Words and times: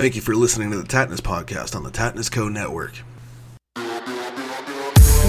Thank 0.00 0.16
you 0.16 0.22
for 0.22 0.34
listening 0.34 0.70
to 0.70 0.78
the 0.78 0.88
Tattness 0.88 1.20
Podcast 1.20 1.76
on 1.76 1.82
the 1.82 1.90
Tattness 1.90 2.32
Co. 2.32 2.48
Network. 2.48 2.94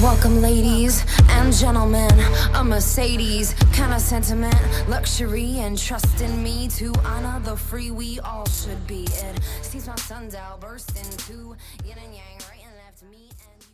Welcome, 0.01 0.41
ladies 0.41 1.03
and 1.27 1.51
gentlemen. 1.51 2.09
A 2.53 2.63
Mercedes 2.63 3.53
kind 3.73 3.93
of 3.93 3.99
sentiment, 3.99 4.55
luxury, 4.87 5.59
and 5.59 5.77
trust 5.77 6.21
in 6.21 6.41
me 6.41 6.69
to 6.69 6.93
honor 7.03 7.41
the 7.41 7.57
free 7.57 7.91
we 7.91 8.21
all 8.21 8.45
should 8.45 8.87
be. 8.87 9.03
It 9.03 9.41
sees 9.61 9.87
my 9.87 9.95
sundial 9.95 10.57
burst 10.61 10.97
into 10.97 11.57
yin 11.83 11.97
and 12.01 12.13
yang, 12.13 12.39
right 12.49 12.63
and 12.65 12.73
left, 12.77 13.03
me 13.11 13.27
and 13.53 13.65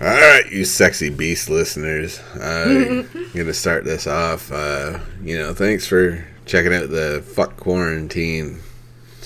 you. 0.00 0.06
All 0.06 0.40
right, 0.40 0.50
you 0.50 0.64
sexy 0.64 1.10
beast 1.10 1.50
listeners. 1.50 2.18
I'm 2.40 3.02
going 3.34 3.46
to 3.46 3.52
start 3.52 3.84
this 3.84 4.06
off. 4.06 4.50
Uh, 4.50 5.00
you 5.22 5.36
know, 5.36 5.52
thanks 5.52 5.86
for 5.86 6.26
checking 6.46 6.72
out 6.72 6.88
the 6.88 7.22
Fuck 7.34 7.58
Quarantine 7.58 8.60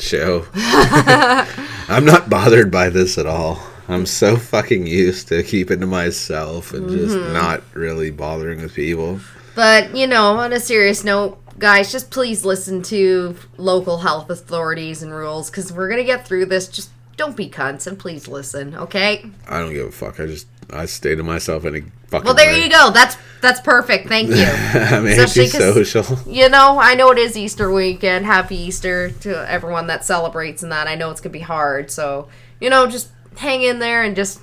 show. 0.00 0.46
I'm 0.54 2.04
not 2.04 2.30
bothered 2.30 2.70
by 2.70 2.90
this 2.90 3.18
at 3.18 3.26
all. 3.26 3.60
I'm 3.88 4.04
so 4.04 4.36
fucking 4.36 4.86
used 4.86 5.28
to 5.28 5.42
keeping 5.42 5.80
to 5.80 5.86
myself 5.86 6.74
and 6.74 6.90
just 6.90 7.16
mm-hmm. 7.16 7.32
not 7.32 7.62
really 7.74 8.10
bothering 8.10 8.60
with 8.60 8.74
people. 8.74 9.20
But, 9.54 9.96
you 9.96 10.06
know, 10.06 10.38
on 10.38 10.52
a 10.52 10.60
serious 10.60 11.04
note, 11.04 11.38
guys, 11.58 11.90
just 11.90 12.10
please 12.10 12.44
listen 12.44 12.82
to 12.84 13.36
local 13.56 13.98
health 13.98 14.28
authorities 14.30 15.02
and 15.02 15.12
rules 15.12 15.50
because 15.50 15.72
we're 15.72 15.88
going 15.88 16.00
to 16.00 16.04
get 16.04 16.26
through 16.26 16.46
this. 16.46 16.68
Just 16.68 16.90
don't 17.16 17.36
be 17.36 17.48
cunts 17.48 17.86
and 17.86 17.98
please 17.98 18.28
listen, 18.28 18.74
okay? 18.74 19.24
I 19.48 19.60
don't 19.60 19.72
give 19.72 19.86
a 19.86 19.90
fuck. 19.90 20.20
I 20.20 20.26
just 20.26 20.46
I 20.70 20.84
stay 20.86 21.14
to 21.14 21.22
myself 21.22 21.64
any 21.64 21.84
fucking. 22.08 22.24
Well, 22.24 22.34
there 22.34 22.56
you 22.56 22.68
go. 22.68 22.90
That's 22.90 23.16
that's 23.40 23.60
perfect. 23.60 24.08
Thank 24.08 24.30
you. 24.30 24.44
I'm 24.44 25.06
Especially 25.06 25.48
'cause- 25.48 25.76
antisocial. 25.76 26.18
You 26.32 26.48
know, 26.48 26.78
I 26.80 26.94
know 26.94 27.10
it 27.12 27.18
is 27.18 27.36
Easter 27.36 27.70
weekend. 27.70 28.26
Happy 28.26 28.56
Easter 28.56 29.10
to 29.20 29.50
everyone 29.50 29.86
that 29.86 30.04
celebrates 30.04 30.62
and 30.62 30.72
that. 30.72 30.88
I 30.88 30.94
know 30.96 31.10
it's 31.10 31.20
to 31.22 31.28
be 31.28 31.38
hard. 31.40 31.90
So, 31.90 32.28
you 32.60 32.68
know, 32.70 32.86
just 32.88 33.08
hang 33.36 33.62
in 33.62 33.78
there 33.78 34.02
and 34.02 34.16
just 34.16 34.40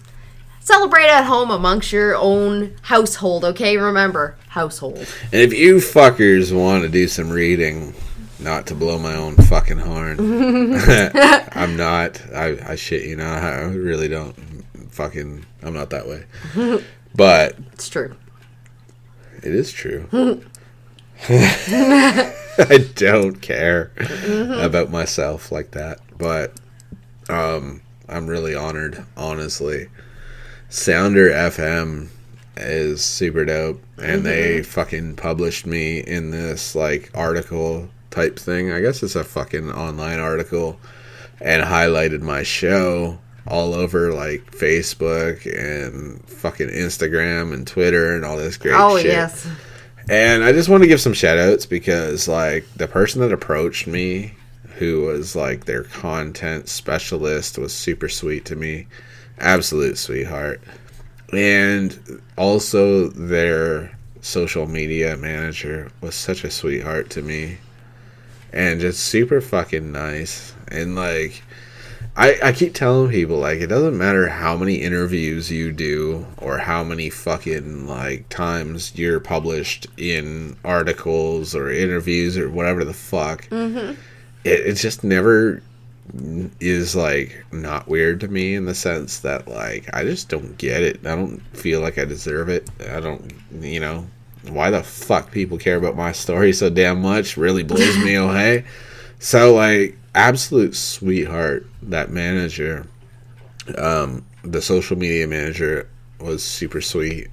celebrate 0.62 1.08
at 1.08 1.26
home 1.26 1.52
amongst 1.52 1.92
your 1.92 2.16
own 2.16 2.74
household, 2.84 3.44
okay? 3.46 3.78
Remember, 3.78 4.36
household. 4.48 4.98
And 5.34 5.42
if 5.42 5.54
you 5.54 5.76
fuckers 5.78 6.56
want 6.58 6.84
to 6.84 6.90
do 6.90 7.08
some 7.10 7.30
reading, 7.30 7.94
not 8.40 8.66
to 8.68 8.76
blow 8.76 8.98
my 8.98 9.16
own 9.16 9.36
fucking 9.36 9.78
horn, 9.80 10.18
I'm 11.52 11.76
not. 11.76 12.22
I, 12.34 12.58
I 12.72 12.76
shit 12.76 13.04
you 13.04 13.18
not. 13.18 13.44
I 13.44 13.62
really 13.64 14.08
don't. 14.08 14.34
Fucking, 14.92 15.46
I'm 15.62 15.74
not 15.74 15.90
that 15.90 16.08
way. 16.08 16.24
But 17.16 17.56
It's 17.74 17.88
true. 17.90 18.16
it 19.42 19.54
is 19.56 19.72
true. 19.72 20.08
I 21.30 22.88
don't 22.96 23.42
care 23.42 23.92
about 24.60 24.92
myself 24.92 25.52
like 25.52 25.72
that. 25.72 26.00
But 26.18 26.54
um, 27.30 27.82
I'm 28.10 28.28
really 28.28 28.56
honored, 28.56 29.06
honestly. 29.16 29.88
Sounder 30.70 31.30
FM 31.30 32.10
is 32.58 33.04
super 33.04 33.46
dope, 33.46 33.82
and 33.98 34.26
they 34.26 34.64
fucking 34.64 35.16
published 35.16 35.66
me 35.66 36.00
in 36.00 36.32
this 36.32 36.76
like 36.76 37.12
article 37.14 37.90
type 38.12 38.38
thing. 38.40 38.72
I 38.72 38.82
guess 38.82 39.04
it's 39.04 39.16
a 39.16 39.24
fucking 39.24 39.72
online 39.72 40.20
article, 40.20 40.80
and 41.40 41.64
highlighted 41.64 42.22
my 42.22 42.44
show 42.44 43.20
all 43.48 43.74
over 43.76 44.12
like 44.14 44.52
Facebook 44.52 45.46
and 45.46 46.28
fucking 46.28 46.70
Instagram 46.70 47.54
and 47.54 47.68
Twitter 47.68 48.16
and 48.16 48.26
all 48.26 48.38
this 48.38 48.58
great 48.58 48.74
Oh, 48.76 48.98
shit. 48.98 49.08
yes. 49.08 49.48
And 50.10 50.44
I 50.44 50.52
just 50.52 50.70
want 50.70 50.84
to 50.84 50.88
give 50.88 51.02
some 51.02 51.14
shout 51.14 51.38
outs 51.40 51.66
because, 51.66 52.28
like, 52.28 52.66
the 52.76 52.88
person 52.88 53.22
that 53.22 53.32
approached 53.32 53.88
me, 53.88 54.34
who 54.78 55.02
was 55.02 55.36
like 55.36 55.66
their 55.66 55.84
content 55.84 56.70
specialist, 56.70 57.58
was 57.58 57.74
super 57.74 58.08
sweet 58.10 58.46
to 58.46 58.56
me. 58.56 58.88
Absolute 59.40 59.98
sweetheart. 59.98 60.62
And 61.34 62.22
also, 62.38 63.10
their 63.10 63.98
social 64.22 64.68
media 64.68 65.18
manager 65.18 65.92
was 66.02 66.14
such 66.16 66.44
a 66.44 66.52
sweetheart 66.52 67.10
to 67.12 67.22
me. 67.22 67.58
And 68.54 68.80
just 68.80 69.00
super 69.04 69.42
fucking 69.42 69.92
nice. 69.92 70.54
And, 70.68 70.96
like, 70.96 71.42
I, 72.18 72.40
I 72.42 72.52
keep 72.54 72.74
telling 72.74 73.12
people 73.12 73.38
like 73.38 73.60
it 73.60 73.68
doesn't 73.68 73.98
matter 73.98 74.30
how 74.30 74.56
many 74.56 74.76
interviews 74.76 75.52
you 75.52 75.74
do 75.74 76.26
or 76.38 76.60
how 76.60 76.84
many 76.84 77.10
fucking 77.10 77.88
like 77.88 78.30
times 78.30 78.96
you're 78.96 79.20
published 79.20 79.88
in 79.98 80.56
articles 80.64 81.54
or 81.54 81.70
interviews 81.70 82.38
or 82.38 82.50
whatever 82.50 82.86
the 82.86 82.94
fuck. 82.94 83.50
Mm-hmm. 83.50 84.00
It, 84.46 84.60
it 84.68 84.74
just 84.76 85.04
never 85.04 85.62
is 86.62 86.96
like 86.96 87.44
not 87.52 87.88
weird 87.88 88.22
to 88.22 88.28
me 88.30 88.56
in 88.56 88.66
the 88.66 88.76
sense 88.76 89.20
that 89.20 89.48
like 89.48 89.90
I 89.94 90.04
just 90.04 90.30
don't 90.30 90.58
get 90.58 90.84
it. 90.84 91.06
I 91.06 91.16
don't 91.16 91.40
feel 91.58 91.82
like 91.82 91.98
I 91.98 92.06
deserve 92.06 92.48
it. 92.48 92.70
I 92.90 93.02
don't 93.02 93.34
you 93.60 93.82
know 93.82 94.08
why 94.48 94.70
the 94.70 94.84
fuck 94.84 95.32
people 95.32 95.58
care 95.58 95.76
about 95.76 95.98
my 95.98 96.14
story 96.14 96.54
so 96.54 96.70
damn 96.70 97.02
much 97.02 97.36
really 97.36 97.64
blows 97.64 97.98
me 97.98 98.16
away. 98.16 98.64
So 99.20 99.56
like 99.56 99.98
absolute 100.14 100.76
sweetheart 100.76 101.68
that 101.82 102.10
manager 102.10 102.88
um 103.78 104.26
the 104.44 104.62
social 104.62 104.98
media 104.98 105.28
manager 105.28 105.90
was 106.20 106.42
super 106.44 106.80
sweet 106.80 107.28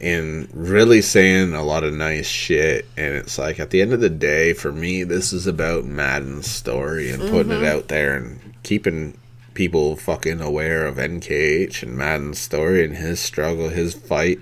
and 0.00 0.48
really 0.52 1.00
saying 1.02 1.54
a 1.54 1.62
lot 1.62 1.84
of 1.84 1.92
nice 1.92 2.26
shit. 2.26 2.86
And 2.96 3.14
it's 3.14 3.38
like 3.38 3.58
at 3.60 3.70
the 3.70 3.82
end 3.82 3.92
of 3.92 4.00
the 4.00 4.10
day 4.10 4.52
for 4.52 4.72
me 4.72 5.04
this 5.04 5.32
is 5.32 5.46
about 5.46 5.84
Madden's 5.84 6.50
story 6.50 7.10
and 7.10 7.30
putting 7.30 7.52
it 7.52 7.64
out 7.64 7.88
there 7.88 8.16
and 8.16 8.54
keeping 8.62 9.18
people 9.54 9.96
fucking 9.96 10.40
aware 10.40 10.86
of 10.86 10.96
NKH 10.96 11.82
and 11.82 11.96
Madden's 11.96 12.38
story 12.38 12.84
and 12.84 12.96
his 12.96 13.18
struggle 13.20 13.68
his 13.68 13.94
fight 13.94 14.38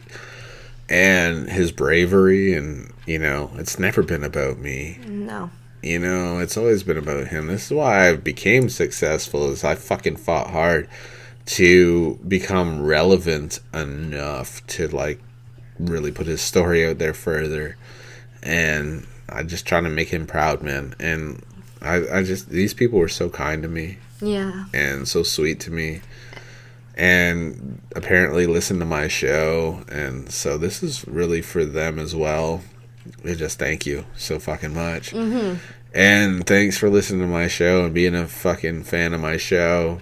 and 0.88 1.48
his 1.48 1.72
bravery. 1.72 2.52
And 2.52 2.92
you 3.06 3.18
know 3.18 3.50
it's 3.56 3.78
never 3.78 4.02
been 4.02 4.24
about 4.24 4.58
me. 4.58 4.98
No. 5.06 5.50
You 5.86 5.98
know, 5.98 6.38
it's 6.38 6.56
always 6.56 6.82
been 6.82 6.98
about 6.98 7.28
him. 7.28 7.46
This 7.46 7.66
is 7.66 7.72
why 7.72 8.08
I 8.10 8.16
became 8.16 8.68
successful 8.68 9.50
is 9.50 9.64
I 9.64 9.74
fucking 9.74 10.16
fought 10.16 10.50
hard 10.50 10.88
to 11.46 12.18
become 12.26 12.82
relevant 12.84 13.60
enough 13.72 14.66
to 14.68 14.88
like 14.88 15.20
really 15.78 16.10
put 16.10 16.26
his 16.26 16.40
story 16.40 16.86
out 16.86 16.98
there 16.98 17.14
further. 17.14 17.76
And 18.42 19.06
I 19.28 19.42
just 19.42 19.66
trying 19.66 19.84
to 19.84 19.90
make 19.90 20.08
him 20.08 20.26
proud, 20.26 20.62
man. 20.62 20.94
And 20.98 21.44
I, 21.82 22.18
I 22.18 22.22
just 22.22 22.48
these 22.48 22.74
people 22.74 22.98
were 22.98 23.08
so 23.08 23.28
kind 23.28 23.62
to 23.62 23.68
me 23.68 23.98
Yeah. 24.20 24.64
and 24.72 25.06
so 25.06 25.22
sweet 25.22 25.60
to 25.60 25.70
me 25.70 26.00
and 26.96 27.80
apparently 27.94 28.46
listen 28.46 28.78
to 28.78 28.86
my 28.86 29.06
show 29.08 29.84
and 29.90 30.30
so 30.32 30.56
this 30.56 30.82
is 30.82 31.06
really 31.06 31.42
for 31.42 31.64
them 31.64 31.98
as 31.98 32.16
well 32.16 32.62
I 33.24 33.34
just 33.34 33.58
thank 33.58 33.84
you 33.84 34.06
so 34.16 34.38
fucking 34.38 34.74
much 34.74 35.12
mm-hmm. 35.12 35.58
And 35.96 36.46
thanks 36.46 36.76
for 36.78 36.90
listening 36.90 37.20
to 37.20 37.26
my 37.26 37.48
show 37.48 37.84
and 37.84 37.94
being 37.94 38.14
a 38.14 38.26
fucking 38.26 38.84
fan 38.84 39.12
of 39.14 39.20
my 39.20 39.36
show 39.36 39.98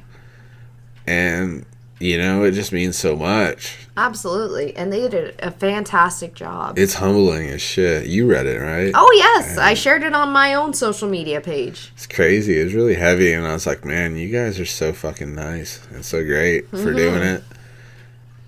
and 1.07 1.65
you 2.01 2.19
know 2.19 2.43
it 2.43 2.53
just 2.53 2.73
means 2.73 2.97
so 2.97 3.17
much 3.17 3.79
Absolutely. 3.97 4.75
And 4.75 4.93
they 4.93 5.09
did 5.09 5.37
a 5.41 5.53
fantastic 5.53 6.35
job. 6.35 6.79
it's 6.79 6.95
humbling 6.95 7.49
as 7.49 7.63
shit 7.63 8.07
you 8.07 8.29
read 8.29 8.47
it 8.47 8.59
right 8.59 8.93
Oh, 8.95 9.13
yes. 9.15 9.57
I 9.57 9.75
shared 9.75 10.03
it 10.03 10.15
on 10.15 10.33
my 10.33 10.55
own 10.55 10.75
social 10.75 11.09
media 11.09 11.41
page. 11.41 11.93
It's 11.95 12.07
crazy. 12.07 12.61
It 12.61 12.65
was 12.65 12.75
really 12.75 12.95
heavy, 12.95 13.33
and 13.33 13.47
I 13.47 13.53
was 13.53 13.67
like, 13.67 13.85
man, 13.85 14.17
you 14.17 14.31
guys 14.31 14.59
are 14.59 14.67
so 14.67 14.93
fucking 14.93 15.35
nice 15.35 15.87
and 15.93 16.05
so 16.05 16.25
great 16.25 16.69
for 16.71 16.77
mm-hmm. 16.77 16.97
doing 16.97 17.23
it. 17.23 17.45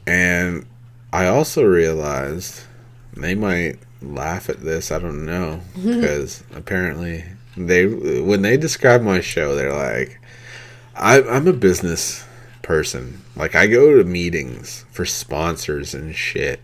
And 0.06 0.66
I 1.12 1.26
also 1.26 1.64
realized 1.64 2.64
they 3.16 3.34
might 3.34 3.78
laugh 4.02 4.48
at 4.48 4.60
this. 4.60 4.90
I 4.90 4.98
don't 4.98 5.24
know 5.24 5.60
because 5.74 6.42
apparently 6.54 7.24
they 7.56 7.86
when 7.86 8.42
they 8.42 8.56
describe 8.56 9.02
my 9.02 9.20
show, 9.20 9.54
they're 9.54 9.72
like, 9.72 10.20
I, 10.94 11.22
I'm 11.22 11.48
a 11.48 11.52
business 11.52 12.24
person. 12.62 13.22
Like 13.34 13.54
I 13.54 13.66
go 13.66 13.96
to 13.96 14.04
meetings 14.04 14.84
for 14.90 15.04
sponsors 15.04 15.94
and 15.94 16.14
shit. 16.14 16.60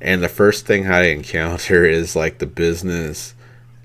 And 0.00 0.22
the 0.22 0.28
first 0.28 0.66
thing 0.66 0.86
I 0.86 1.02
encounter 1.10 1.84
is 1.84 2.16
like 2.16 2.38
the 2.38 2.46
business 2.46 3.34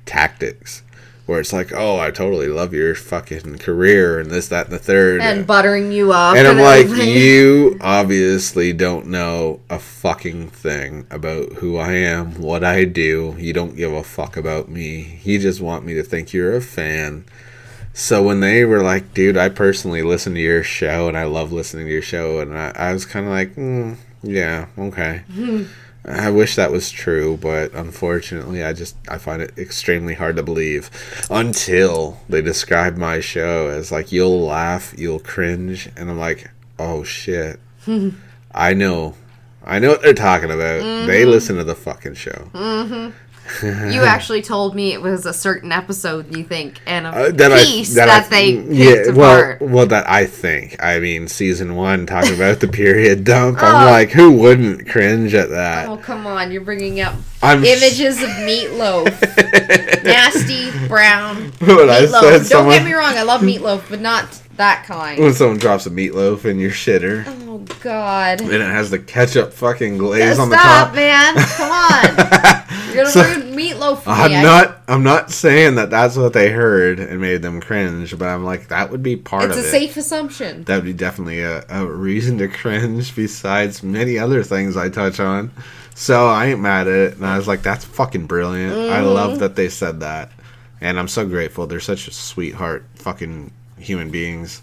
tactics 0.06 0.84
where 1.28 1.42
it's 1.42 1.52
like, 1.52 1.74
oh, 1.74 2.00
I 2.00 2.10
totally 2.10 2.48
love 2.48 2.74
your 2.74 2.96
fucking 2.96 3.58
career 3.60 4.18
and 4.18 4.32
this, 4.32 4.48
that, 4.48 4.68
and 4.68 4.74
the 4.74 4.80
third. 4.80 5.22
And 5.22 5.46
buttering 5.46 5.92
you 5.92 6.14
up. 6.14 6.38
And 6.38 6.48
I'm 6.48 6.58
like, 6.58 6.86
everything. 6.86 7.10
you 7.10 7.78
obviously 7.82 8.72
don't 8.72 9.08
know 9.08 9.60
a 9.70 9.78
fucking 9.78 10.50
thing 10.50 11.06
about 11.12 11.54
who 11.54 11.76
I 11.78 11.92
am, 11.92 12.42
what 12.42 12.64
I 12.64 12.86
do. 12.86 13.36
You 13.38 13.52
don't 13.52 13.76
give 13.76 13.92
a 13.92 14.04
fuck 14.04 14.38
about 14.38 14.70
me. 14.70 15.20
You 15.24 15.38
just 15.38 15.60
want 15.60 15.86
me 15.86 15.94
to 15.96 16.04
think 16.04 16.32
you're 16.32 16.56
a 16.56 16.62
fan. 16.62 17.26
So 17.94 18.24
when 18.24 18.40
they 18.40 18.64
were 18.64 18.82
like, 18.82 19.14
dude, 19.14 19.36
I 19.36 19.50
personally 19.50 20.04
listen 20.04 20.34
to 20.36 20.40
your 20.40 20.64
show 20.64 21.10
and 21.10 21.18
I 21.18 21.26
love 21.26 21.52
listening 21.52 21.88
to 21.88 21.92
your 21.92 22.02
show, 22.02 22.40
and 22.40 22.58
I, 22.58 22.72
I 22.76 22.94
was 22.94 23.06
kind 23.06 23.26
of 23.26 23.34
like, 23.34 23.56
mm, 23.56 23.98
yeah, 24.24 24.68
okay. 24.78 25.24
I 26.08 26.32
wish 26.32 26.56
that 26.56 26.72
was 26.72 26.90
true, 26.90 27.38
but 27.42 27.74
unfortunately, 27.74 28.64
I 28.64 28.72
just 28.74 28.96
I 29.10 29.18
find 29.18 29.42
it 29.42 29.58
extremely 29.58 30.14
hard 30.14 30.38
to 30.38 30.44
believe 30.44 30.90
until 31.30 32.20
they 32.30 32.42
describe 32.42 32.96
my 32.98 33.20
show 33.20 33.68
as 33.68 33.92
like 33.92 34.12
you'll 34.12 34.42
laugh, 34.46 34.94
you'll 34.98 35.20
cringe, 35.20 35.90
and 35.98 36.10
I'm 36.10 36.18
like, 36.18 36.50
oh 36.80 37.04
shit, 37.04 37.60
I 38.54 38.74
know, 38.74 39.16
I 39.66 39.80
know 39.80 39.90
what 39.90 40.02
they're 40.02 40.14
talking 40.14 40.50
about. 40.50 40.82
They 41.08 41.22
Mm-hmm. 41.24 41.30
listen 41.30 41.56
to 41.58 41.64
the 41.66 41.76
fucking 41.76 42.14
show. 42.16 42.50
You 43.64 44.02
actually 44.04 44.42
told 44.42 44.76
me 44.76 44.94
it 44.94 45.02
was 45.02 45.26
a 45.26 45.34
certain 45.34 45.72
episode 45.72 46.36
you 46.36 46.44
think 46.44 46.80
and 46.86 47.06
a 47.06 47.10
Uh, 47.10 47.32
that 47.32 47.66
piece 47.66 47.98
I, 47.98 48.06
that, 48.06 48.26
I, 48.26 48.28
they 48.30 48.56
picked 49.04 49.16
well, 49.18 49.40
apart. 49.40 49.62
well, 49.62 49.86
that 49.88 50.10
I 50.10 50.26
think. 50.26 50.76
I 50.84 51.00
mean, 51.00 51.28
season 51.28 51.76
one 51.76 52.06
talking 52.06 52.34
about 52.36 52.60
the 52.60 52.68
period 52.68 53.24
dump. 53.24 53.62
I'm 53.62 53.88
Oh. 53.88 53.92
like, 53.92 54.10
who 54.12 54.32
wouldn't 54.32 54.88
cringe 54.90 55.34
at 55.34 55.50
that? 55.50 55.88
Oh 55.90 55.98
come 55.98 56.26
on! 56.28 56.52
You're 56.52 56.62
bringing 56.62 57.00
up 57.02 57.16
I'm 57.42 57.64
images 57.64 58.22
of 58.24 58.30
meatloaf, 58.30 59.06
nasty 60.04 60.72
brown 60.88 61.52
When 61.60 61.90
I 61.90 62.02
meatloaf. 62.02 62.50
Don't 62.50 62.70
get 62.70 62.84
me 62.86 62.94
wrong, 62.94 63.16
I 63.16 63.24
love 63.24 63.42
meatloaf, 63.42 63.90
but 63.90 64.02
not 64.02 64.28
that 64.58 64.86
kind. 64.88 65.20
when 65.22 65.34
someone 65.34 65.58
drops 65.58 65.86
a 65.86 65.92
meatloaf 65.92 66.46
in 66.46 66.60
your 66.60 66.72
shitter 66.72 67.24
Oh 67.48 67.60
God! 67.82 68.42
and 68.42 68.52
it 68.52 68.62
has 68.62 68.90
the 68.90 68.98
ketchup 69.00 69.54
fucking 69.54 69.98
glaze 69.98 70.34
Stop, 70.36 70.44
on 70.44 70.50
the 70.50 70.56
top. 70.56 70.96
man! 70.96 71.36
Come 71.36 71.72
on! 71.72 72.64
Gonna 72.98 73.10
So- 73.12 73.24
ruin 73.24 73.56
meatloaf. 73.56 74.02
I'm 74.06 74.32
I- 74.34 74.42
not. 74.44 74.82
I'm 74.90 75.04
not 75.04 75.32
saying 75.32 75.76
that 75.76 75.90
that's 75.90 76.16
what 76.18 76.34
they 76.34 76.50
heard 76.50 77.00
and 77.00 77.22
made 77.22 77.42
them 77.42 77.62
cringe, 77.62 78.18
but 78.18 78.28
I'm 78.28 78.44
like 78.44 78.68
that 78.70 78.90
would 78.92 79.04
be 79.04 79.16
part 79.16 79.46
It's 79.46 79.58
of 79.58 79.66
a 79.66 79.68
safe 79.70 79.96
assumption. 79.98 80.64
that 80.66 80.76
would 80.76 80.86
be 80.86 80.94
definitely 80.94 81.42
a, 81.42 81.64
a 81.70 81.86
reason 81.86 82.38
to 82.40 82.48
cringe 82.48 83.16
besides 83.16 83.82
many 83.84 84.18
other 84.18 84.44
things 84.44 84.76
I 84.78 84.90
touch 84.90 85.20
on. 85.20 85.52
So 85.96 86.28
I 86.28 86.48
ain't 86.48 86.60
mad 86.60 86.88
at 86.88 86.94
it. 86.94 87.14
And 87.18 87.26
I 87.26 87.38
was 87.38 87.48
like, 87.48 87.64
that's 87.64 87.84
fucking 87.86 88.28
brilliant. 88.28 88.74
I 88.74 89.00
Mm-hmm. 89.00 89.08
love 89.08 89.40
that 89.40 89.56
they 89.56 89.68
said 89.70 90.02
that. 90.02 90.32
And 90.80 91.00
I'm 91.00 91.08
so 91.08 91.26
grateful. 91.26 91.66
They're 91.66 91.80
such 91.80 92.08
a 92.08 92.12
sweetheart 92.14 92.86
fucking 92.96 93.52
human 93.80 94.12
beings. 94.12 94.62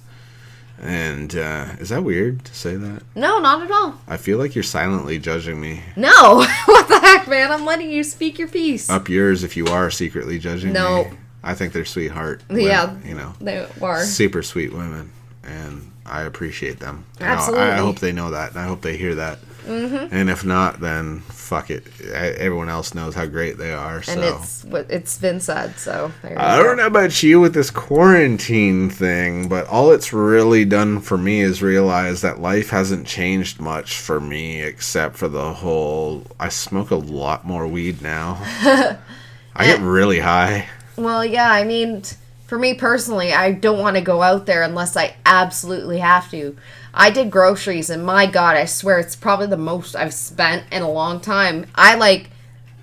And 0.81 1.35
uh, 1.37 1.67
is 1.79 1.88
that 1.91 2.03
weird 2.05 2.44
to 2.44 2.55
say 2.55 2.75
that? 2.76 3.03
No, 3.15 3.38
not 3.38 3.62
at 3.62 3.71
all. 3.71 3.94
I 4.09 4.17
feel 4.17 4.38
like 4.38 4.55
you're 4.55 4.65
silently 4.65 5.19
judging 5.19 5.61
me. 5.61 5.82
No, 5.97 6.11
what 6.67 6.88
the 6.88 6.99
heck, 6.99 7.26
man? 7.29 7.50
I'm 7.53 7.65
letting 7.65 7.91
you 7.91 8.05
speak 8.05 8.38
your 8.38 8.49
piece. 8.49 8.91
Up 8.91 9.09
yours 9.09 9.44
if 9.44 9.56
you 9.56 9.67
are 9.69 9.91
secretly 9.91 10.38
judging 10.38 10.71
me. 10.73 10.75
No. 10.79 11.05
me. 11.05 11.11
I 11.43 11.55
think 11.55 11.73
they're 11.73 11.85
sweetheart. 11.85 12.43
Yeah. 12.50 12.87
women, 12.87 13.09
You 13.09 13.15
know. 13.15 13.35
They 13.41 13.67
are. 13.82 14.03
super 14.03 14.43
sweet 14.43 14.73
women, 14.73 15.12
and 15.43 15.91
I 16.06 16.23
appreciate 16.23 16.81
them. 16.81 17.05
And 17.20 17.29
I- 17.31 17.35
Absolutely. 17.35 17.67
I, 17.67 17.77
hope 17.77 17.99
they 18.00 18.12
know 18.12 18.31
that, 18.31 18.50
and 18.50 18.59
I 18.61 18.65
hope 18.67 18.81
they 18.82 18.97
hear 18.97 19.15
that. 19.17 19.38
Mm-hmm. 19.66 20.14
And 20.14 20.31
if 20.31 20.44
not, 20.44 20.81
then 20.81 21.20
fuck 21.20 21.70
it. 21.70 21.84
I, 22.02 22.28
everyone 22.38 22.69
else 22.69 22.94
knows 22.94 23.14
how 23.14 23.26
great 23.26 23.58
they 23.58 23.72
are. 23.72 24.02
So 24.02 24.12
And 24.12 24.22
it's 24.22 24.64
it's 24.90 25.19
been 25.19 25.40
said. 25.40 25.78
So 25.78 26.12
there 26.22 26.32
you 26.32 26.38
I 26.38 26.56
go. 26.56 26.62
don't 26.62 26.76
know 26.76 26.87
about 26.87 27.22
you 27.22 27.40
with 27.40 27.55
this 27.55 27.70
quarantine 27.70 28.90
thing, 28.90 29.49
but 29.49 29.66
all 29.69 29.90
it's 29.93 30.12
really 30.12 30.64
done 30.64 31.00
for 31.00 31.16
me 31.16 31.40
is 31.40 31.62
realize 31.62 32.20
that 32.22 32.40
life 32.40 32.70
hasn't 32.70 33.06
changed 33.06 33.61
much 33.61 33.99
for 33.99 34.20
me, 34.20 34.62
except 34.62 35.16
for 35.16 35.28
the 35.28 35.55
whole. 35.55 36.25
I 36.38 36.49
smoke 36.49 36.90
a 36.90 36.96
lot 36.96 37.46
more 37.46 37.67
weed 37.67 38.02
now. 38.02 38.38
I 39.56 39.67
get 39.67 39.81
really 39.81 40.20
high. 40.20 40.69
Well, 40.96 41.25
yeah, 41.25 41.50
I 41.50 41.64
mean, 41.64 42.02
for 42.46 42.58
me 42.58 42.75
personally, 42.75 43.32
I 43.32 43.52
don't 43.52 43.78
want 43.78 43.96
to 43.96 44.02
go 44.02 44.22
out 44.22 44.46
there 44.46 44.62
unless 44.62 44.96
I 44.96 45.17
absolutely 45.26 45.99
have 45.99 46.31
to. 46.31 46.56
I 46.94 47.11
did 47.11 47.31
groceries, 47.31 47.91
and 47.91 48.06
my 48.06 48.26
God, 48.26 48.56
I 48.56 48.64
swear 48.64 48.99
it's 48.99 49.17
probably 49.17 49.49
the 49.49 49.56
most 49.56 49.96
I've 49.96 50.14
spent 50.14 50.64
in 50.73 50.82
a 50.82 50.91
long 50.91 51.20
time. 51.20 51.67
I 51.75 51.96
like 51.96 52.31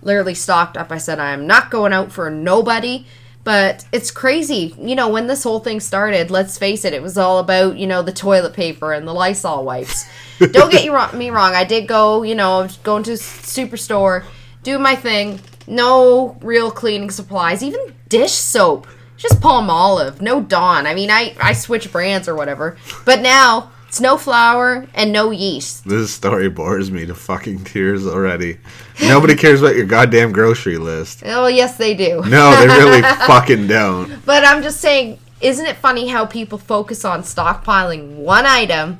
literally 0.01 0.35
stocked 0.35 0.77
up. 0.77 0.91
I 0.91 0.97
said, 0.97 1.19
I 1.19 1.31
am 1.31 1.47
not 1.47 1.71
going 1.71 1.93
out 1.93 2.11
for 2.11 2.29
nobody. 2.29 3.05
But 3.43 3.85
it's 3.91 4.11
crazy. 4.11 4.75
You 4.77 4.95
know, 4.95 5.09
when 5.09 5.27
this 5.27 5.43
whole 5.43 5.59
thing 5.59 5.79
started, 5.79 6.29
let's 6.29 6.57
face 6.57 6.85
it, 6.85 6.93
it 6.93 7.01
was 7.01 7.17
all 7.17 7.39
about, 7.39 7.77
you 7.77 7.87
know, 7.87 8.03
the 8.03 8.11
toilet 8.11 8.53
paper 8.53 8.93
and 8.93 9.07
the 9.07 9.13
Lysol 9.13 9.65
wipes. 9.65 10.05
Don't 10.51 10.71
get 10.71 10.83
you 10.83 10.93
wrong, 10.93 11.17
me 11.17 11.31
wrong. 11.31 11.55
I 11.55 11.63
did 11.63 11.87
go, 11.87 12.21
you 12.23 12.35
know, 12.35 12.67
going 12.83 13.03
to 13.03 13.13
Superstore, 13.13 14.25
do 14.63 14.77
my 14.77 14.95
thing. 14.95 15.39
No 15.65 16.37
real 16.41 16.69
cleaning 16.69 17.09
supplies, 17.09 17.63
even 17.63 17.95
dish 18.09 18.33
soap. 18.33 18.87
Just 19.17 19.39
Palmolive, 19.39 20.21
no 20.21 20.41
Dawn. 20.41 20.87
I 20.87 20.95
mean, 20.95 21.11
I, 21.11 21.35
I 21.39 21.53
switch 21.53 21.91
brands 21.91 22.27
or 22.27 22.35
whatever. 22.35 22.77
But 23.05 23.21
now, 23.21 23.70
it's 23.91 23.99
no 23.99 24.15
flour 24.15 24.87
and 24.93 25.11
no 25.11 25.31
yeast. 25.31 25.83
This 25.83 26.13
story 26.13 26.47
bores 26.47 26.89
me 26.89 27.05
to 27.07 27.13
fucking 27.13 27.65
tears 27.65 28.07
already. 28.07 28.57
Nobody 29.01 29.35
cares 29.35 29.61
about 29.61 29.75
your 29.75 29.85
goddamn 29.85 30.31
grocery 30.31 30.77
list. 30.77 31.23
Oh, 31.25 31.47
yes, 31.47 31.75
they 31.75 31.93
do. 31.93 32.23
No, 32.25 32.55
they 32.55 32.67
really 32.67 33.01
fucking 33.27 33.67
don't. 33.67 34.25
But 34.25 34.45
I'm 34.45 34.63
just 34.63 34.79
saying, 34.79 35.19
isn't 35.41 35.65
it 35.65 35.75
funny 35.75 36.07
how 36.07 36.25
people 36.25 36.57
focus 36.57 37.03
on 37.03 37.23
stockpiling 37.23 38.15
one 38.15 38.45
item 38.45 38.99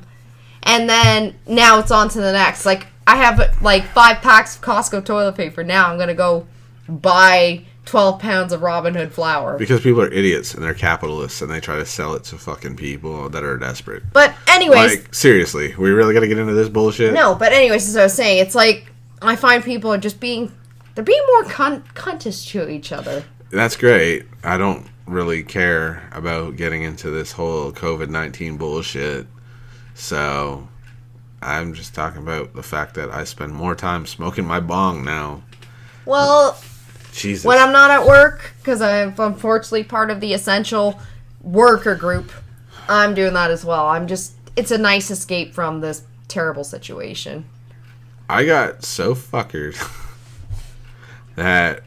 and 0.62 0.90
then 0.90 1.36
now 1.46 1.78
it's 1.78 1.90
on 1.90 2.10
to 2.10 2.20
the 2.20 2.32
next? 2.32 2.66
Like, 2.66 2.86
I 3.06 3.16
have 3.16 3.62
like 3.62 3.84
five 3.94 4.18
packs 4.18 4.56
of 4.56 4.62
Costco 4.62 5.06
toilet 5.06 5.36
paper. 5.36 5.64
Now 5.64 5.90
I'm 5.90 5.96
going 5.96 6.08
to 6.08 6.14
go 6.14 6.46
buy 6.86 7.64
12 7.86 8.20
pounds 8.20 8.52
of 8.52 8.62
Robin 8.62 8.94
Hood 8.94 9.12
flour. 9.12 9.58
Because 9.58 9.80
people 9.80 10.00
are 10.02 10.12
idiots 10.12 10.54
and 10.54 10.62
they're 10.62 10.72
capitalists 10.74 11.42
and 11.42 11.50
they 11.50 11.60
try 11.60 11.76
to 11.76 11.84
sell 11.86 12.14
it 12.14 12.24
to 12.24 12.36
fucking 12.38 12.76
people 12.76 13.28
that 13.30 13.42
are 13.42 13.58
desperate. 13.58 14.02
But, 14.12 14.34
anyways, 14.48 14.96
Like, 15.00 15.14
seriously, 15.14 15.74
we 15.76 15.90
really 15.90 16.14
gotta 16.14 16.28
get 16.28 16.38
into 16.38 16.54
this 16.54 16.68
bullshit? 16.68 17.12
no, 17.12 17.34
but, 17.34 17.52
anyways, 17.52 17.88
as 17.88 17.96
I 17.96 18.04
was 18.04 18.14
saying, 18.14 18.38
it's 18.38 18.54
like 18.54 18.92
I 19.20 19.36
find 19.36 19.62
people 19.64 19.92
are 19.92 19.98
just 19.98 20.20
being. 20.20 20.52
They're 20.94 21.04
being 21.04 21.22
more 21.28 21.44
con- 21.44 21.84
cuntist 21.94 22.48
to 22.50 22.68
each 22.68 22.92
other. 22.92 23.24
That's 23.50 23.76
great. 23.76 24.26
I 24.44 24.58
don't 24.58 24.86
really 25.06 25.42
care 25.42 26.08
about 26.12 26.56
getting 26.56 26.82
into 26.82 27.10
this 27.10 27.32
whole 27.32 27.72
COVID 27.72 28.08
19 28.10 28.56
bullshit. 28.58 29.26
So, 29.94 30.68
I'm 31.40 31.74
just 31.74 31.94
talking 31.94 32.22
about 32.22 32.54
the 32.54 32.62
fact 32.62 32.94
that 32.94 33.10
I 33.10 33.24
spend 33.24 33.54
more 33.54 33.74
time 33.74 34.06
smoking 34.06 34.44
my 34.46 34.60
bong 34.60 35.04
now. 35.04 35.42
Well, 36.04 36.56
Jesus. 37.12 37.44
when 37.44 37.58
I'm 37.58 37.72
not 37.72 37.90
at 37.90 38.06
work, 38.06 38.54
because 38.58 38.80
I'm 38.80 39.14
unfortunately 39.18 39.84
part 39.84 40.10
of 40.10 40.20
the 40.20 40.32
essential 40.34 40.98
worker 41.42 41.94
group, 41.94 42.32
I'm 42.88 43.14
doing 43.14 43.34
that 43.34 43.50
as 43.50 43.64
well. 43.64 43.86
I'm 43.86 44.06
just, 44.06 44.34
it's 44.56 44.70
a 44.70 44.78
nice 44.78 45.10
escape 45.10 45.54
from 45.54 45.80
this 45.80 46.02
terrible 46.28 46.64
situation. 46.64 47.44
I 48.28 48.44
got 48.44 48.84
so 48.84 49.14
fuckered 49.14 49.76
that 51.36 51.82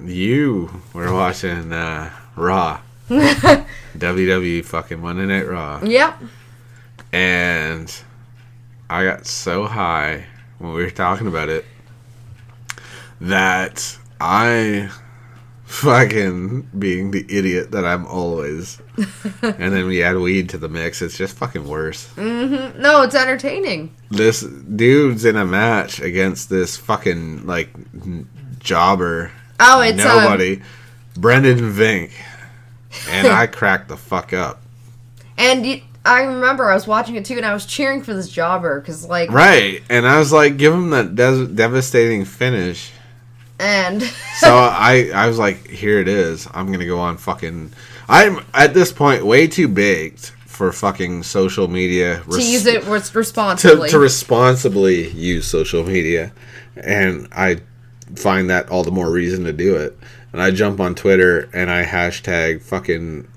you 0.00 0.82
were 0.92 1.12
watching 1.12 1.72
uh, 1.72 2.10
Raw. 2.36 2.80
WWE 3.08 4.64
fucking 4.64 5.00
Monday 5.00 5.26
Night 5.26 5.46
Raw. 5.46 5.80
Yep. 5.84 6.22
And 7.12 8.02
I 8.88 9.04
got 9.04 9.26
so 9.26 9.66
high 9.66 10.24
when 10.58 10.72
we 10.72 10.82
were 10.82 10.90
talking 10.90 11.26
about 11.26 11.48
it 11.48 11.66
that 13.20 13.98
I 14.20 14.90
fucking 15.64 16.68
being 16.78 17.10
the 17.10 17.24
idiot 17.28 17.72
that 17.72 17.84
I'm 17.84 18.06
always. 18.06 18.80
and 19.42 19.72
then 19.72 19.86
we 19.86 20.02
add 20.02 20.16
weed 20.16 20.48
to 20.50 20.58
the 20.58 20.68
mix, 20.68 21.02
it's 21.02 21.16
just 21.16 21.36
fucking 21.36 21.66
worse. 21.66 22.14
No, 22.16 23.02
it's 23.02 23.14
entertaining. 23.14 23.94
This 24.10 24.40
dude's 24.42 25.24
in 25.24 25.36
a 25.36 25.44
match 25.44 26.00
against 26.00 26.48
this 26.50 26.76
fucking 26.76 27.46
like 27.46 27.70
n- 27.94 28.28
jobber. 28.60 29.32
Oh, 29.60 29.80
it's, 29.80 30.04
uh, 30.04 30.20
nobody. 30.22 30.62
Brendan 31.16 31.58
Vink. 31.58 32.12
And 33.08 33.26
I 33.28 33.46
cracked 33.48 33.88
the 33.88 33.96
fuck 33.96 34.32
up. 34.32 34.62
And 35.36 35.66
you, 35.66 35.80
I 36.04 36.22
remember 36.22 36.70
I 36.70 36.74
was 36.74 36.86
watching 36.86 37.16
it 37.16 37.24
too, 37.24 37.36
and 37.36 37.46
I 37.46 37.52
was 37.54 37.66
cheering 37.66 38.02
for 38.02 38.14
this 38.14 38.28
jobber 38.28 38.80
because, 38.80 39.06
like, 39.08 39.30
Right. 39.32 39.82
And 39.88 40.06
I 40.06 40.18
was 40.18 40.32
like, 40.32 40.56
give 40.56 40.72
him 40.72 40.90
that 40.90 41.14
des- 41.14 41.46
devastating 41.46 42.24
finish. 42.24 42.92
And 43.64 44.02
So 44.38 44.54
I, 44.54 45.10
I 45.14 45.26
was 45.26 45.38
like, 45.38 45.66
here 45.68 45.98
it 45.98 46.08
is. 46.08 46.46
I'm 46.52 46.70
gonna 46.70 46.86
go 46.86 46.98
on 47.00 47.16
fucking. 47.16 47.72
I'm 48.08 48.44
at 48.52 48.74
this 48.74 48.92
point 48.92 49.24
way 49.24 49.46
too 49.46 49.68
baked 49.68 50.30
for 50.46 50.70
fucking 50.72 51.22
social 51.22 51.66
media 51.68 52.22
to 52.30 52.36
use 52.36 52.66
it 52.66 52.84
res- 52.84 53.10
to, 53.10 53.18
responsibly. 53.18 53.88
to 53.88 53.98
responsibly 53.98 55.08
use 55.10 55.46
social 55.46 55.84
media, 55.84 56.32
and 56.76 57.28
I 57.32 57.60
find 58.16 58.50
that 58.50 58.68
all 58.68 58.84
the 58.84 58.90
more 58.90 59.10
reason 59.10 59.44
to 59.44 59.52
do 59.52 59.76
it. 59.76 59.98
And 60.32 60.42
I 60.42 60.50
jump 60.50 60.80
on 60.80 60.94
Twitter 60.96 61.48
and 61.52 61.70
I 61.70 61.84
hashtag 61.84 62.60
fucking 62.62 63.28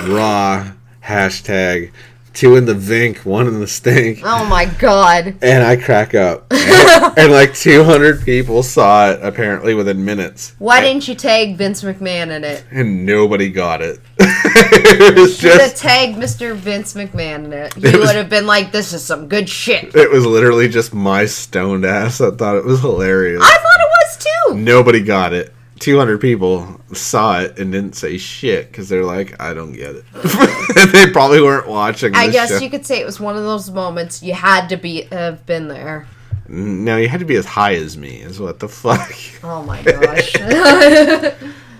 raw 0.00 0.72
hashtag 1.04 1.92
two 2.32 2.56
in 2.56 2.64
the 2.64 2.74
vink, 2.74 3.24
one 3.24 3.46
in 3.46 3.60
the 3.60 3.66
stink. 3.66 4.20
oh 4.24 4.44
my 4.46 4.66
god! 4.66 5.36
and 5.42 5.64
I 5.64 5.76
crack 5.76 6.14
up. 6.14 6.46
And, 6.50 7.18
and 7.18 7.32
like 7.32 7.54
200 7.54 8.24
people 8.24 8.62
saw 8.62 9.10
it 9.10 9.20
apparently 9.22 9.74
within 9.74 10.04
minutes. 10.04 10.54
Why 10.58 10.80
didn't 10.80 11.08
you 11.08 11.14
tag 11.14 11.56
Vince 11.56 11.82
McMahon 11.82 12.30
in 12.30 12.44
it? 12.44 12.64
And 12.70 13.04
nobody 13.04 13.50
got 13.50 13.82
it. 13.82 14.00
it 14.18 15.16
was 15.18 15.38
Should 15.38 15.60
have 15.60 15.74
tagged 15.74 16.16
Mr. 16.16 16.54
Vince 16.54 16.94
McMahon 16.94 17.44
in 17.46 17.52
it. 17.52 17.74
He 17.74 17.88
It 17.92 17.98
would 17.98 18.16
have 18.16 18.28
been 18.30 18.46
like, 18.46 18.72
"This 18.72 18.92
is 18.92 19.04
some 19.04 19.28
good 19.28 19.48
shit." 19.48 19.94
It 19.94 20.10
was 20.10 20.24
literally 20.24 20.68
just 20.68 20.94
my 20.94 21.26
stoned 21.26 21.84
ass 21.84 22.18
that 22.18 22.38
thought 22.38 22.56
it 22.56 22.64
was 22.64 22.80
hilarious. 22.80 23.42
I 23.42 23.56
thought 23.56 23.80
it 23.80 23.90
was 23.90 24.16
too. 24.24 24.54
Nobody 24.56 25.02
got 25.02 25.32
it. 25.32 25.52
200 25.82 26.20
people 26.20 26.80
saw 26.92 27.40
it 27.40 27.58
and 27.58 27.72
didn't 27.72 27.96
say 27.96 28.16
shit 28.16 28.68
because 28.68 28.88
they're 28.88 29.04
like, 29.04 29.42
I 29.42 29.52
don't 29.52 29.72
get 29.72 29.96
it. 29.96 30.04
they 30.92 31.10
probably 31.10 31.42
weren't 31.42 31.66
watching. 31.66 32.14
I 32.14 32.30
guess 32.30 32.50
show. 32.50 32.58
you 32.58 32.70
could 32.70 32.86
say 32.86 33.00
it 33.00 33.04
was 33.04 33.18
one 33.18 33.36
of 33.36 33.42
those 33.42 33.68
moments 33.68 34.22
you 34.22 34.32
had 34.32 34.68
to 34.68 34.76
be 34.76 35.02
have 35.10 35.44
been 35.44 35.66
there. 35.66 36.06
No, 36.46 36.98
you 36.98 37.08
had 37.08 37.18
to 37.18 37.26
be 37.26 37.34
as 37.34 37.46
high 37.46 37.74
as 37.74 37.96
me, 37.96 38.18
is 38.18 38.38
what 38.38 38.60
the 38.60 38.68
fuck. 38.68 39.12
Oh 39.42 39.64
my 39.64 39.82
gosh. 39.82 40.34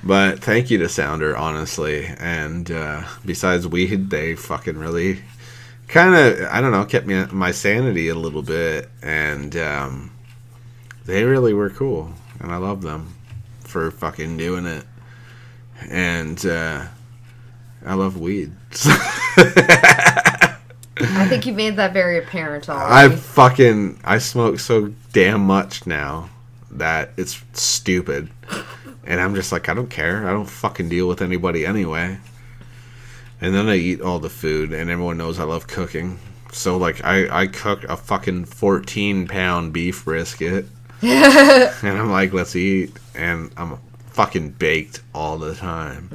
But 0.02 0.40
thank 0.40 0.68
you 0.68 0.78
to 0.78 0.88
Sounder, 0.88 1.36
honestly. 1.36 2.06
And 2.18 2.68
uh, 2.72 3.04
besides 3.24 3.68
weed, 3.68 4.10
they 4.10 4.34
fucking 4.34 4.78
really 4.78 5.22
kind 5.86 6.16
of, 6.16 6.48
I 6.50 6.60
don't 6.60 6.72
know, 6.72 6.84
kept 6.84 7.06
me 7.06 7.24
my 7.26 7.52
sanity 7.52 8.08
a 8.08 8.16
little 8.16 8.42
bit. 8.42 8.88
And 9.00 9.54
um, 9.56 10.10
they 11.04 11.22
really 11.22 11.54
were 11.54 11.70
cool. 11.70 12.12
And 12.40 12.50
I 12.50 12.56
love 12.56 12.82
them 12.82 13.14
for 13.72 13.90
fucking 13.90 14.36
doing 14.36 14.66
it. 14.66 14.84
And 15.88 16.44
uh, 16.46 16.84
I 17.84 17.94
love 17.94 18.20
weed. 18.20 18.52
I 21.00 21.26
think 21.28 21.46
you 21.46 21.54
made 21.54 21.76
that 21.76 21.92
very 21.92 22.18
apparent 22.18 22.68
already. 22.68 23.14
I 23.14 23.16
fucking 23.16 24.00
I 24.04 24.18
smoke 24.18 24.60
so 24.60 24.92
damn 25.12 25.40
much 25.40 25.86
now 25.86 26.28
that 26.70 27.12
it's 27.16 27.42
stupid. 27.54 28.30
And 29.04 29.20
I'm 29.20 29.34
just 29.34 29.50
like 29.50 29.68
I 29.68 29.74
don't 29.74 29.90
care. 29.90 30.28
I 30.28 30.32
don't 30.32 30.48
fucking 30.48 30.88
deal 30.88 31.08
with 31.08 31.22
anybody 31.22 31.66
anyway. 31.66 32.18
And 33.40 33.54
then 33.54 33.68
I 33.68 33.76
eat 33.76 34.00
all 34.00 34.20
the 34.20 34.30
food 34.30 34.72
and 34.72 34.90
everyone 34.90 35.16
knows 35.18 35.40
I 35.40 35.44
love 35.44 35.66
cooking. 35.66 36.18
So 36.52 36.76
like 36.76 37.02
I 37.02 37.42
I 37.42 37.46
cook 37.46 37.84
a 37.84 37.96
fucking 37.96 38.44
14 38.44 39.26
pound 39.26 39.72
beef 39.72 40.04
brisket. 40.04 40.66
and 41.82 41.98
I'm 41.98 42.10
like 42.10 42.32
let's 42.32 42.54
eat 42.54 42.96
and 43.14 43.50
I'm 43.56 43.78
fucking 44.12 44.50
baked 44.50 45.00
all 45.14 45.38
the 45.38 45.54
time. 45.54 46.10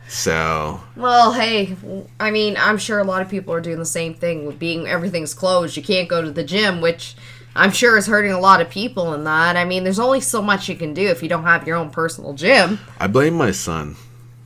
so 0.08 0.80
Well, 0.96 1.32
hey, 1.32 1.76
I 2.18 2.30
mean, 2.30 2.56
I'm 2.58 2.78
sure 2.78 2.98
a 2.98 3.04
lot 3.04 3.22
of 3.22 3.28
people 3.28 3.52
are 3.54 3.60
doing 3.60 3.78
the 3.78 3.84
same 3.84 4.14
thing 4.14 4.46
with 4.46 4.58
being 4.58 4.86
everything's 4.86 5.34
closed. 5.34 5.76
You 5.76 5.82
can't 5.82 6.08
go 6.08 6.22
to 6.22 6.30
the 6.30 6.44
gym, 6.44 6.80
which 6.80 7.14
I'm 7.54 7.70
sure 7.70 7.96
is 7.96 8.06
hurting 8.06 8.32
a 8.32 8.40
lot 8.40 8.60
of 8.60 8.70
people 8.70 9.14
in 9.14 9.24
that. 9.24 9.56
I 9.56 9.64
mean, 9.64 9.84
there's 9.84 9.98
only 9.98 10.20
so 10.20 10.42
much 10.42 10.68
you 10.68 10.76
can 10.76 10.94
do 10.94 11.06
if 11.08 11.22
you 11.22 11.28
don't 11.28 11.44
have 11.44 11.66
your 11.66 11.76
own 11.76 11.90
personal 11.90 12.32
gym. 12.32 12.78
I 12.98 13.06
blame 13.06 13.34
my 13.34 13.50
son. 13.50 13.96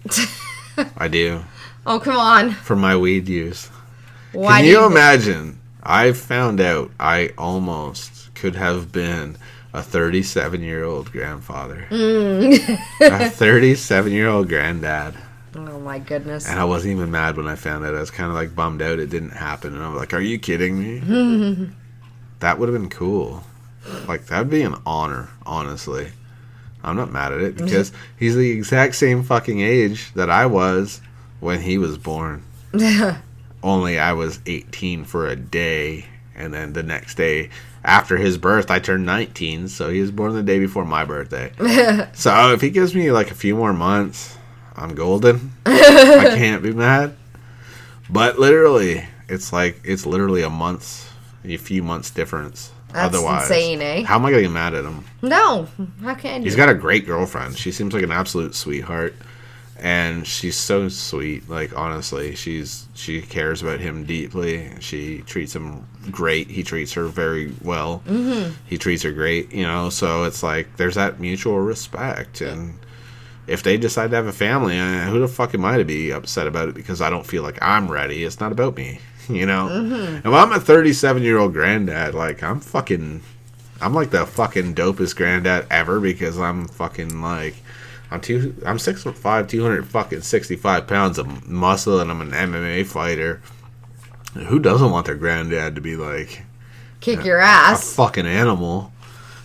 I 0.96 1.08
do. 1.08 1.44
Oh, 1.86 1.98
come 2.00 2.16
on. 2.16 2.52
For 2.52 2.76
my 2.76 2.96
weed 2.96 3.28
use. 3.28 3.68
Why 4.32 4.58
Can 4.58 4.64
do 4.64 4.70
you 4.70 4.86
imagine? 4.86 5.60
I 5.82 6.12
found 6.12 6.60
out 6.60 6.90
I 7.00 7.32
almost 7.38 8.34
could 8.34 8.54
have 8.54 8.92
been 8.92 9.36
a 9.72 9.82
37 9.82 10.62
year 10.62 10.84
old 10.84 11.12
grandfather, 11.12 11.86
mm. 11.90 12.78
a 13.00 13.30
37 13.30 14.12
year 14.12 14.28
old 14.28 14.48
granddad. 14.48 15.14
Oh 15.54 15.80
my 15.80 15.98
goodness. 15.98 16.48
And 16.48 16.60
I 16.60 16.64
wasn't 16.64 16.92
even 16.92 17.10
mad 17.10 17.36
when 17.36 17.48
I 17.48 17.56
found 17.56 17.84
out. 17.84 17.94
I 17.94 18.00
was 18.00 18.10
kind 18.10 18.28
of 18.28 18.34
like 18.36 18.54
bummed 18.54 18.82
out 18.82 18.98
it 18.98 19.10
didn't 19.10 19.30
happen. 19.30 19.74
And 19.74 19.82
I'm 19.82 19.96
like, 19.96 20.14
are 20.14 20.20
you 20.20 20.38
kidding 20.38 20.78
me? 20.78 21.70
that 22.40 22.58
would 22.58 22.68
have 22.68 22.80
been 22.80 22.90
cool. 22.90 23.44
Like, 24.06 24.26
that'd 24.26 24.50
be 24.50 24.62
an 24.62 24.76
honor, 24.86 25.28
honestly. 25.44 26.12
I'm 26.82 26.96
not 26.96 27.12
mad 27.12 27.32
at 27.32 27.40
it 27.40 27.56
because 27.56 27.92
he's 28.18 28.36
the 28.36 28.50
exact 28.50 28.94
same 28.94 29.22
fucking 29.22 29.60
age 29.60 30.12
that 30.14 30.30
I 30.30 30.46
was 30.46 31.00
when 31.40 31.60
he 31.60 31.78
was 31.78 31.98
born. 31.98 32.42
Only 33.62 33.98
I 33.98 34.12
was 34.12 34.40
18 34.46 35.04
for 35.04 35.26
a 35.26 35.36
day, 35.36 36.06
and 36.34 36.54
then 36.54 36.72
the 36.72 36.82
next 36.82 37.16
day 37.16 37.50
after 37.84 38.16
his 38.16 38.38
birth, 38.38 38.70
I 38.70 38.78
turned 38.78 39.06
19. 39.06 39.68
So 39.68 39.90
he 39.90 40.00
was 40.00 40.10
born 40.10 40.34
the 40.34 40.42
day 40.42 40.58
before 40.58 40.84
my 40.84 41.04
birthday. 41.04 41.52
so 42.14 42.52
if 42.52 42.60
he 42.60 42.70
gives 42.70 42.94
me 42.94 43.10
like 43.10 43.30
a 43.30 43.34
few 43.34 43.54
more 43.54 43.72
months, 43.72 44.36
I'm 44.76 44.94
golden. 44.94 45.52
I 45.66 46.34
can't 46.36 46.62
be 46.62 46.72
mad. 46.72 47.16
But 48.08 48.38
literally, 48.38 49.04
it's 49.28 49.52
like 49.52 49.80
it's 49.84 50.04
literally 50.04 50.42
a 50.42 50.50
month, 50.50 51.12
a 51.44 51.56
few 51.56 51.82
months 51.82 52.10
difference. 52.10 52.72
That's 52.92 53.14
Otherwise, 53.14 53.42
insane, 53.42 53.80
eh? 53.82 54.02
How 54.02 54.16
am 54.16 54.26
I 54.26 54.30
gonna 54.30 54.42
get 54.42 54.50
mad 54.50 54.74
at 54.74 54.84
him? 54.84 55.04
No, 55.22 55.68
how 56.02 56.14
can? 56.14 56.42
He's 56.42 56.56
got 56.56 56.68
a 56.68 56.74
great 56.74 57.06
girlfriend. 57.06 57.56
She 57.56 57.70
seems 57.70 57.94
like 57.94 58.02
an 58.02 58.10
absolute 58.10 58.54
sweetheart, 58.54 59.14
and 59.80 60.26
she's 60.26 60.56
so 60.56 60.88
sweet. 60.88 61.48
Like 61.48 61.76
honestly, 61.76 62.34
she's 62.34 62.86
she 62.94 63.22
cares 63.22 63.62
about 63.62 63.80
him 63.80 64.04
deeply. 64.04 64.70
She 64.80 65.22
treats 65.22 65.56
him 65.56 65.86
great. 66.10 66.48
He 66.48 66.62
treats 66.62 66.92
her 66.92 67.06
very 67.06 67.52
well. 67.62 68.02
Mm-hmm. 68.06 68.52
He 68.66 68.76
treats 68.76 69.02
her 69.02 69.12
great. 69.12 69.52
You 69.52 69.62
know, 69.62 69.88
so 69.88 70.24
it's 70.24 70.42
like 70.42 70.76
there's 70.76 70.96
that 70.96 71.18
mutual 71.18 71.60
respect. 71.60 72.42
And 72.42 72.78
if 73.46 73.62
they 73.62 73.78
decide 73.78 74.10
to 74.10 74.16
have 74.16 74.26
a 74.26 74.32
family, 74.32 74.78
who 74.78 75.18
the 75.18 75.28
fuck 75.28 75.54
am 75.54 75.64
I 75.64 75.78
to 75.78 75.84
be 75.84 76.12
upset 76.12 76.46
about 76.46 76.68
it? 76.68 76.74
Because 76.74 77.00
I 77.00 77.08
don't 77.08 77.26
feel 77.26 77.42
like 77.42 77.58
I'm 77.62 77.90
ready. 77.90 78.22
It's 78.24 78.40
not 78.40 78.52
about 78.52 78.76
me. 78.76 79.00
You 79.28 79.46
know, 79.46 79.68
and 79.68 80.24
when 80.24 80.34
I'm 80.34 80.50
a 80.50 80.58
37 80.58 81.22
year 81.22 81.38
old 81.38 81.52
granddad, 81.52 82.14
like 82.16 82.42
I'm 82.42 82.58
fucking 82.58 83.20
I'm 83.80 83.94
like 83.94 84.10
the 84.10 84.26
fucking 84.26 84.74
dopest 84.74 85.14
granddad 85.14 85.66
ever 85.70 86.00
because 86.00 86.36
I'm 86.36 86.66
fucking 86.66 87.22
like 87.22 87.54
I'm 88.10 88.20
two 88.20 88.54
I'm 88.66 88.78
six 88.78 89.02
foot 89.02 89.16
five, 89.16 89.46
two 89.48 89.62
hundred 89.62 89.86
fucking 89.86 90.22
sixty 90.22 90.56
five 90.56 90.86
pounds 90.86 91.18
of 91.18 91.48
muscle, 91.48 92.00
and 92.00 92.10
I'm 92.10 92.20
an 92.20 92.30
MMA 92.30 92.86
fighter. 92.86 93.40
Who 94.34 94.58
doesn't 94.58 94.90
want 94.90 95.06
their 95.06 95.14
granddad 95.16 95.74
to 95.74 95.80
be 95.80 95.96
like 95.96 96.42
Kick 97.00 97.24
your 97.24 97.38
a 97.38 97.44
ass. 97.46 97.94
fucking 97.94 98.26
animal? 98.26 98.92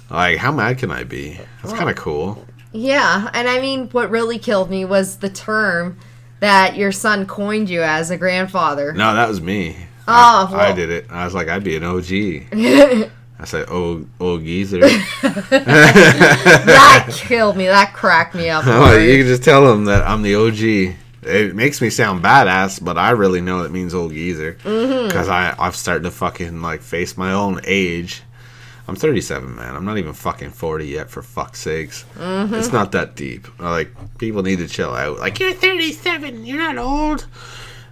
Like, 0.10 0.38
how 0.38 0.52
mad 0.52 0.78
can 0.78 0.92
I 0.92 1.04
be? 1.04 1.40
That's 1.64 1.74
kind 1.76 1.90
of 1.90 1.96
cool. 1.96 2.46
Yeah, 2.72 3.30
and 3.34 3.48
I 3.48 3.60
mean, 3.62 3.90
what 3.90 4.10
really 4.12 4.38
killed 4.38 4.70
me 4.70 4.84
was 4.86 5.18
the 5.18 5.30
term 5.30 5.98
that 6.42 6.76
your 6.76 6.92
son 6.92 7.26
coined 7.26 7.70
you 7.70 7.82
as 7.82 8.12
a 8.12 8.18
grandfather. 8.18 8.94
No, 8.94 9.16
that 9.16 9.28
was 9.30 9.42
me. 9.42 9.78
Oh, 10.08 10.50
I, 10.52 10.68
I 10.68 10.74
did 10.74 10.90
it. 10.92 11.08
I 11.10 11.26
was 11.26 11.34
like, 11.34 11.48
I'd 11.48 11.64
be 11.64 11.78
an 11.78 11.84
OG. 11.84 13.10
I 13.38 13.46
said, 13.46 13.68
oh, 13.70 14.06
oh, 14.20 14.38
geezer. 14.40 14.80
that 15.22 17.08
killed 17.10 17.58
me. 17.58 17.66
That 17.68 17.94
cracked 17.94 18.34
me 18.34 18.50
up. 18.50 18.64
Oh, 18.66 18.98
you 18.98 19.18
can 19.18 19.28
just 19.28 19.44
tell 19.44 19.68
them 19.68 19.86
that 19.86 20.04
I'm 20.04 20.22
the 20.22 20.36
OG. 20.36 20.96
It 21.28 21.56
makes 21.56 21.82
me 21.82 21.90
sound 21.90 22.24
badass, 22.24 22.84
but 22.84 22.98
I 22.98 23.10
really 23.12 23.42
know 23.42 23.64
it 23.64 23.72
means 23.72 23.94
old 23.94 24.14
geezer 24.14 24.54
mm-hmm. 24.64 25.08
because 25.08 25.28
I 25.28 25.56
I've 25.58 25.76
started 25.76 26.04
to 26.04 26.12
fucking 26.12 26.62
like 26.62 26.82
face 26.82 27.18
my 27.18 27.34
own 27.34 27.60
age. 27.66 28.22
I'm 28.88 28.96
37, 28.96 29.56
man. 29.56 29.76
I'm 29.76 29.84
not 29.84 29.98
even 29.98 30.14
fucking 30.14 30.52
40 30.52 30.86
yet. 30.86 31.10
For 31.10 31.24
fuck's 31.24 31.60
sakes, 31.60 32.06
mm-hmm. 32.16 32.54
it's 32.54 32.72
not 32.72 32.92
that 32.92 33.16
deep. 33.16 33.48
Like 33.60 33.90
people 34.20 34.44
need 34.44 34.60
to 34.60 34.68
chill 34.68 34.94
out. 34.94 35.18
Like 35.20 35.40
you're 35.40 35.54
37, 35.54 36.46
you're 36.46 36.60
not 36.60 36.78
old. 36.78 37.26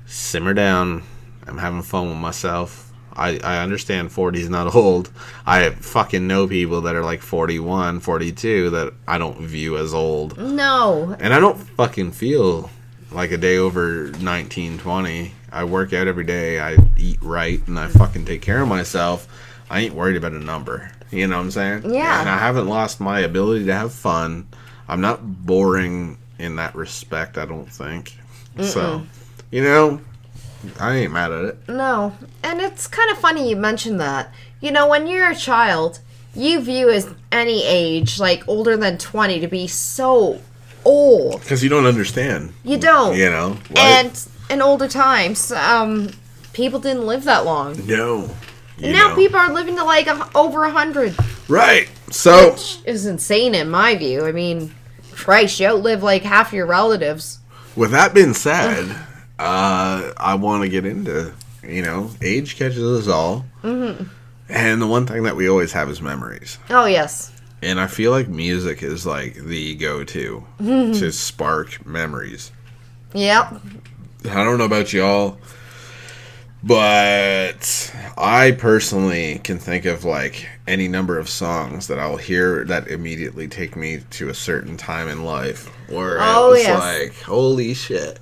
Simmer 0.05 0.53
down. 0.53 1.03
I'm 1.47 1.57
having 1.57 1.81
fun 1.81 2.09
with 2.09 2.17
myself. 2.17 2.82
I, 3.15 3.39
I 3.43 3.57
understand 3.59 4.11
40 4.11 4.41
is 4.41 4.49
not 4.49 4.73
old. 4.75 5.11
I 5.45 5.69
fucking 5.69 6.25
know 6.27 6.47
people 6.47 6.81
that 6.81 6.95
are 6.95 7.03
like 7.03 7.21
41, 7.21 7.99
42 7.99 8.69
that 8.71 8.93
I 9.07 9.17
don't 9.17 9.39
view 9.39 9.77
as 9.77 9.93
old. 9.93 10.37
no, 10.37 11.15
And 11.19 11.33
I 11.33 11.39
don't 11.39 11.57
fucking 11.57 12.11
feel 12.11 12.69
like 13.11 13.31
a 13.31 13.37
day 13.37 13.57
over 13.57 14.11
19, 14.19 14.79
20. 14.79 15.33
I 15.51 15.63
work 15.65 15.93
out 15.93 16.07
every 16.07 16.23
day. 16.23 16.59
I 16.59 16.77
eat 16.97 17.19
right 17.21 17.65
and 17.67 17.77
I 17.77 17.87
fucking 17.87 18.25
take 18.25 18.41
care 18.41 18.61
of 18.61 18.67
myself. 18.67 19.27
I 19.69 19.81
ain't 19.81 19.93
worried 19.93 20.17
about 20.17 20.31
a 20.33 20.39
number. 20.39 20.91
You 21.11 21.27
know 21.27 21.37
what 21.37 21.43
I'm 21.43 21.51
saying? 21.51 21.93
Yeah. 21.93 22.19
And 22.19 22.27
I 22.29 22.39
haven't 22.39 22.67
lost 22.67 22.99
my 22.99 23.19
ability 23.19 23.65
to 23.65 23.73
have 23.73 23.93
fun. 23.93 24.47
I'm 24.87 25.01
not 25.01 25.19
boring 25.45 26.17
in 26.39 26.55
that 26.55 26.73
respect, 26.75 27.37
I 27.37 27.45
don't 27.45 27.71
think. 27.71 28.17
So, 28.61 29.03
you 29.51 29.63
know, 29.63 30.01
I 30.79 30.95
ain't 30.95 31.11
mad 31.13 31.31
at 31.31 31.45
it. 31.45 31.57
no. 31.69 32.13
And 32.43 32.59
it's 32.61 32.87
kind 32.87 33.09
of 33.11 33.17
funny 33.17 33.49
you 33.49 33.55
mentioned 33.55 33.99
that. 33.99 34.31
You 34.61 34.71
know, 34.71 34.87
when 34.87 35.07
you're 35.07 35.29
a 35.31 35.35
child, 35.35 35.99
you 36.35 36.59
view 36.61 36.89
as 36.89 37.09
any 37.31 37.63
age, 37.65 38.19
like 38.19 38.47
older 38.47 38.75
than 38.77 38.97
20, 38.97 39.39
to 39.41 39.47
be 39.47 39.67
so 39.67 40.41
old. 40.85 41.39
Because 41.41 41.63
you 41.63 41.69
don't 41.69 41.85
understand. 41.85 42.53
You 42.63 42.77
don't. 42.77 43.15
You 43.17 43.29
know? 43.29 43.57
life- 43.71 43.77
And 43.77 44.27
in 44.49 44.61
older 44.61 44.87
times, 44.87 45.51
um, 45.51 46.11
people 46.53 46.79
didn't 46.79 47.05
live 47.05 47.23
that 47.25 47.45
long. 47.45 47.85
no. 47.87 48.29
Now 48.79 49.09
know. 49.09 49.15
people 49.15 49.37
are 49.39 49.53
living 49.53 49.75
to 49.77 49.83
like 49.83 50.07
a, 50.07 50.27
over 50.35 50.63
a 50.63 50.71
hundred, 50.71 51.15
Right. 51.47 51.87
So. 52.09 52.51
which 52.51 52.79
is 52.85 53.05
insane 53.05 53.53
in 53.55 53.69
my 53.69 53.95
view. 53.95 54.25
I 54.25 54.31
mean, 54.31 54.73
Christ, 55.11 55.59
you 55.59 55.67
outlive 55.67 56.01
like 56.03 56.23
half 56.23 56.51
your 56.51 56.65
relatives. 56.65 57.37
With 57.75 57.91
that 57.91 58.13
being 58.15 58.33
said, 58.33 58.93
uh, 59.43 60.13
I 60.17 60.35
want 60.35 60.63
to 60.63 60.69
get 60.69 60.85
into, 60.85 61.33
you 61.67 61.81
know, 61.81 62.09
age 62.21 62.55
catches 62.57 62.83
us 62.83 63.07
all. 63.07 63.45
Mm-hmm. 63.63 64.05
And 64.49 64.81
the 64.81 64.87
one 64.87 65.05
thing 65.05 65.23
that 65.23 65.35
we 65.35 65.49
always 65.49 65.71
have 65.73 65.89
is 65.89 66.01
memories. 66.01 66.57
Oh 66.69 66.85
yes, 66.85 67.31
And 67.61 67.79
I 67.79 67.87
feel 67.87 68.11
like 68.11 68.27
music 68.27 68.83
is 68.83 69.05
like 69.05 69.35
the 69.35 69.75
go 69.75 70.03
to 70.03 70.45
to 70.59 71.11
spark 71.11 71.85
memories. 71.85 72.51
yep. 73.13 73.53
I 74.25 74.43
don't 74.43 74.57
know 74.57 74.65
about 74.65 74.93
y'all, 74.93 75.37
but 76.63 77.93
I 78.17 78.51
personally 78.57 79.39
can 79.43 79.59
think 79.59 79.83
of 79.85 80.05
like 80.05 80.47
any 80.65 80.87
number 80.87 81.17
of 81.19 81.27
songs 81.29 81.87
that 81.87 81.99
I'll 81.99 82.15
hear 82.17 82.63
that 82.65 82.87
immediately 82.87 83.47
take 83.47 83.75
me 83.75 84.01
to 84.11 84.29
a 84.29 84.33
certain 84.33 84.77
time 84.77 85.09
in 85.09 85.25
life 85.25 85.67
where 85.89 86.17
Oh, 86.21 86.47
it 86.47 86.51
was 86.51 86.63
yes. 86.63 86.79
like, 87.09 87.21
holy 87.21 87.73
shit. 87.73 88.19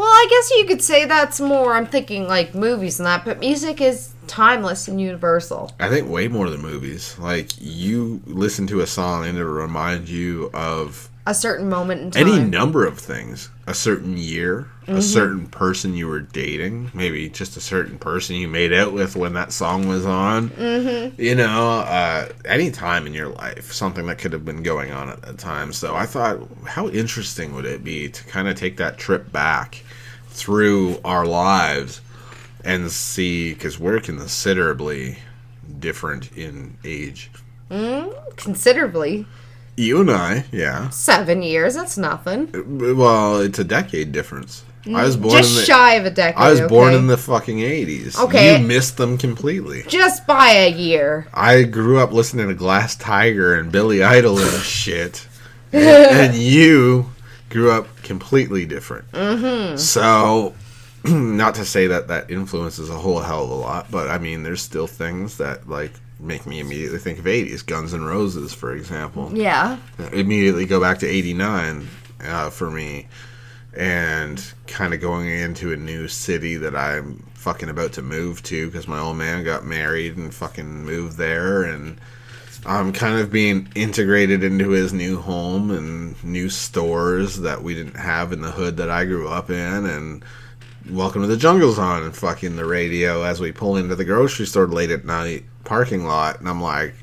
Well, 0.00 0.08
I 0.08 0.26
guess 0.30 0.50
you 0.52 0.64
could 0.64 0.82
say 0.82 1.04
that's 1.04 1.40
more. 1.40 1.74
I'm 1.74 1.84
thinking 1.84 2.26
like 2.26 2.54
movies 2.54 2.98
and 2.98 3.06
that, 3.06 3.22
but 3.22 3.38
music 3.38 3.82
is 3.82 4.14
timeless 4.28 4.88
and 4.88 4.98
universal. 4.98 5.72
I 5.78 5.90
think 5.90 6.08
way 6.08 6.26
more 6.26 6.48
than 6.48 6.62
movies. 6.62 7.18
Like 7.18 7.50
you 7.60 8.22
listen 8.24 8.66
to 8.68 8.80
a 8.80 8.86
song 8.86 9.26
and 9.26 9.36
it'll 9.36 9.52
remind 9.52 10.08
you 10.08 10.48
of 10.54 11.10
A 11.26 11.34
certain 11.34 11.68
moment 11.68 12.00
in 12.00 12.10
time. 12.12 12.28
any 12.28 12.42
number 12.42 12.86
of 12.86 12.98
things 12.98 13.50
a 13.66 13.74
certain 13.74 14.16
year 14.16 14.68
a 14.88 15.00
certain 15.00 15.46
person 15.46 15.94
you 15.94 16.08
were 16.08 16.18
dating 16.18 16.90
maybe 16.92 17.28
just 17.28 17.56
a 17.56 17.60
certain 17.60 17.96
person 17.96 18.34
you 18.34 18.48
made 18.48 18.72
out 18.72 18.92
with 18.92 19.14
when 19.14 19.34
that 19.34 19.52
song 19.52 19.86
was 19.86 20.04
on 20.04 20.48
mm-hmm. 20.50 21.20
you 21.20 21.36
know 21.36 21.84
uh, 21.86 22.28
any 22.44 22.72
time 22.72 23.06
in 23.06 23.14
your 23.14 23.28
life 23.28 23.70
something 23.70 24.06
that 24.06 24.18
could 24.18 24.32
have 24.32 24.44
been 24.44 24.64
going 24.64 24.90
on 24.90 25.08
at 25.08 25.22
that 25.22 25.38
time 25.38 25.72
so 25.72 25.94
i 25.94 26.04
thought 26.04 26.40
how 26.66 26.88
interesting 26.88 27.54
would 27.54 27.64
it 27.64 27.84
be 27.84 28.08
to 28.08 28.24
kind 28.24 28.48
of 28.48 28.56
take 28.56 28.76
that 28.78 28.98
trip 28.98 29.30
back 29.30 29.84
through 30.30 30.98
our 31.04 31.26
lives 31.26 32.00
and 32.64 32.90
see 32.90 33.52
because 33.52 33.78
we're 33.78 34.00
considerably 34.00 35.18
different 35.78 36.32
in 36.36 36.76
age 36.84 37.30
hmm? 37.70 38.08
Considerably. 38.36 39.26
you 39.76 40.00
and 40.00 40.10
i 40.10 40.44
yeah 40.52 40.88
Seven 40.90 41.42
years, 41.42 41.74
that's 41.74 41.98
nothing. 41.98 42.48
Uh, 42.54 42.94
well 42.94 43.40
it's 43.40 43.58
a 43.58 43.64
decade 43.64 44.12
difference 44.12 44.64
i 44.86 45.04
was 45.04 45.16
mm, 45.16 45.22
born 45.22 45.36
Just 45.36 45.50
in 45.50 45.56
the, 45.56 45.64
shy 45.66 45.94
of 45.94 46.06
a 46.06 46.10
decade. 46.10 46.40
I 46.40 46.50
was 46.50 46.60
born 46.62 46.94
in 46.94 47.06
the 47.06 47.18
fucking 47.18 47.58
80s. 47.58 48.18
Okay. 48.18 48.58
You 48.58 48.66
missed 48.66 48.96
them 48.96 49.18
completely. 49.18 49.82
Just 49.88 50.26
by 50.26 50.52
a 50.52 50.70
year. 50.70 51.26
I 51.34 51.64
grew 51.64 51.98
up 51.98 52.12
listening 52.12 52.48
to 52.48 52.54
Glass 52.54 52.96
Tiger 52.96 53.54
and 53.54 53.70
Billy 53.70 54.02
Idol 54.02 54.38
and 54.38 54.62
shit. 54.62 55.28
And, 55.72 55.84
and 55.84 56.34
you 56.34 57.10
grew 57.50 57.70
up 57.70 57.94
completely 58.02 58.64
different. 58.64 59.10
Mm-hmm. 59.12 59.76
So, 59.76 60.54
not 61.04 61.56
to 61.56 61.64
say 61.64 61.88
that 61.88 62.08
that 62.08 62.30
influences 62.30 62.88
a 62.88 62.94
whole 62.94 63.20
hell 63.20 63.44
of 63.44 63.50
a 63.50 63.54
lot, 63.54 63.90
but 63.90 64.08
I 64.08 64.18
mean, 64.18 64.42
there's 64.42 64.62
still 64.62 64.86
things 64.86 65.36
that, 65.38 65.68
like, 65.68 65.92
make 66.18 66.46
me 66.46 66.60
immediately 66.60 66.98
think 66.98 67.18
of 67.18 67.24
80s. 67.24 67.64
Guns 67.64 67.94
N' 67.94 68.04
Roses, 68.04 68.52
for 68.52 68.74
example 68.74 69.30
Yeah. 69.34 69.78
immediately 70.12 70.66
go 70.66 70.80
back 70.80 70.98
to 70.98 71.06
89 71.06 71.88
uh, 72.22 72.50
for 72.50 72.70
me 72.70 73.08
and 73.74 74.52
kind 74.66 74.92
of 74.92 75.00
going 75.00 75.28
into 75.28 75.72
a 75.72 75.76
new 75.76 76.08
city 76.08 76.56
that 76.56 76.76
I'm 76.76 77.24
fucking 77.34 77.70
about 77.70 77.94
to 77.94 78.02
move 78.02 78.42
to 78.44 78.66
because 78.66 78.86
my 78.86 78.98
old 78.98 79.16
man 79.16 79.44
got 79.44 79.64
married 79.64 80.16
and 80.18 80.34
fucking 80.34 80.84
moved 80.84 81.16
there 81.16 81.62
and 81.62 81.98
I'm 82.66 82.92
kind 82.92 83.18
of 83.20 83.32
being 83.32 83.68
integrated 83.74 84.44
into 84.44 84.70
his 84.70 84.92
new 84.92 85.20
home 85.20 85.70
and 85.70 86.22
new 86.22 86.50
stores 86.50 87.40
that 87.40 87.62
we 87.62 87.74
didn't 87.74 87.96
have 87.96 88.32
in 88.32 88.42
the 88.42 88.50
hood 88.50 88.76
that 88.76 88.90
I 88.90 89.04
grew 89.04 89.28
up 89.28 89.50
in 89.50 89.86
and 89.86 90.24
Welcome 90.88 91.20
to 91.22 91.28
the 91.28 91.36
Jungle's 91.36 91.78
on 91.78 92.02
and 92.02 92.16
fucking 92.16 92.56
the 92.56 92.64
radio 92.64 93.22
as 93.22 93.38
we 93.38 93.52
pull 93.52 93.76
into 93.76 93.94
the 93.94 94.04
grocery 94.04 94.46
store 94.46 94.66
late 94.66 94.90
at 94.90 95.04
night 95.04 95.44
parking 95.62 96.04
lot 96.04 96.40
and 96.40 96.48
I'm 96.48 96.60
like 96.60 96.94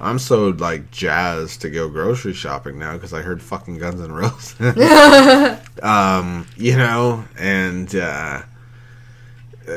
I'm 0.00 0.18
so 0.18 0.48
like 0.50 0.90
jazzed 0.92 1.60
to 1.62 1.70
go 1.70 1.88
grocery 1.88 2.32
shopping 2.32 2.78
now 2.78 2.94
because 2.94 3.12
I 3.12 3.22
heard 3.22 3.42
fucking 3.42 3.78
Guns 3.78 4.00
N' 4.00 4.12
Roses. 4.12 4.54
um, 5.82 6.46
you 6.56 6.76
know, 6.76 7.24
and 7.38 7.94
uh, 7.94 8.42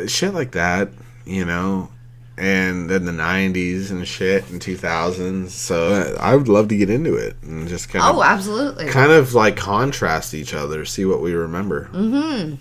shit 0.07 0.33
like 0.33 0.51
that, 0.51 0.89
you 1.25 1.45
know, 1.45 1.89
and 2.37 2.89
then 2.89 3.05
the 3.05 3.11
'90s 3.11 3.89
and 3.91 4.07
shit 4.07 4.49
and 4.49 4.61
2000s. 4.61 5.49
So 5.49 6.15
I 6.19 6.35
would 6.35 6.47
love 6.47 6.67
to 6.69 6.77
get 6.77 6.89
into 6.89 7.15
it 7.15 7.35
and 7.43 7.67
just 7.67 7.89
kind 7.89 8.03
of 8.05 8.15
Oh, 8.15 8.23
absolutely. 8.23 8.87
kind 8.87 9.11
of 9.11 9.33
like 9.33 9.55
contrast 9.57 10.33
each 10.33 10.53
other, 10.53 10.85
see 10.85 11.05
what 11.05 11.21
we 11.21 11.33
remember. 11.33 11.89
Mm-hmm. 11.93 12.55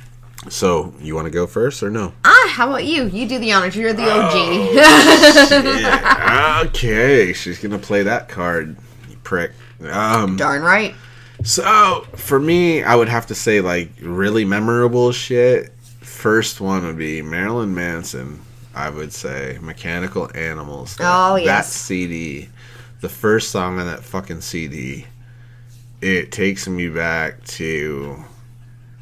So 0.48 0.94
you 1.00 1.14
want 1.16 1.26
to 1.26 1.30
go 1.32 1.46
first 1.46 1.82
or 1.82 1.90
no? 1.90 2.12
Ah, 2.24 2.48
how 2.52 2.68
about 2.68 2.84
you? 2.84 3.06
You 3.06 3.26
do 3.26 3.38
the 3.38 3.52
honors. 3.52 3.74
You're 3.74 3.92
the 3.92 4.08
OG. 4.08 4.74
Yeah, 4.74 6.62
okay, 6.66 7.32
she's 7.32 7.58
gonna 7.58 7.78
play 7.78 8.02
that 8.04 8.28
card, 8.28 8.76
you 9.10 9.16
prick. 9.24 9.52
Um, 9.90 10.36
Darn 10.36 10.62
right. 10.62 10.94
So 11.42 12.06
for 12.14 12.38
me, 12.40 12.82
I 12.82 12.94
would 12.94 13.08
have 13.08 13.26
to 13.26 13.34
say 13.34 13.60
like 13.60 13.90
really 14.00 14.44
memorable 14.44 15.12
shit. 15.12 15.72
First 16.00 16.60
one 16.60 16.84
would 16.86 16.96
be 16.96 17.20
Marilyn 17.22 17.74
Manson. 17.74 18.40
I 18.76 18.90
would 18.90 19.12
say 19.12 19.58
Mechanical 19.62 20.30
Animals. 20.34 20.96
Oh, 21.00 21.34
That 21.36 21.42
yes. 21.44 21.72
CD, 21.72 22.48
the 23.00 23.08
first 23.08 23.50
song 23.50 23.78
on 23.80 23.86
that 23.86 24.04
fucking 24.04 24.42
CD, 24.42 25.06
it 26.02 26.30
takes 26.30 26.68
me 26.68 26.88
back 26.90 27.42
to 27.44 28.22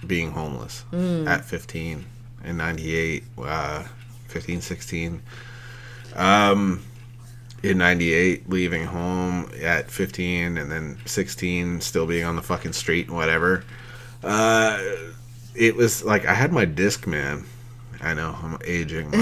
being 0.06 0.30
homeless 0.30 0.84
Mm. 0.92 1.26
at 1.26 1.44
15 1.44 2.04
in 2.44 2.56
98, 2.56 3.24
uh, 3.42 3.82
15, 4.28 4.60
16. 4.60 5.20
Um, 6.14 6.82
in 7.64 7.78
98 7.78 8.48
leaving 8.48 8.84
home 8.84 9.50
at 9.62 9.90
15 9.90 10.58
and 10.58 10.70
then 10.70 10.98
16 11.06 11.80
still 11.80 12.06
being 12.06 12.24
on 12.24 12.37
the 12.37 12.42
fucking 12.42 12.74
street 12.74 13.06
and 13.08 13.16
whatever 13.16 13.64
uh 14.22 14.78
it 15.54 15.74
was 15.74 16.04
like 16.04 16.26
i 16.26 16.34
had 16.34 16.52
my 16.52 16.66
Discman 16.66 17.44
i 18.02 18.14
know 18.14 18.37
i'm 18.42 18.59
aging. 18.64 19.11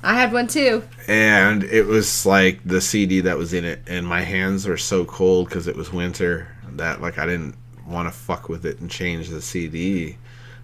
I 0.00 0.14
had 0.14 0.32
one 0.32 0.46
too. 0.46 0.84
and 1.08 1.64
it 1.64 1.84
was 1.84 2.24
like 2.24 2.60
the 2.64 2.80
cd 2.80 3.20
that 3.22 3.36
was 3.36 3.52
in 3.52 3.64
it 3.64 3.82
and 3.88 4.06
my 4.06 4.22
hands 4.22 4.66
were 4.66 4.76
so 4.76 5.04
cold 5.04 5.48
because 5.48 5.66
it 5.66 5.76
was 5.76 5.92
winter 5.92 6.48
that 6.72 7.00
like 7.00 7.18
i 7.18 7.26
didn't 7.26 7.56
want 7.86 8.06
to 8.06 8.16
fuck 8.16 8.48
with 8.48 8.64
it 8.64 8.78
and 8.80 8.90
change 8.90 9.28
the 9.28 9.42
cd 9.42 10.16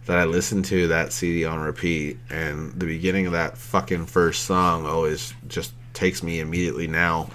that 0.06 0.18
i 0.18 0.24
listened 0.24 0.64
to 0.66 0.86
that 0.88 1.12
cd 1.12 1.44
on 1.44 1.58
repeat 1.58 2.18
and 2.30 2.72
the 2.78 2.86
beginning 2.86 3.26
of 3.26 3.32
that 3.32 3.58
fucking 3.58 4.06
first 4.06 4.44
song 4.44 4.86
always 4.86 5.34
just 5.48 5.72
takes 5.94 6.22
me 6.22 6.38
immediately 6.40 6.86
now 6.86 7.28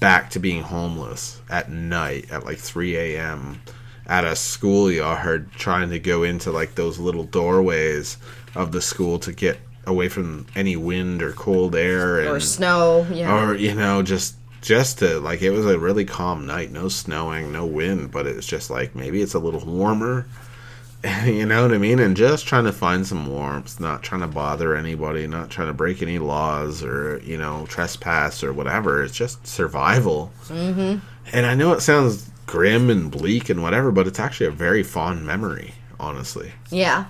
back 0.00 0.28
to 0.30 0.38
being 0.38 0.62
homeless 0.62 1.40
at 1.48 1.70
night 1.70 2.30
at 2.30 2.44
like 2.44 2.58
3 2.58 2.96
a.m 2.96 3.60
at 4.08 4.24
a 4.24 4.36
schoolyard 4.36 5.50
trying 5.52 5.90
to 5.90 5.98
go 5.98 6.22
into 6.22 6.50
like 6.52 6.74
those 6.74 6.98
little 6.98 7.24
doorways 7.24 8.18
of 8.56 8.72
the 8.72 8.80
school 8.80 9.18
to 9.20 9.32
get 9.32 9.58
away 9.86 10.08
from 10.08 10.46
any 10.56 10.76
wind 10.76 11.22
or 11.22 11.32
cold 11.32 11.74
air 11.76 12.18
and 12.20 12.28
Or 12.28 12.40
snow. 12.40 13.06
Yeah. 13.12 13.32
or 13.32 13.54
you 13.54 13.74
know 13.74 14.02
just 14.02 14.34
just 14.60 14.98
to 14.98 15.20
like 15.20 15.42
it 15.42 15.50
was 15.50 15.64
a 15.66 15.78
really 15.78 16.04
calm 16.04 16.44
night 16.46 16.72
no 16.72 16.88
snowing 16.88 17.52
no 17.52 17.64
wind 17.64 18.10
but 18.10 18.26
it 18.26 18.34
was 18.34 18.46
just 18.46 18.68
like 18.68 18.96
maybe 18.96 19.22
it's 19.22 19.34
a 19.34 19.38
little 19.38 19.60
warmer 19.60 20.26
you 21.24 21.46
know 21.46 21.62
what 21.62 21.72
i 21.72 21.78
mean 21.78 22.00
and 22.00 22.16
just 22.16 22.46
trying 22.48 22.64
to 22.64 22.72
find 22.72 23.06
some 23.06 23.28
warmth 23.28 23.78
not 23.78 24.02
trying 24.02 24.22
to 24.22 24.26
bother 24.26 24.74
anybody 24.74 25.24
not 25.28 25.50
trying 25.50 25.68
to 25.68 25.72
break 25.74 26.02
any 26.02 26.18
laws 26.18 26.82
or 26.82 27.20
you 27.22 27.36
know 27.38 27.64
trespass 27.68 28.42
or 28.42 28.52
whatever 28.52 29.04
it's 29.04 29.14
just 29.14 29.46
survival 29.46 30.32
mm-hmm. 30.48 30.98
and 31.32 31.46
i 31.46 31.54
know 31.54 31.72
it 31.72 31.80
sounds 31.80 32.28
grim 32.46 32.90
and 32.90 33.12
bleak 33.12 33.48
and 33.48 33.62
whatever 33.62 33.92
but 33.92 34.06
it's 34.08 34.18
actually 34.18 34.46
a 34.46 34.50
very 34.50 34.82
fond 34.82 35.24
memory 35.24 35.74
honestly 36.00 36.50
yeah. 36.70 37.04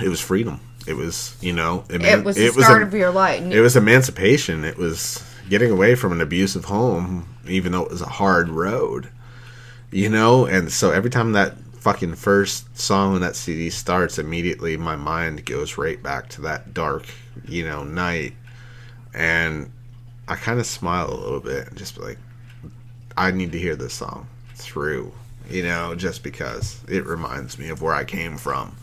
It 0.00 0.08
was 0.08 0.20
freedom 0.20 0.60
it 0.86 0.94
was 0.94 1.36
you 1.40 1.52
know 1.52 1.84
It 1.90 2.24
was 2.24 2.36
the 2.36 2.46
a- 2.48 2.52
start 2.52 2.82
of 2.82 2.92
your 2.94 3.10
life. 3.12 3.42
it 3.42 3.60
was 3.60 3.76
emancipation. 3.76 4.64
It 4.64 4.76
was 4.76 5.22
getting 5.48 5.70
away 5.70 5.94
from 5.94 6.10
an 6.12 6.20
abusive 6.20 6.64
home, 6.64 7.28
even 7.46 7.70
though 7.72 7.84
it 7.84 7.90
was 7.90 8.00
a 8.02 8.06
hard 8.08 8.48
road. 8.48 9.08
You 9.92 10.08
know, 10.08 10.44
and 10.46 10.72
so 10.72 10.90
every 10.90 11.10
time 11.10 11.32
that 11.32 11.56
fucking 11.74 12.14
first 12.16 12.76
song 12.76 13.14
on 13.14 13.20
that 13.20 13.36
CD 13.36 13.70
starts, 13.70 14.18
immediately 14.18 14.76
my 14.76 14.96
mind 14.96 15.44
goes 15.44 15.78
right 15.78 16.02
back 16.02 16.28
to 16.30 16.40
that 16.42 16.74
dark, 16.74 17.04
you 17.46 17.64
know, 17.64 17.84
night. 17.84 18.34
And 19.14 19.70
I 20.26 20.34
kind 20.36 20.58
of 20.58 20.66
smile 20.66 21.12
a 21.12 21.14
little 21.14 21.40
bit 21.40 21.68
and 21.68 21.76
just 21.76 21.94
be 21.96 22.02
like, 22.02 22.18
I 23.16 23.30
need 23.30 23.52
to 23.52 23.58
hear 23.58 23.76
this 23.76 23.94
song 23.94 24.26
through, 24.56 25.12
you 25.50 25.62
know, 25.62 25.94
just 25.94 26.22
because 26.24 26.80
it 26.88 27.04
reminds 27.06 27.58
me 27.58 27.68
of 27.68 27.82
where 27.82 27.94
I 27.94 28.04
came 28.04 28.36
from. 28.38 28.74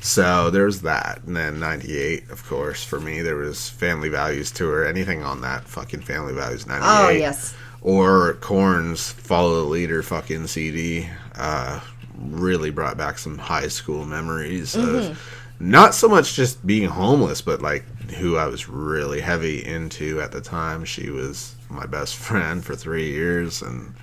So 0.00 0.50
there's 0.50 0.82
that. 0.82 1.22
And 1.26 1.36
then 1.36 1.60
98, 1.60 2.30
of 2.30 2.46
course, 2.46 2.84
for 2.84 3.00
me, 3.00 3.22
there 3.22 3.36
was 3.36 3.70
Family 3.70 4.08
Values 4.08 4.50
Tour. 4.50 4.86
Anything 4.86 5.22
on 5.22 5.40
that 5.40 5.64
fucking 5.64 6.02
Family 6.02 6.34
Values 6.34 6.66
98. 6.66 6.86
oh, 6.86 7.08
yes. 7.10 7.54
Or 7.80 8.34
Korn's 8.34 9.10
Follow 9.12 9.56
the 9.62 9.68
Leader 9.70 10.02
fucking 10.02 10.46
CD. 10.46 11.08
Uh, 11.34 11.80
really 12.18 12.70
brought 12.70 12.96
back 12.96 13.18
some 13.18 13.38
high 13.38 13.68
school 13.68 14.04
memories 14.06 14.74
of 14.76 15.18
not 15.60 15.94
so 15.94 16.08
much 16.08 16.34
just 16.34 16.64
being 16.66 16.88
homeless, 16.88 17.40
but 17.40 17.60
like 17.62 17.84
who 18.12 18.36
I 18.36 18.46
was 18.46 18.68
really 18.68 19.20
heavy 19.20 19.64
into 19.64 20.20
at 20.20 20.32
the 20.32 20.40
time. 20.40 20.84
She 20.84 21.10
was 21.10 21.54
my 21.68 21.86
best 21.86 22.16
friend 22.16 22.64
for 22.64 22.74
three 22.74 23.10
years. 23.10 23.62
And, 23.62 23.94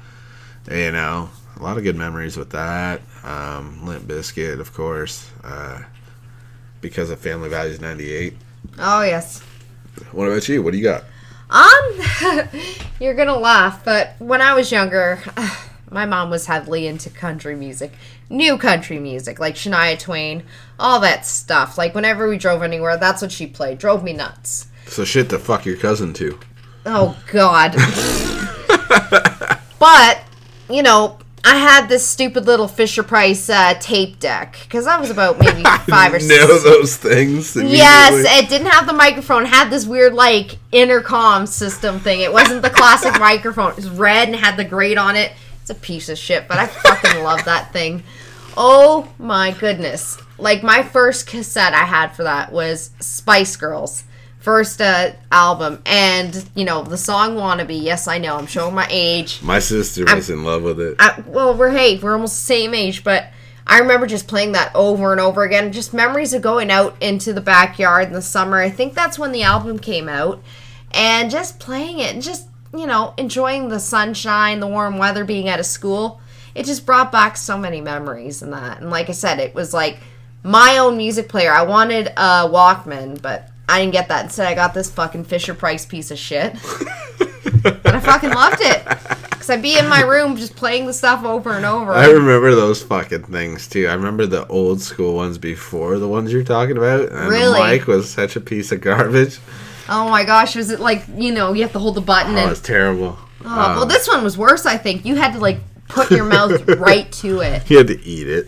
you 0.70 0.92
know, 0.92 1.30
a 1.56 1.64
lot 1.64 1.78
of 1.78 1.84
good 1.84 1.96
memories 1.96 2.38
with 2.38 2.52
that. 2.52 3.02
Um, 3.24 3.86
Limp 3.86 4.06
Bizkit, 4.06 4.60
of 4.60 4.74
course. 4.74 5.30
Uh, 5.44 5.84
because 6.82 7.10
of 7.10 7.20
Family 7.20 7.50
Values 7.50 7.80
98. 7.80 8.36
Oh 8.80 9.04
yes. 9.04 9.42
What 10.12 10.28
about 10.28 10.48
you? 10.50 10.64
What 10.64 10.72
do 10.72 10.78
you 10.78 10.84
got? 10.84 11.04
Um, 11.50 12.48
you're 13.00 13.14
gonna 13.14 13.38
laugh, 13.38 13.84
but 13.84 14.16
when 14.20 14.42
I 14.42 14.54
was 14.54 14.72
younger, 14.72 15.20
my 15.92 16.06
mom 16.06 16.30
was 16.30 16.46
heavily 16.46 16.88
into 16.88 17.10
country 17.10 17.56
music, 17.56 17.94
new 18.30 18.58
country 18.58 19.00
music, 19.00 19.40
like 19.40 19.56
Shania 19.56 20.00
Twain, 20.00 20.44
all 20.80 21.00
that 21.02 21.26
stuff. 21.26 21.78
Like 21.78 21.94
whenever 21.94 22.28
we 22.28 22.38
drove 22.38 22.64
anywhere, 22.64 22.98
that's 22.98 23.22
what 23.22 23.32
she 23.32 23.48
played. 23.48 23.78
Drove 23.78 24.04
me 24.04 24.14
nuts. 24.14 24.68
So 24.88 25.04
shit 25.04 25.30
to 25.30 25.40
fuck 25.40 25.66
your 25.66 25.78
cousin 25.78 26.14
to. 26.14 26.40
Oh 26.86 27.22
God. 27.32 27.74
but 29.80 30.24
you 30.70 30.82
know, 30.82 31.20
I 31.44 31.58
had 31.58 31.88
this 31.88 32.06
stupid 32.06 32.46
little 32.46 32.68
Fisher 32.68 33.04
Price 33.04 33.50
uh, 33.50 33.74
tape 33.80 34.20
deck 34.20 34.58
because 34.64 34.86
I 34.86 35.00
was 35.00 35.10
about 35.10 35.40
maybe 35.40 35.64
five 35.90 36.14
or 36.14 36.20
six. 36.20 36.40
know 36.40 36.60
those 36.60 36.98
things. 36.98 37.56
Yes, 37.56 38.26
it 38.40 38.50
didn't 38.50 38.68
have 38.68 38.86
the 38.86 38.94
microphone. 38.94 39.44
It 39.44 39.50
had 39.50 39.70
this 39.70 39.86
weird 39.86 40.14
like 40.14 40.58
intercom 40.72 41.48
system 41.48 42.00
thing. 42.00 42.22
It 42.22 42.32
wasn't 42.32 42.62
the 42.62 42.70
classic 42.70 43.14
microphone. 43.20 43.72
It 43.72 43.78
was 43.78 43.90
red 43.90 44.28
and 44.28 44.38
had 44.38 44.56
the 44.58 44.66
grate 44.66 44.98
on 44.98 45.16
it. 45.16 45.32
It's 45.62 45.70
a 45.70 45.76
piece 45.76 46.10
of 46.10 46.18
shit, 46.18 46.48
but 46.48 46.58
I 46.58 46.68
fucking 46.68 47.24
love 47.24 47.44
that 47.46 47.74
thing. 47.74 48.04
Oh 48.56 49.12
my 49.18 49.52
goodness. 49.52 50.18
Like 50.38 50.64
my 50.64 50.84
first 50.84 51.28
cassette 51.28 51.74
I 51.74 51.86
had 51.86 52.10
for 52.10 52.24
that 52.24 52.52
was 52.52 52.92
Spice 53.00 53.56
Girls. 53.56 54.04
First 54.42 54.82
uh, 54.82 55.12
album 55.32 55.84
and 55.86 56.44
you 56.56 56.66
know 56.66 56.82
the 56.82 56.98
song 56.98 57.36
"Wannabe." 57.36 57.80
Yes, 57.80 58.08
I 58.08 58.18
know 58.18 58.38
I'm 58.38 58.48
showing 58.48 58.74
my 58.74 58.88
age. 58.90 59.40
My 59.44 59.60
sister 59.60 60.04
was 60.04 60.32
in 60.32 60.44
love 60.44 60.64
with 60.64 60.80
it. 60.80 60.96
I, 60.98 61.24
well, 61.28 61.56
we're 61.56 61.70
hey, 61.70 62.00
we're 62.00 62.14
almost 62.14 62.40
the 62.40 62.46
same 62.48 62.74
age, 62.74 63.04
but 63.04 63.28
I 63.68 63.78
remember 63.78 64.08
just 64.08 64.28
playing 64.28 64.54
that 64.54 64.72
over 64.74 65.12
and 65.12 65.22
over 65.22 65.44
again. 65.44 65.72
Just 65.72 65.94
memories 65.94 66.34
of 66.34 66.42
going 66.42 66.72
out 66.72 66.96
into 67.02 67.34
the 67.34 67.42
backyard 67.42 68.08
in 68.08 68.14
the 68.14 68.22
summer. 68.22 68.60
I 68.60 68.72
think 68.72 68.96
that's 68.96 69.20
when 69.20 69.32
the 69.32 69.44
album 69.44 69.78
came 69.78 70.10
out, 70.10 70.42
and 70.90 71.30
just 71.30 71.60
playing 71.60 72.00
it 72.00 72.12
and 72.12 72.24
just 72.24 72.48
you 72.76 72.88
know 72.88 73.14
enjoying 73.18 73.70
the 73.70 73.80
sunshine, 73.80 74.60
the 74.60 74.66
warm 74.66 74.98
weather, 74.98 75.24
being 75.24 75.50
out 75.50 75.60
of 75.60 75.68
school. 75.68 76.20
It 76.56 76.66
just 76.66 76.88
brought 76.88 77.12
back 77.12 77.38
so 77.38 77.60
many 77.60 77.80
memories 77.80 78.42
and 78.42 78.54
that. 78.54 78.82
And 78.82 78.90
like 78.90 79.08
I 79.08 79.14
said, 79.14 79.40
it 79.40 79.54
was 79.54 79.72
like 79.72 80.00
my 80.44 80.80
own 80.80 80.98
music 80.98 81.30
player. 81.30 81.52
I 81.54 81.62
wanted 81.62 82.08
a 82.08 82.50
Walkman, 82.50 83.22
but 83.22 83.51
I 83.72 83.80
didn't 83.80 83.94
get 83.94 84.08
that. 84.10 84.26
Instead, 84.26 84.48
I 84.48 84.54
got 84.54 84.74
this 84.74 84.90
fucking 84.92 85.24
Fisher 85.26 85.54
Price 85.54 85.86
piece 85.86 86.12
of 86.12 86.18
shit. 86.20 86.54
and 87.64 87.88
I 87.96 88.00
fucking 88.00 88.30
loved 88.32 88.58
it. 88.62 88.84
Because 89.30 89.50
I'd 89.50 89.62
be 89.62 89.78
in 89.78 89.88
my 89.88 90.02
room 90.02 90.36
just 90.36 90.56
playing 90.56 90.86
the 90.86 90.94
stuff 90.94 91.24
over 91.24 91.52
and 91.54 91.66
over. 91.66 91.92
I 91.94 92.10
remember 92.10 92.54
those 92.54 92.84
fucking 92.84 93.24
things 93.24 93.68
too. 93.68 93.88
I 93.88 93.94
remember 93.94 94.26
the 94.28 94.46
old 94.48 94.82
school 94.82 95.16
ones 95.16 95.38
before 95.38 95.98
the 95.98 96.08
ones 96.08 96.32
you're 96.32 96.44
talking 96.44 96.78
about. 96.78 97.12
And 97.12 97.30
Really? 97.30 97.58
the 97.60 97.66
mic 97.68 97.88
was 97.88 98.10
such 98.10 98.36
a 98.36 98.42
piece 98.42 98.72
of 98.72 98.82
garbage. 98.82 99.40
oh 99.90 100.10
my 100.10 100.24
gosh, 100.24 100.56
was 100.56 100.70
it 100.70 100.80
like, 100.80 101.04
you 101.16 101.32
know, 101.32 101.54
you 101.54 101.64
have 101.64 101.72
to 101.74 101.80
hold 101.80 101.96
the 101.96 102.02
button 102.02 102.36
Oh, 102.36 102.40
and. 102.40 102.52
it's 102.52 102.62
terrible. 102.62 103.18
Oh, 103.44 103.46
well, 103.46 103.82
um, 103.84 103.88
this 103.90 104.08
one 104.08 104.24
was 104.24 104.38
worse, 104.38 104.68
I 104.68 104.78
think. 104.78 105.04
You 105.06 105.16
had 105.16 105.34
to, 105.34 105.40
like, 105.40 105.60
put 105.88 106.12
your 106.12 106.26
mouth 106.26 106.68
right 106.78 107.12
to 107.14 107.40
it. 107.40 107.68
You 107.72 107.78
had 107.78 107.88
to 107.88 108.00
eat 108.04 108.28
it. 108.30 108.48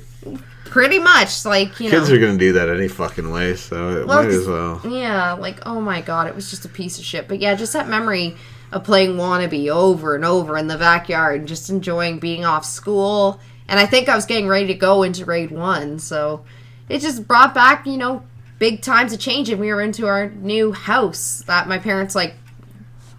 Pretty 0.73 0.97
much. 0.97 1.45
Like, 1.45 1.79
you 1.79 1.91
Kids 1.91 2.09
know. 2.09 2.15
are 2.15 2.19
gonna 2.19 2.36
do 2.39 2.53
that 2.53 2.67
any 2.67 2.88
fucking 2.88 3.29
way, 3.29 3.55
so 3.55 3.89
it 4.01 4.07
Well, 4.07 4.23
might 4.23 4.31
as 4.31 4.47
well. 4.47 4.81
Yeah, 4.83 5.33
like 5.33 5.59
oh 5.67 5.79
my 5.79 6.01
god, 6.01 6.25
it 6.25 6.33
was 6.33 6.49
just 6.49 6.65
a 6.65 6.67
piece 6.67 6.97
of 6.97 7.05
shit. 7.05 7.27
But 7.27 7.39
yeah, 7.39 7.53
just 7.53 7.73
that 7.73 7.88
memory 7.88 8.36
of 8.71 8.83
playing 8.83 9.15
wannabe 9.15 9.69
over 9.69 10.15
and 10.15 10.25
over 10.25 10.57
in 10.57 10.65
the 10.65 10.77
backyard 10.79 11.41
and 11.41 11.47
just 11.47 11.69
enjoying 11.69 12.17
being 12.17 12.43
off 12.43 12.65
school. 12.65 13.39
And 13.67 13.79
I 13.79 13.86
think 13.86 14.09
I 14.09 14.15
was 14.15 14.25
getting 14.25 14.47
ready 14.47 14.65
to 14.65 14.73
go 14.73 15.03
into 15.03 15.23
grade 15.23 15.51
one, 15.51 15.99
so 15.99 16.43
it 16.89 17.01
just 17.01 17.27
brought 17.27 17.53
back, 17.53 17.86
you 17.86 17.97
know, 17.97 18.23
big 18.57 18.81
times 18.81 19.13
of 19.13 19.19
change 19.19 19.49
and 19.49 19.62
we 19.62 19.71
were 19.71 19.81
into 19.81 20.07
our 20.07 20.31
new 20.31 20.71
house 20.71 21.43
that 21.45 21.67
my 21.67 21.77
parents 21.77 22.15
like 22.15 22.33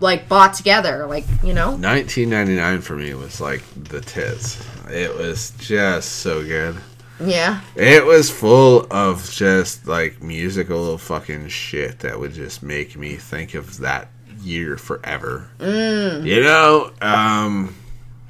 like 0.00 0.28
bought 0.28 0.54
together, 0.54 1.06
like, 1.06 1.24
you 1.44 1.54
know. 1.54 1.70
1999 1.70 2.80
for 2.80 2.96
me 2.96 3.14
was 3.14 3.40
like 3.40 3.62
the 3.76 4.00
tits. 4.00 4.60
It 4.90 5.16
was 5.16 5.52
just 5.58 6.16
so 6.16 6.42
good. 6.42 6.76
Yeah. 7.20 7.60
It 7.76 8.04
was 8.04 8.30
full 8.30 8.86
of 8.90 9.30
just 9.30 9.86
like 9.86 10.22
musical 10.22 10.98
fucking 10.98 11.48
shit 11.48 12.00
that 12.00 12.18
would 12.18 12.32
just 12.32 12.62
make 12.62 12.96
me 12.96 13.14
think 13.16 13.54
of 13.54 13.78
that 13.78 14.08
year 14.40 14.76
forever. 14.76 15.48
Mm. 15.58 16.26
You 16.26 16.42
know, 16.42 16.92
um, 17.00 17.74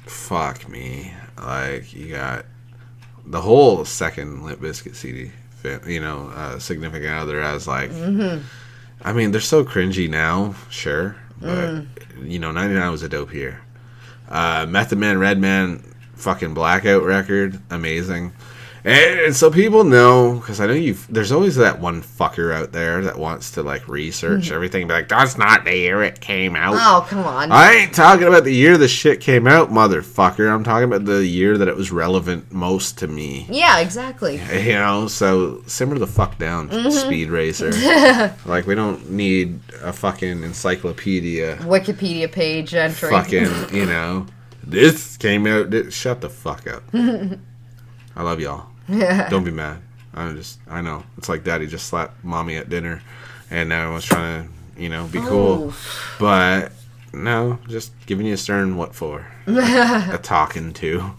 fuck 0.05 0.67
me. 0.69 1.13
Like 1.37 1.93
you 1.93 2.09
got 2.11 2.45
the 3.25 3.41
whole 3.41 3.85
second 3.85 4.43
Limp 4.43 4.61
Bizkit 4.61 4.95
CD. 4.95 5.31
You 5.87 5.99
know, 5.99 6.31
uh, 6.35 6.59
significant 6.59 7.11
other 7.11 7.41
as 7.41 7.67
like. 7.67 7.91
I 9.01 9.13
mean, 9.13 9.31
they're 9.31 9.41
so 9.41 9.63
cringy 9.65 10.07
now, 10.09 10.55
sure, 10.69 11.15
but 11.41 11.83
you 12.21 12.39
know, 12.39 12.51
'99 12.51 12.91
was 12.91 13.03
a 13.03 13.09
dope 13.09 13.33
year. 13.33 13.61
Uh, 14.29 14.65
Method 14.69 14.99
Man, 14.99 15.17
Redman, 15.17 15.95
fucking 16.13 16.53
Blackout 16.53 17.03
record, 17.03 17.59
amazing. 17.71 18.31
And, 18.85 19.19
and 19.19 19.35
so 19.35 19.49
people 19.49 19.83
know 19.83 20.35
because 20.35 20.61
I 20.61 20.67
know 20.67 20.73
you. 20.73 20.93
There's 21.09 21.31
always 21.31 21.55
that 21.55 21.79
one 21.79 22.03
fucker 22.03 22.53
out 22.53 22.71
there 22.71 23.01
that 23.01 23.17
wants 23.17 23.49
to 23.51 23.63
like 23.63 23.87
research 23.87 24.43
mm-hmm. 24.43 24.53
everything, 24.53 24.83
and 24.83 24.89
be 24.89 24.93
like, 24.93 25.09
"That's 25.09 25.39
not 25.39 25.65
the 25.65 25.75
year 25.75 26.03
it 26.03 26.21
came 26.21 26.55
out." 26.55 26.75
Oh, 26.77 27.03
come 27.09 27.25
on. 27.25 27.51
I 27.51 27.73
ain't 27.73 27.95
talking 27.95 28.27
about 28.27 28.43
the 28.43 28.53
year 28.53 28.77
the 28.77 28.87
shit 28.87 29.21
came 29.21 29.47
out, 29.47 29.71
motherfucker. 29.71 30.47
I'm 30.47 30.63
talking 30.63 30.83
about 30.83 31.05
the 31.05 31.25
year 31.25 31.57
that 31.57 31.67
it 31.67 31.75
was 31.75 31.91
relevant 31.91 32.51
most 32.51 32.99
to 32.99 33.07
me. 33.07 33.47
yeah, 33.49 33.79
exactly. 33.79 34.39
You 34.65 34.73
know, 34.73 35.07
so 35.07 35.61
simmer 35.67 35.97
the 35.99 36.07
fuck 36.07 36.37
down, 36.37 36.69
mm-hmm. 36.69 36.89
Speed 36.89 37.29
Racer. 37.29 37.71
like 38.45 38.65
we 38.65 38.75
don't 38.75 39.11
need 39.11 39.59
a 39.81 39.93
fucking 39.93 40.43
encyclopedia. 40.43 41.57
Wikipedia 41.57 42.31
page 42.31 42.73
entry. 42.73 43.09
Fucking, 43.09 43.75
you 43.75 43.85
know, 43.85 44.25
this 44.63 45.17
came 45.17 45.45
out. 45.47 45.71
This, 45.71 45.93
shut 45.93 46.21
the 46.21 46.29
fuck 46.29 46.67
up. 46.67 46.83
I 46.93 48.23
love 48.23 48.39
y'all. 48.39 48.74
Don't 48.87 49.43
be 49.43 49.51
mad. 49.51 49.79
I'm 50.13 50.35
just, 50.37 50.59
I 50.69 50.81
know. 50.81 51.03
It's 51.17 51.27
like 51.29 51.43
daddy 51.43 51.67
just 51.67 51.87
slapped 51.87 52.23
mommy 52.23 52.55
at 52.55 52.69
dinner, 52.69 53.01
and 53.51 53.67
now 53.69 53.81
everyone's 53.81 54.05
trying 54.05 54.47
to, 54.47 54.81
you 54.81 54.89
know, 54.89 55.05
be 55.07 55.19
cool. 55.19 55.73
Oh. 55.73 55.77
But 56.19 56.71
no, 57.13 57.59
just 57.67 57.91
giving 58.05 58.25
you 58.25 58.33
a 58.33 58.37
stern 58.37 58.77
what 58.77 58.95
for? 58.95 59.27
a 59.47 60.17
talking 60.21 60.73
to. 60.73 61.11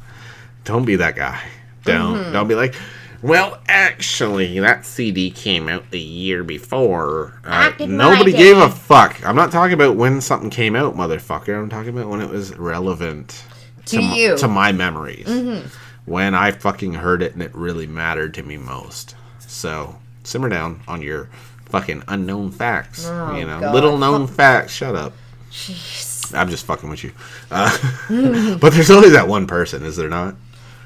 Don't 0.65 0.85
be 0.85 0.97
that 0.97 1.15
guy. 1.17 1.41
Don't 1.85 2.17
Mm-hmm. 2.19 2.33
don't 2.33 2.49
be 2.49 2.55
like. 2.55 2.75
Well, 3.23 3.59
actually, 3.67 4.59
that 4.61 4.85
CD 4.85 5.31
came 5.31 5.69
out 5.69 5.91
the 5.91 5.99
year 6.01 6.45
before. 6.45 7.35
Uh, 7.45 7.71
Back 7.71 7.81
in 7.81 7.97
my 7.97 8.11
nobody 8.11 8.31
gave 8.33 8.57
a 8.59 8.69
fuck. 8.71 9.25
I'm 9.27 9.35
not 9.37 9.51
talking 9.51 9.73
about 9.73 9.97
when 9.97 10.21
something 10.21 10.51
came 10.51 10.77
out, 10.77 10.95
motherfucker. 10.95 11.59
I'm 11.59 11.69
talking 11.71 11.91
about 11.91 12.09
when 12.09 12.21
it 12.21 12.29
was 12.29 12.55
relevant 12.57 13.43
To 13.87 13.97
my- 14.01 14.15
you. 14.15 14.37
to 14.39 14.49
my 14.49 14.71
memories. 14.73 15.27
Mm-hmm. 15.27 15.67
When 16.07 16.35
I 16.35 16.53
fucking 16.53 16.95
heard 16.95 17.23
it 17.23 17.35
and 17.35 17.43
it 17.43 17.55
really 17.55 17.87
mattered 17.87 18.33
to 18.35 18.43
me 18.43 18.57
most. 18.57 19.15
So 19.41 19.97
simmer 20.25 20.49
down 20.49 20.81
on 20.89 21.03
your 21.03 21.29
fucking 21.67 22.03
unknown 22.09 22.53
facts. 22.53 23.07
Oh, 23.07 23.37
you 23.37 23.45
know, 23.45 23.61
God. 23.61 23.75
little 23.75 23.99
known 23.99 24.27
facts. 24.27 24.73
Shut 24.73 24.95
up. 24.97 25.13
Jeez. 25.51 26.35
I'm 26.37 26.49
just 26.49 26.65
fucking 26.67 26.89
with 26.91 27.05
you. 27.05 27.13
Uh, 27.51 27.77
but 28.61 28.73
there's 28.73 28.91
only 28.91 29.11
that 29.11 29.29
one 29.29 29.47
person, 29.47 29.85
is 29.85 29.97
there 29.97 30.09
not? 30.09 30.35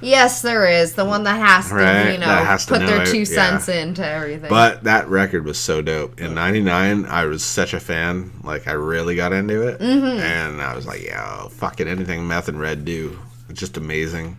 Yes, 0.02 0.40
there 0.40 0.66
is 0.66 0.94
the 0.94 1.04
one 1.04 1.24
that 1.24 1.38
has 1.38 1.68
to, 1.68 1.74
Right, 1.74 2.12
you 2.12 2.18
know, 2.18 2.26
to 2.26 2.66
put 2.66 2.80
know 2.80 2.87
their 2.87 3.02
it, 3.02 3.09
two 3.09 3.18
yeah. 3.18 3.24
cents 3.24 3.68
into 3.68 4.06
everything. 4.06 4.48
But 4.48 4.85
that 4.85 5.09
record 5.09 5.44
was 5.44 5.59
so 5.59 5.83
dope. 5.83 6.18
In 6.18 6.35
'99, 6.35 7.04
I 7.04 7.26
was 7.26 7.44
such 7.44 7.74
a 7.74 7.80
fan. 7.80 8.30
Like, 8.42 8.66
I 8.66 8.72
really 8.72 9.14
got 9.14 9.35
into 9.35 9.68
it, 9.68 9.78
Mm-hmm. 9.78 10.20
and 10.20 10.62
I 10.62 10.74
was 10.74 10.87
like, 10.87 11.02
"Yo, 11.02 11.48
fucking 11.50 11.87
anything 11.87 12.26
Meth 12.26 12.48
and 12.48 12.59
Red 12.59 12.87
do, 12.87 13.18
it's 13.50 13.61
just 13.61 13.76
amazing." 13.76 14.38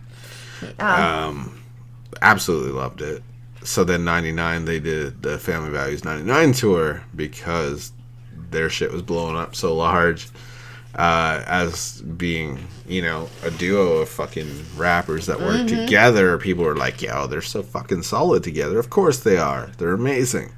Uh, 0.78 0.84
Um, 1.28 1.62
absolutely 2.20 2.72
loved 2.72 3.00
it. 3.02 3.22
So 3.64 3.84
then 3.84 4.04
'99, 4.04 4.64
they 4.64 4.80
did 4.80 5.22
the 5.22 5.38
Family 5.38 5.70
Values 5.70 6.04
'99 6.04 6.52
tour 6.52 7.02
because 7.14 7.92
their 8.50 8.68
shit 8.68 8.92
was 8.92 9.02
blowing 9.02 9.36
up 9.36 9.54
so 9.54 9.74
large. 9.74 10.28
Uh, 10.94 11.42
as 11.46 12.02
being, 12.02 12.58
you 12.86 13.00
know, 13.00 13.26
a 13.44 13.50
duo 13.50 13.98
of 14.02 14.08
fucking 14.10 14.62
rappers 14.76 15.24
that 15.24 15.40
work 15.40 15.66
together, 15.66 16.36
people 16.36 16.64
were 16.64 16.76
like, 16.76 17.00
yo, 17.00 17.26
they're 17.26 17.40
so 17.40 17.62
fucking 17.62 18.02
solid 18.02 18.42
together. 18.44 18.78
Of 18.78 18.90
course 18.90 19.20
they 19.20 19.38
are. 19.38 19.70
They're 19.78 19.94
amazing. 19.94 20.52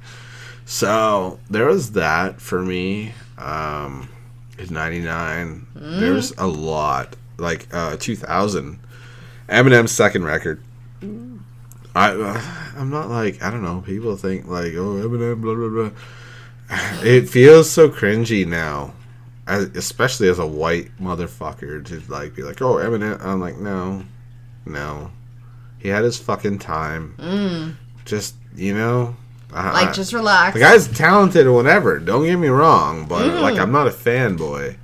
So 0.65 1.39
there 1.49 1.67
was 1.67 1.91
that 1.93 2.41
for 2.41 2.61
me. 2.61 3.13
Um, 3.37 4.09
in 4.57 4.73
'99, 4.73 5.67
there's 5.75 6.31
a 6.37 6.47
lot 6.47 7.15
like 7.37 7.67
uh, 7.73 7.95
2000. 7.97 8.79
Eminem's 9.49 9.91
second 9.91 10.23
record. 10.25 10.61
I 11.95 12.09
uh, 12.11 12.41
I'm 12.77 12.89
not 12.89 13.09
like 13.09 13.41
I 13.43 13.49
don't 13.51 13.63
know. 13.63 13.81
People 13.85 14.15
think 14.17 14.47
like 14.47 14.73
oh 14.73 14.95
Eminem 14.95 15.41
blah 15.41 15.55
blah 15.55 15.69
blah. 15.69 15.89
It 17.03 17.29
feels 17.29 17.69
so 17.69 17.89
cringy 17.89 18.45
now, 18.45 18.93
as, 19.47 19.65
especially 19.75 20.27
as 20.29 20.39
a 20.39 20.47
white 20.47 20.89
motherfucker 20.99 21.85
to 21.85 22.01
like 22.11 22.35
be 22.35 22.41
like 22.43 22.61
oh 22.61 22.75
Eminem. 22.75 23.23
I'm 23.23 23.39
like 23.39 23.57
no, 23.57 24.03
no. 24.65 25.11
He 25.79 25.89
had 25.89 26.03
his 26.03 26.17
fucking 26.17 26.59
time. 26.59 27.77
Just 28.05 28.35
you 28.55 28.73
know, 28.73 29.15
Like, 29.51 29.89
I- 29.89 29.91
just 29.91 30.11
relax. 30.13 30.53
The 30.55 30.59
guy's 30.61 30.87
talented 30.87 31.45
or 31.45 31.53
whatever. 31.53 31.99
Don't 31.99 32.25
get 32.25 32.37
me 32.37 32.47
wrong, 32.47 33.05
but 33.07 33.25
Mm. 33.29 33.41
like 33.41 33.59
I'm 33.59 33.71
not 33.71 33.87
a 33.87 33.91
fanboy. 33.91 34.77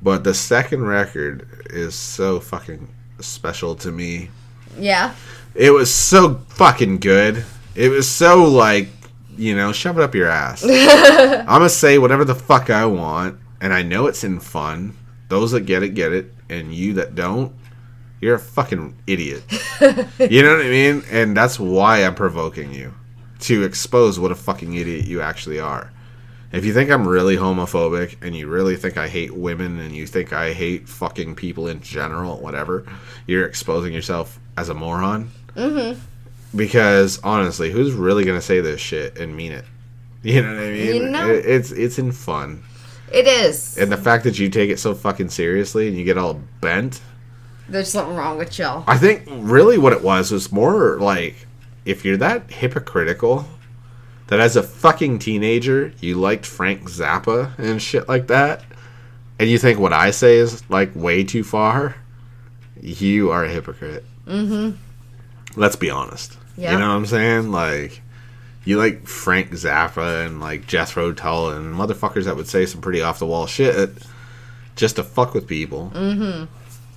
But 0.00 0.24
the 0.24 0.32
second 0.34 0.86
record 0.86 1.46
is 1.70 1.94
so 1.94 2.40
fucking 2.40 2.88
special 3.20 3.74
to 3.76 3.90
me. 3.90 4.30
yeah. 4.78 5.14
It 5.54 5.70
was 5.72 5.92
so 5.92 6.36
fucking 6.50 6.98
good. 6.98 7.44
It 7.74 7.88
was 7.88 8.08
so 8.08 8.44
like, 8.44 8.88
you 9.36 9.56
know, 9.56 9.72
shove 9.72 9.98
it 9.98 10.02
up 10.04 10.14
your 10.14 10.28
ass. 10.28 10.62
I'm 10.68 11.46
gonna 11.46 11.68
say 11.68 11.98
whatever 11.98 12.24
the 12.24 12.34
fuck 12.34 12.70
I 12.70 12.84
want, 12.86 13.38
and 13.60 13.72
I 13.72 13.82
know 13.82 14.06
it's 14.06 14.22
in 14.22 14.38
fun. 14.38 14.96
Those 15.28 15.50
that 15.52 15.62
get 15.62 15.82
it 15.82 15.90
get 15.94 16.12
it, 16.12 16.32
and 16.48 16.72
you 16.72 16.92
that 16.94 17.14
don't, 17.16 17.52
you're 18.20 18.36
a 18.36 18.38
fucking 18.38 18.94
idiot. 19.06 19.42
you 19.80 20.42
know 20.42 20.56
what 20.56 20.66
I 20.66 20.70
mean? 20.70 21.02
And 21.10 21.36
that's 21.36 21.58
why 21.58 22.04
I'm 22.04 22.14
provoking 22.14 22.72
you 22.72 22.94
to 23.40 23.64
expose 23.64 24.18
what 24.20 24.30
a 24.30 24.36
fucking 24.36 24.74
idiot 24.74 25.06
you 25.06 25.20
actually 25.20 25.58
are. 25.58 25.90
If 26.50 26.64
you 26.64 26.72
think 26.72 26.90
I'm 26.90 27.06
really 27.06 27.36
homophobic 27.36 28.16
and 28.22 28.34
you 28.34 28.46
really 28.48 28.76
think 28.76 28.96
I 28.96 29.06
hate 29.08 29.34
women 29.34 29.78
and 29.80 29.94
you 29.94 30.06
think 30.06 30.32
I 30.32 30.52
hate 30.54 30.88
fucking 30.88 31.34
people 31.34 31.68
in 31.68 31.80
general, 31.82 32.38
whatever, 32.38 32.86
you're 33.26 33.44
exposing 33.46 33.92
yourself 33.92 34.40
as 34.56 34.70
a 34.70 34.74
moron. 34.74 35.30
Mm-hmm. 35.54 36.00
Because 36.56 37.20
honestly, 37.22 37.70
who's 37.70 37.92
really 37.92 38.24
gonna 38.24 38.40
say 38.40 38.60
this 38.60 38.80
shit 38.80 39.18
and 39.18 39.36
mean 39.36 39.52
it? 39.52 39.64
You 40.22 40.42
know 40.42 40.52
what 40.54 40.62
I 40.64 40.70
mean? 40.70 40.94
You 40.96 41.08
know. 41.10 41.30
It- 41.30 41.46
it's 41.46 41.70
it's 41.70 41.98
in 41.98 42.10
fun, 42.10 42.64
It 43.12 43.26
is. 43.28 43.78
and 43.78 43.92
the 43.92 43.96
fact 43.96 44.24
that 44.24 44.36
you 44.38 44.48
take 44.48 44.68
it 44.68 44.80
so 44.80 44.92
fucking 44.94 45.28
seriously 45.28 45.86
and 45.86 45.96
you 45.96 46.02
get 46.04 46.18
all 46.18 46.40
bent. 46.60 47.00
There's 47.68 47.88
something 47.90 48.16
wrong 48.16 48.36
with 48.38 48.50
Jill. 48.50 48.82
I 48.88 48.96
think 48.98 49.22
really 49.28 49.78
what 49.78 49.92
it 49.92 50.02
was 50.02 50.32
was 50.32 50.50
more 50.50 50.98
like 50.98 51.46
if 51.84 52.04
you're 52.04 52.16
that 52.16 52.50
hypocritical 52.50 53.46
that 54.28 54.40
as 54.40 54.56
a 54.56 54.62
fucking 54.62 55.18
teenager 55.18 55.92
you 56.00 56.14
liked 56.14 56.46
Frank 56.46 56.88
Zappa 56.88 57.58
and 57.58 57.82
shit 57.82 58.08
like 58.08 58.28
that, 58.28 58.64
and 59.38 59.50
you 59.50 59.58
think 59.58 59.78
what 59.78 59.92
I 59.92 60.10
say 60.10 60.36
is 60.36 60.68
like 60.70 60.94
way 60.94 61.24
too 61.24 61.44
far, 61.44 61.96
you 62.80 63.30
are 63.30 63.44
a 63.44 63.50
hypocrite. 63.50 64.04
Mm-hmm. 64.26 64.76
Let's 65.60 65.76
be 65.76 65.90
honest. 65.90 66.36
Yeah. 66.56 66.72
You 66.72 66.78
know 66.78 66.88
what 66.88 66.94
I'm 66.94 67.06
saying? 67.06 67.50
Like 67.50 68.02
you 68.64 68.78
like 68.78 69.06
Frank 69.06 69.50
Zappa 69.52 70.26
and 70.26 70.40
like 70.40 70.66
Jethro 70.66 71.12
Tull 71.12 71.50
and 71.50 71.74
motherfuckers 71.74 72.24
that 72.24 72.36
would 72.36 72.48
say 72.48 72.66
some 72.66 72.80
pretty 72.80 73.00
off 73.00 73.18
the 73.18 73.26
wall 73.26 73.46
shit 73.46 73.90
just 74.76 74.96
to 74.96 75.02
fuck 75.02 75.34
with 75.34 75.46
people. 75.46 75.90
Mm-hmm. 75.94 76.44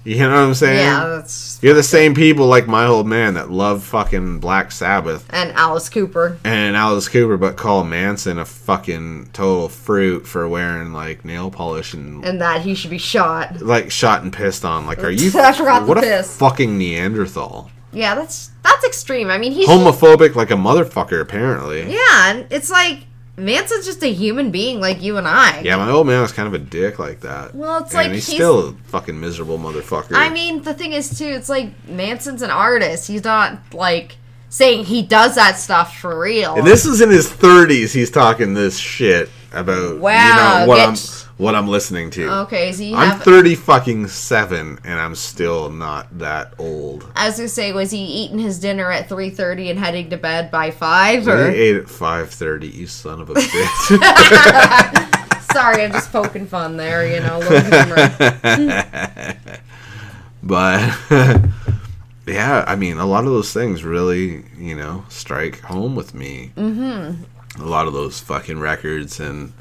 You 0.03 0.17
know 0.19 0.29
what 0.29 0.37
I'm 0.37 0.53
saying? 0.55 0.79
Yeah, 0.79 1.05
that's. 1.07 1.59
You're 1.61 1.75
the 1.75 1.83
same 1.83 2.15
people 2.15 2.47
like 2.47 2.67
my 2.67 2.85
old 2.87 3.05
man 3.05 3.35
that 3.35 3.51
love 3.51 3.83
fucking 3.83 4.39
Black 4.39 4.71
Sabbath 4.71 5.25
And 5.29 5.51
Alice 5.51 5.89
Cooper. 5.89 6.37
and 6.43 6.75
Alice 6.75 7.07
Cooper, 7.07 7.37
but 7.37 7.55
call 7.55 7.83
Manson 7.83 8.39
a 8.39 8.45
fucking 8.45 9.29
total 9.33 9.69
fruit 9.69 10.25
for 10.25 10.47
wearing 10.47 10.91
like 10.93 11.23
nail 11.23 11.51
polish 11.51 11.93
and 11.93 12.25
And 12.25 12.41
that 12.41 12.61
he 12.61 12.73
should 12.73 12.89
be 12.89 12.97
shot. 12.97 13.61
like 13.61 13.91
shot 13.91 14.23
and 14.23 14.33
pissed 14.33 14.65
on. 14.65 14.85
Like, 14.87 15.03
are 15.03 15.11
you? 15.11 15.27
I 15.39 15.53
forgot 15.53 15.81
the 15.81 15.85
what 15.85 15.97
a 15.99 16.01
piss. 16.01 16.35
fucking 16.37 16.77
Neanderthal, 16.79 17.69
Yeah, 17.93 18.15
that's 18.15 18.49
that's 18.63 18.83
extreme. 18.85 19.29
I 19.29 19.37
mean, 19.37 19.51
he's. 19.51 19.67
homophobic 19.67 20.33
like 20.35 20.49
a 20.49 20.55
motherfucker. 20.55 21.21
Apparently, 21.21 21.91
yeah, 21.93 22.31
and 22.31 22.47
it's 22.49 22.71
like. 22.71 23.05
Manson's 23.41 23.85
just 23.85 24.03
a 24.03 24.11
human 24.13 24.51
being 24.51 24.79
like 24.79 25.01
you 25.01 25.17
and 25.17 25.27
I. 25.27 25.61
yeah. 25.61 25.75
My 25.77 25.89
old 25.89 26.07
man 26.07 26.21
was 26.21 26.31
kind 26.31 26.47
of 26.47 26.53
a 26.53 26.59
dick 26.59 26.99
like 26.99 27.21
that. 27.21 27.55
Well, 27.55 27.79
it's 27.83 27.93
and 27.93 28.05
like 28.05 28.11
he's, 28.13 28.27
he's- 28.27 28.37
still 28.37 28.69
a 28.69 28.73
fucking 28.89 29.19
miserable 29.19 29.57
motherfucker. 29.57 30.13
I 30.13 30.29
mean, 30.29 30.61
the 30.63 30.73
thing 30.73 30.93
is, 30.93 31.17
too, 31.17 31.25
it's 31.25 31.49
like 31.49 31.71
Manson's 31.87 32.41
an 32.41 32.51
artist. 32.51 33.07
He's 33.07 33.23
not, 33.23 33.59
like, 33.73 34.17
saying 34.49 34.85
he 34.85 35.01
does 35.01 35.35
that 35.35 35.57
stuff 35.57 35.97
for 35.97 36.19
real. 36.19 36.55
And 36.55 36.67
this 36.67 36.85
is 36.85 37.01
in 37.01 37.09
his 37.09 37.27
30s. 37.27 37.93
He's 37.93 38.11
talking 38.11 38.53
this 38.53 38.77
shit 38.77 39.29
about 39.53 39.99
Wow, 39.99 40.59
you 40.59 40.63
know 40.63 40.67
what 40.67 40.79
I'm 40.79 40.95
what 41.41 41.55
I'm 41.55 41.67
listening 41.67 42.11
to. 42.11 42.29
okay, 42.41 42.71
he 42.71 42.93
I'm 42.93 43.09
have. 43.09 43.23
30 43.23 43.55
fucking 43.55 44.07
7 44.07 44.79
and 44.83 44.99
I'm 44.99 45.15
still 45.15 45.71
not 45.71 46.19
that 46.19 46.53
old. 46.59 47.11
I 47.15 47.25
was 47.27 47.37
gonna 47.37 47.49
say, 47.49 47.73
was 47.73 47.89
he 47.89 47.97
eating 48.03 48.37
his 48.37 48.59
dinner 48.59 48.91
at 48.91 49.09
3.30 49.09 49.71
and 49.71 49.79
heading 49.79 50.11
to 50.11 50.17
bed 50.17 50.51
by 50.51 50.69
5? 50.69 51.27
I 51.27 51.31
Or... 51.31 51.47
ate 51.49 51.75
at 51.77 51.85
5:30, 51.85 52.71
you 52.73 52.85
son 52.85 53.21
of 53.21 53.29
a 53.31 53.33
bitch. 53.37 53.91
Sorry, 55.51 55.83
I'm 55.83 55.91
just 55.91 56.11
poking 56.11 56.45
fun 56.45 56.77
there, 56.77 57.05
you 57.07 57.19
know, 57.21 57.37
a 57.37 57.39
little 57.39 57.59
humor. 57.59 59.37
but 60.43 60.79
yeah, 62.27 62.63
I 62.67 62.75
mean, 62.75 62.97
a 62.99 63.05
lot 63.05 63.25
of 63.25 63.31
those 63.31 63.51
things 63.51 63.83
really, 63.83 64.43
you 64.57 64.75
know, 64.75 65.05
strike 65.09 65.59
home 65.61 65.95
with 65.95 66.13
me. 66.13 66.51
Mm-hmm. 66.55 67.61
A 67.61 67.65
lot 67.65 67.87
of 67.87 67.93
those 67.93 68.19
fucking 68.19 68.59
records 68.59 69.19
and 69.19 69.53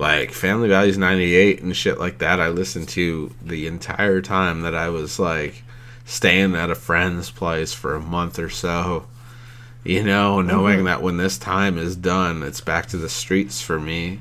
like 0.00 0.32
Family 0.32 0.68
Values 0.68 0.96
98 0.96 1.60
and 1.60 1.76
shit 1.76 2.00
like 2.00 2.18
that 2.18 2.40
I 2.40 2.48
listened 2.48 2.88
to 2.90 3.34
the 3.44 3.66
entire 3.66 4.22
time 4.22 4.62
that 4.62 4.74
I 4.74 4.88
was 4.88 5.18
like 5.18 5.62
staying 6.06 6.56
at 6.56 6.70
a 6.70 6.74
friend's 6.74 7.30
place 7.30 7.74
for 7.74 7.94
a 7.94 8.00
month 8.00 8.38
or 8.38 8.48
so. 8.48 9.06
You 9.84 10.02
know, 10.02 10.40
knowing 10.40 10.76
mm-hmm. 10.76 10.84
that 10.86 11.02
when 11.02 11.18
this 11.18 11.36
time 11.36 11.76
is 11.76 11.96
done, 11.96 12.42
it's 12.42 12.62
back 12.62 12.86
to 12.86 12.96
the 12.96 13.10
streets 13.10 13.60
for 13.60 13.78
me. 13.78 14.20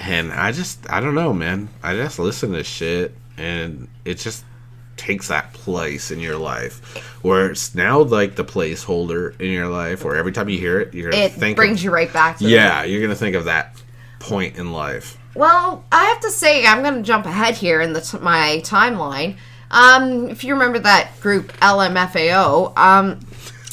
And 0.00 0.32
I 0.32 0.52
just, 0.52 0.90
I 0.90 1.00
don't 1.00 1.14
know, 1.14 1.34
man. 1.34 1.68
I 1.82 1.94
just 1.94 2.18
listen 2.18 2.52
to 2.52 2.64
shit 2.64 3.14
and 3.36 3.88
it 4.06 4.14
just 4.14 4.44
takes 4.96 5.28
that 5.28 5.52
place 5.52 6.10
in 6.10 6.18
your 6.18 6.36
life 6.36 6.96
where 7.22 7.50
it's 7.50 7.74
now 7.74 8.00
like 8.00 8.36
the 8.36 8.44
placeholder 8.44 9.38
in 9.38 9.50
your 9.50 9.68
life 9.68 10.02
where 10.02 10.16
every 10.16 10.32
time 10.32 10.48
you 10.48 10.58
hear 10.58 10.80
it, 10.80 10.94
you're 10.94 11.10
It 11.10 11.32
think 11.32 11.56
brings 11.56 11.80
of, 11.80 11.84
you 11.84 11.90
right 11.90 12.12
back 12.12 12.38
to 12.38 12.44
it. 12.46 12.50
Yeah, 12.50 12.84
you're 12.84 13.00
going 13.00 13.10
to 13.10 13.16
think 13.16 13.36
of 13.36 13.44
that 13.44 13.77
point 14.18 14.56
in 14.56 14.72
life. 14.72 15.18
Well, 15.34 15.84
I 15.92 16.04
have 16.06 16.20
to 16.20 16.30
say, 16.30 16.66
I'm 16.66 16.82
going 16.82 16.96
to 16.96 17.02
jump 17.02 17.26
ahead 17.26 17.54
here 17.54 17.80
in 17.80 17.92
the 17.92 18.00
t- 18.00 18.18
my 18.18 18.60
timeline. 18.64 19.36
Um, 19.70 20.28
if 20.28 20.42
you 20.44 20.54
remember 20.54 20.78
that 20.80 21.12
group 21.20 21.52
LMFAO, 21.58 22.76
um, 22.76 23.20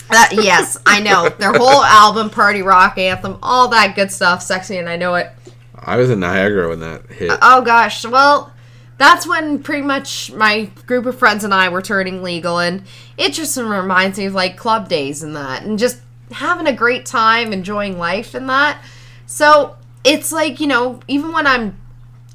that, 0.10 0.32
yes, 0.34 0.78
I 0.86 1.00
know 1.02 1.30
their 1.30 1.54
whole 1.54 1.84
album, 1.84 2.30
Party 2.30 2.62
Rock 2.62 2.98
Anthem, 2.98 3.40
all 3.42 3.70
that 3.70 3.96
good 3.96 4.12
stuff, 4.12 4.42
sexy, 4.42 4.78
and 4.78 4.88
I 4.88 4.98
know 4.98 5.16
it. 5.16 5.32
I 5.74 5.98
was 5.98 6.10
in 6.10 6.20
Niagara 6.20 6.70
when 6.70 6.80
that 6.82 7.08
hit. 7.08 7.32
Oh 7.42 7.62
gosh, 7.62 8.06
well, 8.06 8.52
that's 8.98 9.28
when 9.28 9.62
pretty 9.62 9.82
much 9.82 10.32
my 10.32 10.66
group 10.86 11.06
of 11.06 11.18
friends 11.18 11.44
and 11.44 11.54
I 11.54 11.70
were 11.70 11.82
turning 11.82 12.22
legal, 12.22 12.60
and 12.60 12.84
it 13.18 13.34
just 13.34 13.58
reminds 13.58 14.18
me 14.18 14.26
of 14.26 14.34
like 14.34 14.58
club 14.58 14.90
days 14.90 15.24
and 15.24 15.36
that, 15.36 15.64
and 15.64 15.80
just 15.80 16.02
having 16.32 16.68
a 16.68 16.74
great 16.74 17.06
time, 17.06 17.54
enjoying 17.54 17.98
life 17.98 18.34
and 18.34 18.50
that. 18.50 18.84
So 19.26 19.76
it's 20.06 20.32
like, 20.32 20.60
you 20.60 20.68
know, 20.68 21.00
even 21.08 21.34
when 21.34 21.46
I'm 21.48 21.78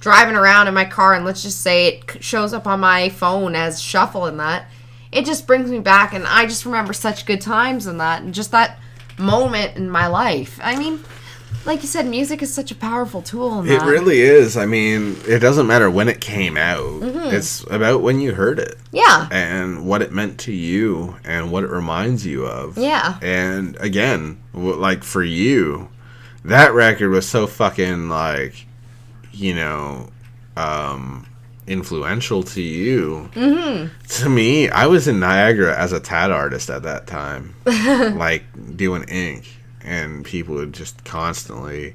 driving 0.01 0.35
around 0.35 0.67
in 0.69 0.75
my 0.75 0.85
car, 0.85 1.15
and 1.15 1.25
let's 1.25 1.43
just 1.43 1.61
say 1.61 1.87
it 1.89 2.23
shows 2.23 2.53
up 2.53 2.67
on 2.67 2.81
my 2.81 3.09
phone 3.09 3.55
as 3.55 3.81
shuffle 3.81 4.27
and 4.27 4.39
that, 4.41 4.67
it 5.13 5.25
just 5.25 5.47
brings 5.47 5.71
me 5.71 5.79
back, 5.81 6.13
and 6.13 6.27
I 6.27 6.47
just 6.47 6.65
remember 6.67 6.93
such 6.93 7.27
good 7.27 7.41
times 7.41 7.87
and 7.87 7.99
that, 8.01 8.23
and 8.23 8.33
just 8.35 8.51
that 8.53 8.79
moment 9.19 9.77
in 9.77 9.91
my 9.91 10.07
life. 10.07 10.59
I 10.63 10.77
mean, 10.79 11.01
like 11.67 11.83
you 11.83 11.89
said, 11.89 12.07
music 12.07 12.43
is 12.43 12.55
such 12.55 12.71
a 12.71 12.75
powerful 12.75 13.21
tool. 13.21 13.61
In 13.61 13.69
It 13.69 13.83
really 13.83 14.21
is. 14.21 14.57
I 14.57 14.67
mean, 14.67 15.17
it 15.27 15.41
doesn't 15.41 15.67
matter 15.67 15.91
when 15.91 16.09
it 16.09 16.21
came 16.21 16.57
out. 16.57 16.79
Mm-hmm. 17.03 17.35
It's 17.35 17.65
about 17.71 18.03
when 18.03 18.21
you 18.21 18.33
heard 18.35 18.59
it 18.59 18.77
Yeah. 18.93 19.29
and 19.31 19.85
what 19.85 20.01
it 20.01 20.13
meant 20.13 20.39
to 20.41 20.53
you 20.53 21.17
and 21.25 21.51
what 21.53 21.65
it 21.65 21.71
reminds 21.71 22.25
you 22.25 22.47
of. 22.47 22.79
Yeah. 22.79 23.19
And 23.21 23.77
again, 23.81 24.41
like 24.55 25.03
for 25.05 25.23
you, 25.25 25.89
that 26.45 26.73
record 26.73 27.11
was 27.11 27.29
so 27.29 27.47
fucking 27.47 28.09
like, 28.09 28.67
you 29.33 29.55
know, 29.55 30.09
um, 30.57 31.27
influential 31.67 32.43
to 32.43 32.61
you. 32.61 33.31
Mm-hmm. 33.35 33.95
To 34.07 34.29
me, 34.29 34.69
I 34.69 34.87
was 34.87 35.07
in 35.07 35.21
Niagara 35.21 35.77
as 35.79 35.93
a 35.93 36.01
tat 36.01 36.31
artist 36.31 36.71
at 36.71 36.83
that 36.83 37.07
time, 37.07 37.55
like 37.65 38.45
doing 38.77 39.05
ink, 39.05 39.49
and 39.83 40.25
people 40.25 40.57
would 40.57 40.73
just 40.73 41.05
constantly, 41.05 41.95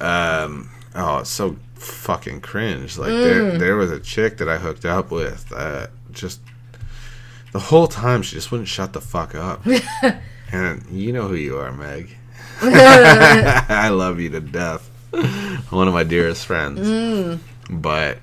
um, 0.00 0.70
oh, 0.94 1.18
it's 1.18 1.30
so 1.30 1.56
fucking 1.74 2.40
cringe. 2.40 2.98
Like 2.98 3.10
there, 3.10 3.58
there 3.58 3.76
was 3.76 3.90
a 3.90 4.00
chick 4.00 4.38
that 4.38 4.48
I 4.48 4.58
hooked 4.58 4.84
up 4.84 5.10
with 5.10 5.48
that 5.50 5.90
just 6.12 6.40
the 7.52 7.58
whole 7.58 7.86
time 7.86 8.22
she 8.22 8.36
just 8.36 8.50
wouldn't 8.50 8.68
shut 8.68 8.92
the 8.92 9.00
fuck 9.00 9.34
up. 9.34 9.64
and 10.52 10.84
you 10.90 11.12
know 11.12 11.28
who 11.28 11.34
you 11.34 11.56
are, 11.58 11.72
Meg. 11.72 12.16
I 13.68 13.88
love 13.88 14.20
you 14.20 14.30
to 14.30 14.40
death. 14.40 14.88
One 15.70 15.88
of 15.88 15.94
my 15.94 16.04
dearest 16.04 16.46
friends. 16.46 17.40
But 17.70 18.18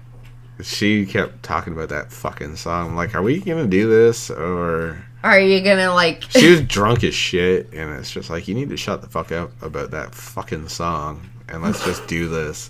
she 0.62 1.06
kept 1.06 1.44
talking 1.44 1.74
about 1.74 1.90
that 1.90 2.12
fucking 2.12 2.56
song. 2.56 2.90
I'm 2.90 2.96
like, 2.96 3.16
are 3.16 3.22
we 3.22 3.40
gonna 3.40 3.68
do 3.68 3.90
this 3.90 4.30
or 4.30 5.04
Are 5.24 5.40
you 5.40 5.62
gonna 5.62 5.94
like? 5.94 6.24
she 6.30 6.50
was 6.50 6.62
drunk 6.68 7.04
as 7.04 7.14
shit 7.14 7.72
and 7.74 7.92
it's 7.98 8.12
just 8.12 8.30
like 8.30 8.48
you 8.48 8.56
need 8.56 8.70
to 8.70 8.78
shut 8.78 9.02
the 9.02 9.08
fuck 9.08 9.32
up 9.32 9.52
about 9.62 9.92
that 9.92 10.16
fucking 10.16 10.68
song 10.70 11.30
and 11.50 11.62
let's 11.64 11.84
just 11.86 12.06
do 12.08 12.28
this 12.28 12.70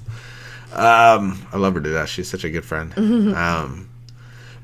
um 0.73 1.45
i 1.53 1.57
love 1.57 1.73
her 1.73 1.79
to 1.81 1.91
death 1.93 2.09
she's 2.09 2.29
such 2.29 2.43
a 2.43 2.49
good 2.49 2.65
friend 2.65 2.93
um 3.35 3.89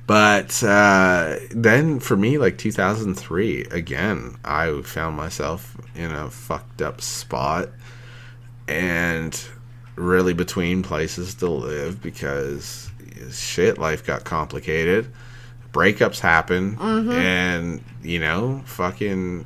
but 0.06 0.62
uh 0.64 1.38
then 1.52 2.00
for 2.00 2.18
me 2.18 2.38
like 2.38 2.58
2003 2.58 3.62
again 3.72 4.36
i 4.44 4.82
found 4.84 5.16
myself 5.16 5.73
in 5.96 6.12
a 6.12 6.30
fucked 6.30 6.82
up 6.82 7.02
spot 7.02 7.70
and 8.68 9.48
really 9.96 10.34
between 10.34 10.82
places 10.82 11.36
to 11.36 11.48
live 11.48 12.02
because 12.02 12.90
shit 13.32 13.78
life 13.78 14.06
got 14.06 14.24
complicated 14.24 15.08
breakups 15.72 16.20
happen 16.20 16.76
mm-hmm. 16.78 17.12
and 17.12 17.84
you 18.02 18.20
know 18.20 18.62
fucking 18.66 19.46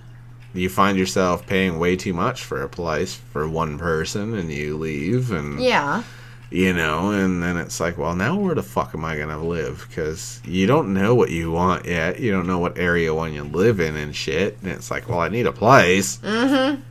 you 0.53 0.69
find 0.69 0.97
yourself 0.97 1.45
paying 1.45 1.77
way 1.77 1.95
too 1.95 2.13
much 2.13 2.43
for 2.43 2.61
a 2.61 2.69
place 2.69 3.15
for 3.15 3.47
one 3.47 3.77
person 3.77 4.33
and 4.33 4.51
you 4.51 4.77
leave 4.77 5.31
and 5.31 5.59
Yeah. 5.59 6.03
You 6.49 6.71
know 6.73 7.11
and 7.11 7.43
then 7.43 7.57
it's 7.57 7.79
like 7.79 7.97
well 7.97 8.15
now 8.15 8.37
where 8.39 8.55
the 8.55 8.63
fuck 8.63 8.93
am 8.93 9.03
i 9.03 9.17
gonna 9.17 9.43
live 9.43 9.85
because 9.89 10.41
you 10.45 10.65
don't 10.65 10.93
know 10.93 11.13
what 11.13 11.29
you 11.29 11.51
want 11.51 11.85
yet 11.85 12.19
you 12.19 12.31
don't 12.31 12.47
know 12.47 12.59
what 12.59 12.77
area 12.77 13.13
one 13.13 13.33
you 13.33 13.43
live 13.43 13.79
in 13.81 13.95
and 13.97 14.15
shit 14.15 14.57
and 14.61 14.71
it's 14.71 14.89
like 14.89 15.09
well 15.09 15.19
i 15.19 15.27
need 15.27 15.45
a 15.45 15.51
place 15.51 16.17
mm-hmm 16.17 16.81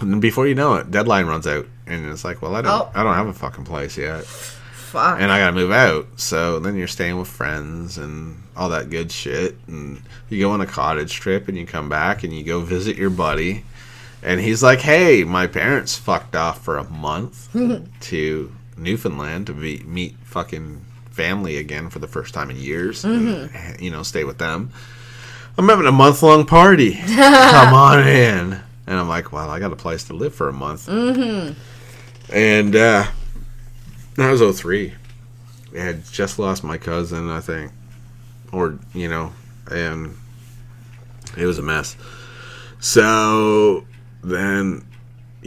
and 0.00 0.12
then 0.12 0.20
before 0.20 0.46
you 0.46 0.54
know 0.54 0.74
it 0.74 0.90
deadline 0.90 1.26
runs 1.26 1.46
out 1.46 1.66
and 1.86 2.06
it's 2.08 2.24
like 2.24 2.40
well 2.42 2.54
i 2.56 2.62
don't 2.62 2.72
Oh. 2.72 2.90
i 2.94 3.02
don't 3.02 3.14
have 3.14 3.26
a 3.28 3.32
fucking 3.32 3.64
place 3.64 3.96
yet 3.98 4.24
Fuck. 4.24 5.20
and 5.20 5.30
I 5.30 5.38
gotta 5.38 5.52
move 5.52 5.70
out. 5.70 6.06
So 6.16 6.60
then 6.60 6.74
you're 6.74 6.86
staying 6.86 7.18
with 7.18 7.28
friends 7.28 7.98
and 7.98 8.42
all 8.56 8.70
that 8.70 8.88
good 8.88 9.12
shit. 9.12 9.54
And 9.66 10.00
you 10.30 10.40
go 10.40 10.50
on 10.52 10.62
a 10.62 10.66
cottage 10.66 11.12
trip 11.12 11.46
and 11.46 11.58
you 11.58 11.66
come 11.66 11.90
back 11.90 12.24
and 12.24 12.32
you 12.32 12.42
go 12.42 12.60
visit 12.60 12.96
your 12.96 13.10
buddy. 13.10 13.66
And 14.22 14.40
he's 14.40 14.62
like, 14.62 14.78
hey, 14.80 15.24
my 15.24 15.46
parents 15.46 15.98
fucked 15.98 16.34
off 16.34 16.64
for 16.64 16.78
a 16.78 16.88
month 16.88 17.50
to 18.00 18.52
Newfoundland 18.78 19.46
to 19.48 19.54
be, 19.54 19.80
meet 19.80 20.16
fucking 20.24 20.84
family 21.10 21.56
again 21.56 21.90
for 21.90 21.98
the 21.98 22.06
first 22.06 22.32
time 22.32 22.50
in 22.50 22.56
years. 22.56 23.04
And, 23.04 23.50
you 23.80 23.90
know, 23.90 24.02
stay 24.02 24.24
with 24.24 24.38
them. 24.38 24.70
I'm 25.56 25.68
having 25.68 25.86
a 25.86 25.92
month 25.92 26.22
long 26.22 26.46
party. 26.46 26.94
Come 27.06 27.74
on 27.74 28.06
in. 28.06 28.60
And 28.86 28.98
I'm 28.98 29.08
like, 29.08 29.32
well, 29.32 29.50
I 29.50 29.58
got 29.58 29.72
a 29.72 29.76
place 29.76 30.04
to 30.04 30.14
live 30.14 30.34
for 30.34 30.48
a 30.48 30.52
month. 30.52 30.86
Mm-hmm. 30.86 31.52
And 32.32 32.76
uh, 32.76 33.06
that 34.16 34.30
was 34.30 34.60
03. 34.60 34.94
I 35.74 35.78
had 35.78 36.04
just 36.04 36.38
lost 36.38 36.64
my 36.64 36.78
cousin, 36.78 37.28
I 37.28 37.40
think. 37.40 37.72
Or, 38.52 38.78
you 38.94 39.08
know, 39.08 39.32
and 39.70 40.16
it 41.36 41.44
was 41.44 41.58
a 41.58 41.62
mess. 41.62 41.96
So 42.80 43.84
then, 44.22 44.87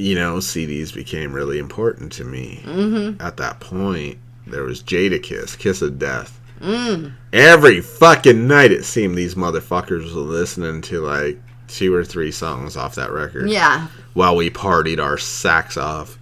you 0.01 0.15
know, 0.15 0.37
CDs 0.37 0.93
became 0.93 1.31
really 1.31 1.59
important 1.59 2.11
to 2.13 2.23
me. 2.23 2.61
Mm-hmm. 2.65 3.21
At 3.21 3.37
that 3.37 3.59
point, 3.59 4.17
there 4.47 4.63
was 4.63 4.81
Jadakiss, 4.81 5.57
Kiss 5.57 5.81
of 5.81 5.99
Death. 5.99 6.39
Mm. 6.59 7.13
Every 7.31 7.81
fucking 7.81 8.47
night, 8.47 8.71
it 8.71 8.83
seemed 8.83 9.15
these 9.15 9.35
motherfuckers 9.35 10.13
were 10.13 10.21
listening 10.21 10.81
to 10.83 11.01
like 11.01 11.39
two 11.67 11.93
or 11.93 12.03
three 12.03 12.31
songs 12.31 12.75
off 12.75 12.95
that 12.95 13.11
record 13.11 13.49
yeah. 13.49 13.87
while 14.13 14.35
we 14.35 14.49
partied 14.49 15.01
our 15.01 15.17
sacks 15.17 15.77
off 15.77 16.17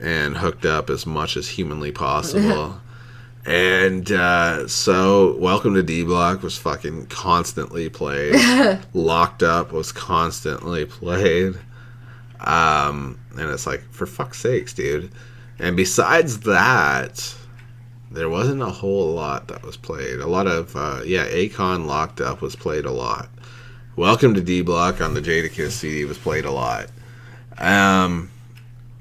and 0.00 0.36
hooked 0.36 0.64
up 0.64 0.90
as 0.90 1.06
much 1.06 1.36
as 1.36 1.48
humanly 1.48 1.92
possible. 1.92 2.80
and 3.46 4.10
uh, 4.10 4.66
so, 4.66 5.36
Welcome 5.36 5.74
to 5.74 5.82
D 5.82 6.02
Block 6.02 6.42
was 6.42 6.56
fucking 6.56 7.06
constantly 7.06 7.90
played. 7.90 8.34
Locked 8.94 9.42
Up 9.42 9.70
was 9.70 9.92
constantly 9.92 10.86
played. 10.86 11.56
Um, 12.46 13.18
and 13.38 13.50
it's 13.50 13.66
like, 13.66 13.82
for 13.92 14.06
fuck's 14.06 14.38
sakes, 14.38 14.72
dude. 14.72 15.10
And 15.58 15.76
besides 15.76 16.40
that, 16.40 17.34
there 18.10 18.28
wasn't 18.28 18.62
a 18.62 18.66
whole 18.66 19.12
lot 19.12 19.48
that 19.48 19.62
was 19.62 19.76
played. 19.76 20.18
A 20.18 20.26
lot 20.26 20.46
of, 20.46 20.74
uh, 20.76 21.00
yeah, 21.04 21.26
Akon 21.26 21.86
Locked 21.86 22.20
Up 22.20 22.42
was 22.42 22.56
played 22.56 22.84
a 22.84 22.90
lot. 22.90 23.28
Welcome 23.96 24.34
to 24.34 24.40
D 24.40 24.62
Block 24.62 25.00
on 25.00 25.14
the 25.14 25.20
Jadakiss 25.20 25.72
CD 25.72 26.04
was 26.04 26.18
played 26.18 26.44
a 26.44 26.50
lot. 26.50 26.88
Um, 27.58 28.30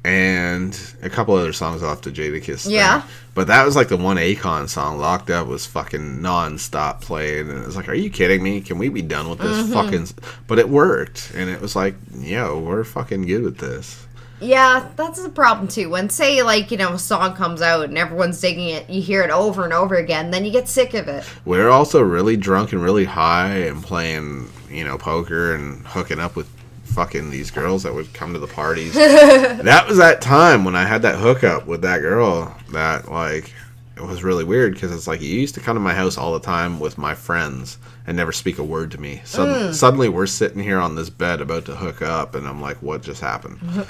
and 0.03 0.77
a 1.01 1.09
couple 1.09 1.35
other 1.35 1.53
songs 1.53 1.83
off 1.83 2.01
the 2.01 2.11
Jadakiss. 2.11 2.63
thing. 2.63 2.73
Yeah. 2.73 3.03
But 3.33 3.47
that 3.47 3.65
was 3.65 3.75
like 3.75 3.87
the 3.87 3.97
one 3.97 4.17
Akon 4.17 4.67
song. 4.67 4.97
Locked 4.97 5.29
Up 5.29 5.47
was 5.47 5.65
fucking 5.65 6.21
non-stop 6.21 7.01
played, 7.01 7.45
and 7.45 7.59
it 7.59 7.65
was 7.65 7.75
like, 7.75 7.87
"Are 7.87 7.93
you 7.93 8.09
kidding 8.09 8.43
me? 8.43 8.61
Can 8.61 8.77
we 8.77 8.89
be 8.89 9.01
done 9.01 9.29
with 9.29 9.39
this 9.39 9.63
Mm-hmm. 9.63 9.73
fucking?" 9.73 10.07
But 10.47 10.59
it 10.59 10.69
worked, 10.69 11.31
and 11.35 11.49
it 11.49 11.61
was 11.61 11.75
like, 11.75 11.95
"Yo, 12.17 12.59
we're 12.59 12.83
fucking 12.83 13.21
good 13.27 13.43
with 13.43 13.57
this." 13.59 14.05
Yeah, 14.41 14.89
that's 14.95 15.21
the 15.21 15.29
problem 15.29 15.67
too. 15.67 15.91
When 15.91 16.09
say 16.09 16.41
like, 16.41 16.71
you 16.71 16.77
know, 16.77 16.93
a 16.93 16.99
song 16.99 17.35
comes 17.35 17.61
out 17.61 17.85
and 17.85 17.95
everyone's 17.95 18.41
digging 18.41 18.69
it, 18.69 18.89
you 18.89 18.99
hear 18.99 19.21
it 19.21 19.29
over 19.29 19.63
and 19.63 19.71
over 19.71 19.93
again, 19.95 20.31
then 20.31 20.43
you 20.45 20.51
get 20.51 20.67
sick 20.67 20.95
of 20.95 21.07
it. 21.07 21.23
We're 21.45 21.69
also 21.69 22.01
really 22.01 22.37
drunk 22.37 22.73
and 22.73 22.81
really 22.81 23.05
high 23.05 23.53
and 23.57 23.83
playing, 23.83 24.49
you 24.67 24.83
know, 24.83 24.97
poker 24.97 25.53
and 25.53 25.85
hooking 25.85 26.19
up 26.19 26.35
with 26.35 26.49
fucking 26.91 27.29
these 27.29 27.51
girls 27.51 27.83
that 27.83 27.93
would 27.93 28.13
come 28.13 28.33
to 28.33 28.39
the 28.39 28.47
parties. 28.47 28.93
that 28.95 29.85
was 29.87 29.97
that 29.97 30.21
time 30.21 30.65
when 30.65 30.75
I 30.75 30.85
had 30.85 31.01
that 31.03 31.15
hookup 31.15 31.65
with 31.65 31.81
that 31.81 31.99
girl 31.99 32.55
that 32.71 33.09
like 33.09 33.53
it 33.97 34.03
was 34.03 34.23
really 34.23 34.43
weird 34.43 34.73
because 34.73 34.91
it's 34.91 35.07
like 35.07 35.21
you 35.21 35.29
used 35.29 35.55
to 35.55 35.61
come 35.61 35.75
to 35.75 35.79
my 35.79 35.93
house 35.93 36.17
all 36.17 36.33
the 36.33 36.39
time 36.39 36.79
with 36.79 36.97
my 36.97 37.13
friends 37.13 37.77
and 38.07 38.17
never 38.17 38.31
speak 38.31 38.57
a 38.57 38.63
word 38.63 38.91
to 38.91 38.99
me. 38.99 39.21
Suddenly, 39.25 39.69
mm. 39.69 39.73
suddenly 39.73 40.09
we're 40.09 40.25
sitting 40.25 40.63
here 40.63 40.79
on 40.79 40.95
this 40.95 41.09
bed 41.09 41.39
about 41.39 41.65
to 41.65 41.75
hook 41.75 42.01
up 42.01 42.33
and 42.33 42.47
I'm 42.47 42.61
like, 42.61 42.81
what 42.81 43.03
just 43.03 43.21
happened? 43.21 43.59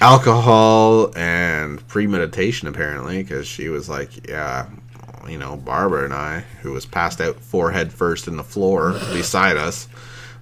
Alcohol 0.00 1.12
and 1.16 1.86
premeditation 1.88 2.66
apparently 2.66 3.22
because 3.22 3.46
she 3.46 3.68
was 3.68 3.88
like, 3.88 4.26
yeah, 4.28 4.68
you 5.28 5.38
know, 5.38 5.56
Barbara 5.56 6.04
and 6.04 6.14
I, 6.14 6.40
who 6.62 6.72
was 6.72 6.86
passed 6.86 7.20
out 7.20 7.36
forehead 7.36 7.92
first 7.92 8.28
in 8.28 8.36
the 8.36 8.44
floor 8.44 8.92
beside 9.12 9.56
us, 9.56 9.88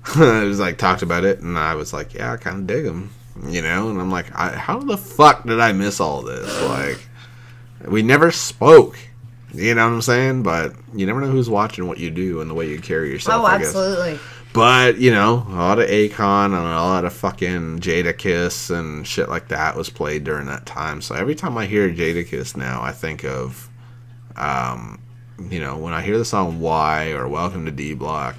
it 0.17 0.47
was 0.49 0.61
like 0.61 0.79
talked 0.79 1.03
about 1.03 1.25
it, 1.25 1.41
and 1.41 1.59
I 1.59 1.75
was 1.75 1.93
like, 1.93 2.15
yeah, 2.15 2.33
I 2.33 2.37
kind 2.37 2.59
of 2.59 2.67
dig 2.67 2.85
him, 2.85 3.11
you 3.49 3.63
know. 3.63 3.89
And 3.91 4.01
I'm 4.01 4.11
like, 4.11 4.35
I, 4.35 4.51
how 4.51 4.79
the 4.81 4.99
fuck 4.99 5.45
did 5.45 5.61
I 5.61 5.73
miss 5.73 6.01
all 6.01 6.23
this? 6.23 6.63
Like, 6.63 6.99
we 7.91 8.03
never 8.03 8.31
spoke. 8.31 8.99
You 9.53 9.75
know 9.75 9.87
what 9.89 9.95
I'm 9.95 10.03
saying? 10.03 10.43
But 10.43 10.75
you 10.95 11.07
never 11.07 11.21
know 11.21 11.29
who's 11.29 11.49
watching 11.49 11.87
what 11.87 11.99
you 11.99 12.11
do 12.11 12.41
and 12.41 12.51
the 12.51 12.55
way 12.55 12.69
you 12.69 12.81
carry 12.81 13.11
yourself. 13.11 13.43
Oh, 13.43 13.47
I 13.47 13.55
absolutely. 13.55 14.19
But 14.53 14.99
you 14.99 15.11
know, 15.11 15.45
a 15.49 15.57
lot 15.57 15.79
of 15.81 15.89
Akon 15.89 16.47
and 16.47 16.55
a 16.55 16.59
lot 16.59 17.05
of 17.05 17.13
fucking 17.13 17.81
Jadakiss 17.81 18.77
and 18.77 19.07
shit 19.07 19.29
like 19.29 19.49
that 19.49 19.77
was 19.77 19.91
played 19.91 20.23
during 20.23 20.47
that 20.47 20.65
time. 20.65 21.03
So 21.03 21.15
every 21.15 21.35
time 21.35 21.59
I 21.59 21.67
hear 21.67 21.89
Jadakiss 21.91 22.57
now, 22.57 22.81
I 22.81 22.93
think 22.93 23.25
of, 23.25 23.69
um, 24.37 25.03
you 25.51 25.59
know, 25.59 25.77
when 25.77 25.93
I 25.93 26.03
hear 26.03 26.19
the 26.19 26.25
song 26.25 26.61
"Why" 26.61 27.11
or 27.11 27.27
"Welcome 27.27 27.65
to 27.65 27.73
D 27.73 27.95
Block," 27.95 28.37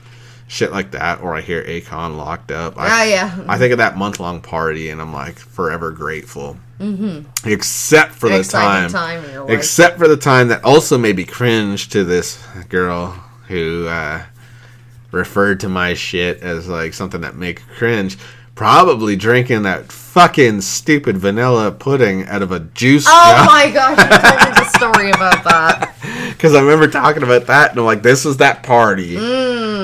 shit 0.48 0.72
like 0.72 0.92
that, 0.92 1.22
or 1.22 1.36
I 1.36 1.42
hear 1.42 1.64
Akon 1.64 2.18
locked 2.18 2.52
up. 2.52 2.78
I, 2.78 2.88
Ah, 2.90 3.04
yeah. 3.04 3.46
I 3.48 3.58
think 3.58 3.72
of 3.72 3.78
that 3.80 3.98
month 3.98 4.20
long 4.20 4.42
party, 4.42 4.90
and 4.90 5.02
I'm 5.02 5.14
like 5.14 5.38
forever 5.40 5.92
grateful. 5.92 6.58
Mm-hmm. 6.80 7.50
Except 7.50 8.12
for 8.14 8.28
the 8.30 8.44
time, 8.44 8.90
time 8.90 9.24
in 9.26 9.32
your 9.32 9.46
life. 9.46 9.58
except 9.58 9.98
for 9.98 10.08
the 10.10 10.18
time 10.18 10.50
that 10.50 10.64
also 10.64 10.98
made 10.98 11.16
me 11.16 11.24
cringe 11.24 11.88
to 11.90 12.04
this 12.04 12.46
girl 12.70 13.12
who 13.48 13.88
uh, 13.88 14.24
referred 15.12 15.60
to 15.62 15.70
my 15.70 15.94
shit 15.94 16.42
as 16.42 16.68
like 16.68 16.94
something 16.94 17.22
that 17.22 17.36
make 17.36 17.62
cringe. 17.78 18.18
Probably 18.56 19.16
drinking 19.18 19.64
that 19.64 19.92
fucking 19.92 20.62
stupid 20.62 21.18
vanilla 21.18 21.72
pudding 21.74 22.26
out 22.28 22.42
of 22.42 22.54
a 22.54 22.62
juice 22.62 23.06
Oh 23.06 23.46
my 23.46 23.70
gosh, 23.70 23.98
you 23.98 24.06
told 24.18 24.40
me 24.40 24.56
the 24.56 24.66
story 24.78 25.10
about 25.12 25.44
that. 25.44 25.95
Because 26.46 26.56
I 26.56 26.62
remember 26.62 26.88
talking 26.88 27.24
about 27.24 27.48
that, 27.48 27.72
and 27.72 27.80
I'm 27.80 27.86
like, 27.86 28.04
this 28.04 28.24
is 28.24 28.38
that 28.38 28.62
party. 28.62 29.16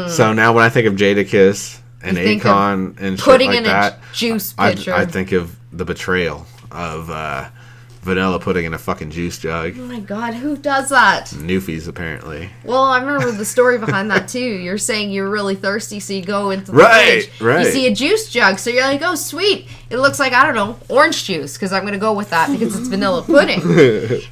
So 0.09 0.31
now 0.31 0.53
when 0.53 0.63
I 0.63 0.69
think 0.69 0.85
of 0.85 0.93
Jadakiss 0.93 1.79
and 2.03 2.17
Mm. 2.17 2.35
You 2.35 2.39
Akon 2.39 2.99
and 3.01 3.17
shit 3.17 3.25
Putting 3.25 3.49
like 3.49 3.57
in 3.57 3.63
that, 3.63 3.93
a 3.93 4.13
juice 4.13 4.53
I. 4.59 4.71
I 4.93 5.05
think 5.05 5.31
of 5.31 5.55
the 5.71 5.85
betrayal 5.85 6.45
of 6.71 7.09
uh, 7.09 7.49
vanilla 8.01 8.39
pudding 8.39 8.65
in 8.65 8.73
a 8.73 8.77
fucking 8.77 9.11
juice 9.11 9.37
jug. 9.37 9.73
oh 9.77 9.81
my 9.83 9.99
god, 9.99 10.33
who 10.33 10.57
does 10.57 10.89
that? 10.89 11.27
Newfies, 11.27 11.87
apparently. 11.87 12.49
Well, 12.63 12.83
I 12.83 12.99
remember 12.99 13.31
the 13.31 13.45
story 13.45 13.77
behind 13.77 14.09
that 14.11 14.27
too. 14.27 14.39
You're 14.39 14.77
saying 14.77 15.11
you're 15.11 15.29
really 15.29 15.55
thirsty, 15.55 15.99
so 15.99 16.13
you 16.13 16.23
go 16.23 16.49
into 16.49 16.71
the 16.71 16.77
Right, 16.77 17.25
fridge. 17.25 17.41
right. 17.41 17.65
You 17.65 17.71
see 17.71 17.87
a 17.87 17.93
juice 17.95 18.29
jug, 18.31 18.57
so 18.59 18.69
you're 18.69 18.83
like, 18.83 19.01
"Oh, 19.03 19.15
sweet! 19.15 19.67
It 19.89 19.97
looks 19.97 20.19
like 20.19 20.33
I 20.33 20.43
don't 20.45 20.55
know 20.55 20.77
orange 20.89 21.25
juice," 21.25 21.53
because 21.57 21.71
I'm 21.73 21.85
gonna 21.85 21.97
go 21.99 22.13
with 22.13 22.29
that 22.31 22.49
because 22.51 22.75
it's 22.77 22.87
vanilla 22.87 23.21
pudding. 23.25 23.61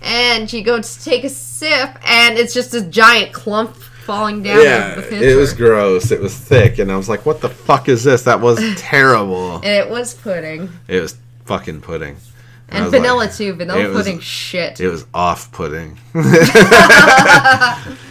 and 0.02 0.52
you 0.52 0.64
go 0.64 0.82
to 0.82 1.04
take 1.04 1.24
a 1.24 1.30
sip, 1.30 1.90
and 2.08 2.38
it's 2.38 2.54
just 2.54 2.74
a 2.74 2.82
giant 2.82 3.34
clump 3.34 3.76
falling 3.76 4.42
down 4.42 4.64
Yeah, 4.64 4.96
the 4.96 5.32
it 5.32 5.36
was 5.36 5.54
gross. 5.54 6.10
It 6.12 6.20
was 6.20 6.36
thick, 6.36 6.80
and 6.80 6.92
I 6.92 6.98
was 6.98 7.08
like, 7.08 7.26
"What 7.26 7.42
the 7.42 7.50
fuck 7.50 7.88
is 7.88 8.04
this?" 8.04 8.24
That 8.24 8.42
was 8.42 8.60
terrible. 8.78 9.62
it 9.64 9.90
was 9.90 10.16
pudding 10.16 10.70
It 10.88 11.02
was 11.02 11.16
fucking 11.46 11.82
pudding, 11.82 12.18
I 12.72 12.80
and 12.80 12.92
vanilla 12.92 13.18
like- 13.18 13.36
too. 13.36 13.54
Vanilla 13.54 13.88
was- 13.90 13.98
pudding, 13.98 14.20
shit. 14.20 14.80
It 14.80 14.90
was 14.90 15.06
off-putting. 15.14 15.98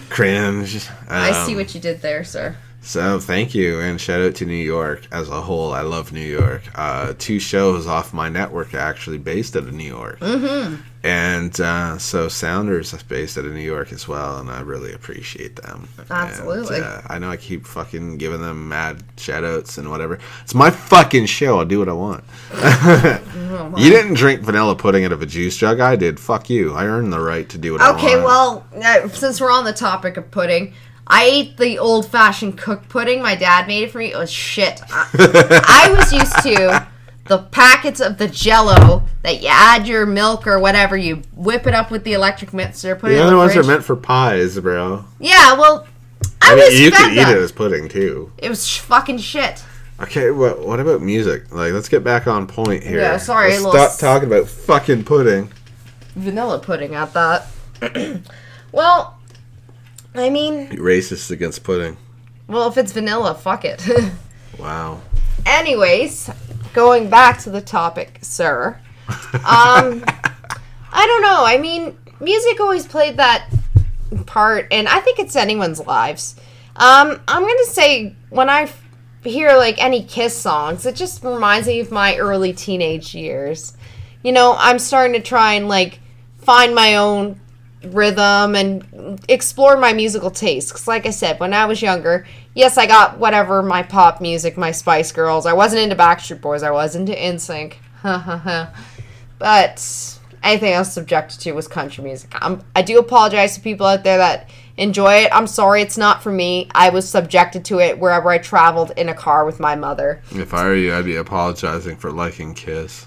Cringe. 0.08 0.86
I 1.08 1.44
see 1.46 1.52
Um, 1.52 1.58
what 1.58 1.74
you 1.74 1.80
did 1.80 2.00
there, 2.02 2.24
sir. 2.24 2.56
So 2.80 3.18
thank 3.18 3.54
you 3.54 3.80
and 3.80 4.00
shout 4.00 4.22
out 4.22 4.34
to 4.36 4.46
New 4.46 4.54
York 4.54 5.06
as 5.12 5.28
a 5.28 5.42
whole. 5.42 5.74
I 5.74 5.82
love 5.82 6.10
New 6.12 6.20
York. 6.24 6.62
Uh, 6.74 7.12
two 7.18 7.38
shows 7.38 7.86
off 7.86 8.14
my 8.14 8.30
network 8.30 8.72
are 8.72 8.78
actually 8.78 9.18
based 9.18 9.56
out 9.56 9.64
of 9.64 9.74
New 9.74 9.84
York, 9.84 10.20
mm-hmm. 10.20 10.76
and 11.02 11.60
uh, 11.60 11.98
so 11.98 12.28
Sounders 12.28 12.94
is 12.94 13.02
based 13.02 13.36
out 13.36 13.44
of 13.44 13.52
New 13.52 13.60
York 13.60 13.92
as 13.92 14.08
well, 14.08 14.38
and 14.38 14.48
I 14.48 14.60
really 14.62 14.94
appreciate 14.94 15.56
them. 15.56 15.88
Absolutely. 16.08 16.76
And, 16.76 16.84
uh, 16.84 17.02
I 17.08 17.18
know 17.18 17.28
I 17.30 17.36
keep 17.36 17.66
fucking 17.66 18.16
giving 18.16 18.40
them 18.40 18.70
mad 18.70 19.02
shout 19.18 19.44
outs 19.44 19.76
and 19.76 19.90
whatever. 19.90 20.18
It's 20.42 20.54
my 20.54 20.70
fucking 20.70 21.26
show. 21.26 21.58
I'll 21.58 21.66
do 21.66 21.80
what 21.80 21.88
I 21.90 21.92
want. 21.92 22.24
you 23.76 23.90
didn't 23.90 24.14
drink 24.14 24.42
vanilla 24.42 24.74
pudding 24.76 25.04
out 25.04 25.12
of 25.12 25.22
a 25.22 25.26
juice 25.26 25.56
jug. 25.56 25.80
I 25.80 25.96
did. 25.96 26.18
Fuck 26.18 26.48
you. 26.50 26.72
I 26.74 26.86
earned 26.86 27.12
the 27.12 27.20
right 27.20 27.48
to 27.50 27.58
do 27.58 27.72
what 27.72 27.80
I 27.80 27.90
want. 27.90 28.02
Okay, 28.04 28.16
well, 28.16 28.66
uh, 28.82 29.08
since 29.08 29.40
we're 29.40 29.50
on 29.52 29.64
the 29.64 29.72
topic 29.72 30.16
of 30.16 30.30
pudding, 30.30 30.74
I 31.06 31.24
ate 31.24 31.56
the 31.56 31.78
old 31.78 32.06
fashioned 32.08 32.58
cooked 32.58 32.88
pudding. 32.88 33.22
My 33.22 33.34
dad 33.34 33.66
made 33.66 33.84
it 33.84 33.90
for 33.90 33.98
me. 33.98 34.12
It 34.12 34.16
was 34.18 34.30
shit. 34.30 34.80
I, 34.90 35.08
I 35.88 35.94
was 35.96 36.12
used 36.12 36.36
to 36.42 36.86
the 37.28 37.38
packets 37.38 38.00
of 38.00 38.18
the 38.18 38.26
jello 38.28 39.04
that 39.22 39.42
you 39.42 39.48
add 39.50 39.86
your 39.86 40.06
milk 40.06 40.46
or 40.46 40.58
whatever, 40.58 40.96
you 40.96 41.16
whip 41.34 41.66
it 41.66 41.74
up 41.74 41.90
with 41.90 42.04
the 42.04 42.14
electric 42.14 42.52
mixer, 42.54 42.96
put 42.96 43.10
it 43.10 43.14
the 43.14 43.20
in 43.20 43.22
other 43.22 43.32
the 43.32 43.36
ones 43.36 43.52
fridge. 43.52 43.66
are 43.66 43.68
meant 43.68 43.84
for 43.84 43.96
pies, 43.96 44.58
bro. 44.58 45.04
yeah, 45.20 45.52
well, 45.52 45.86
I, 46.40 46.52
I 46.52 46.54
mean, 46.54 46.64
was 46.64 46.80
you 46.80 46.90
could 46.90 47.12
eat 47.12 47.18
it 47.18 47.36
as 47.36 47.52
pudding 47.52 47.88
too. 47.88 48.32
It 48.38 48.48
was 48.48 48.66
sh- 48.66 48.78
fucking 48.80 49.18
shit. 49.18 49.62
Okay, 50.00 50.30
what 50.30 50.64
what 50.64 50.78
about 50.80 51.02
music? 51.02 51.52
Like, 51.52 51.72
let's 51.72 51.88
get 51.88 52.04
back 52.04 52.26
on 52.26 52.46
point 52.46 52.84
here. 52.84 53.00
Yeah, 53.00 53.16
sorry, 53.16 53.50
Let's 53.58 53.62
stop 53.62 53.74
s- 53.90 53.98
talking 53.98 54.28
about 54.28 54.46
fucking 54.48 55.04
pudding. 55.04 55.50
Vanilla 56.14 56.58
pudding 56.60 56.94
at 56.94 57.12
that. 57.14 57.46
well, 58.72 59.18
I 60.14 60.30
mean, 60.30 60.68
Racist 60.70 61.30
against 61.30 61.64
pudding. 61.64 61.96
well, 62.46 62.68
if 62.68 62.76
it's 62.78 62.92
vanilla, 62.92 63.34
fuck 63.34 63.64
it. 63.64 63.84
Wow. 64.58 65.00
Anyways, 65.46 66.28
going 66.72 67.08
back 67.08 67.38
to 67.42 67.50
the 67.50 67.60
topic, 67.60 68.18
sir. 68.22 68.76
Um, 69.34 70.04
I 70.92 71.06
don't 71.06 71.22
know. 71.22 71.44
I 71.44 71.58
mean, 71.60 71.96
music 72.18 72.58
always 72.58 72.84
played 72.84 73.18
that 73.18 73.48
part, 74.26 74.66
and 74.72 74.88
I 74.88 74.98
think 74.98 75.20
it's 75.20 75.36
anyone's 75.36 75.78
lives. 75.86 76.34
Um, 76.74 77.20
I'm 77.28 77.42
gonna 77.42 77.64
say 77.66 78.16
when 78.30 78.50
I 78.50 78.68
hear 79.28 79.56
like 79.56 79.82
any 79.82 80.02
Kiss 80.02 80.36
songs, 80.36 80.86
it 80.86 80.96
just 80.96 81.22
reminds 81.24 81.68
me 81.68 81.80
of 81.80 81.90
my 81.90 82.16
early 82.16 82.52
teenage 82.52 83.14
years. 83.14 83.76
You 84.22 84.32
know, 84.32 84.54
I'm 84.58 84.78
starting 84.78 85.14
to 85.14 85.26
try 85.26 85.54
and 85.54 85.68
like 85.68 86.00
find 86.38 86.74
my 86.74 86.96
own 86.96 87.40
rhythm 87.84 88.56
and 88.56 89.20
explore 89.28 89.76
my 89.76 89.92
musical 89.92 90.30
tastes. 90.30 90.88
like 90.88 91.06
I 91.06 91.10
said, 91.10 91.38
when 91.38 91.54
I 91.54 91.66
was 91.66 91.80
younger, 91.80 92.26
yes, 92.54 92.76
I 92.76 92.86
got 92.86 93.18
whatever 93.18 93.62
my 93.62 93.82
pop 93.82 94.20
music, 94.20 94.56
my 94.56 94.72
Spice 94.72 95.12
Girls. 95.12 95.46
I 95.46 95.52
wasn't 95.52 95.82
into 95.82 95.96
Backstreet 95.96 96.40
Boys. 96.40 96.62
I 96.62 96.70
was 96.70 96.96
into 96.96 97.12
NSYNC. 97.12 97.74
but 99.38 100.18
anything 100.42 100.72
else 100.72 100.92
subjected 100.92 101.40
to 101.40 101.52
was 101.52 101.68
country 101.68 102.04
music. 102.04 102.30
i 102.34 102.58
I 102.74 102.82
do 102.82 102.98
apologize 102.98 103.54
to 103.54 103.60
people 103.60 103.86
out 103.86 104.04
there 104.04 104.18
that 104.18 104.50
enjoy 104.78 105.24
it. 105.24 105.30
I'm 105.32 105.46
sorry, 105.46 105.82
it's 105.82 105.98
not 105.98 106.22
for 106.22 106.32
me. 106.32 106.68
I 106.74 106.88
was 106.88 107.08
subjected 107.08 107.64
to 107.66 107.80
it 107.80 107.98
wherever 107.98 108.30
I 108.30 108.38
traveled 108.38 108.92
in 108.96 109.08
a 109.08 109.14
car 109.14 109.44
with 109.44 109.60
my 109.60 109.76
mother. 109.76 110.22
If 110.30 110.54
I 110.54 110.64
were 110.64 110.76
you, 110.76 110.94
I'd 110.94 111.04
be 111.04 111.16
apologizing 111.16 111.96
for 111.96 112.10
liking 112.10 112.54
Kiss. 112.54 113.06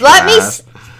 Let 0.00 0.26
me 0.26 0.40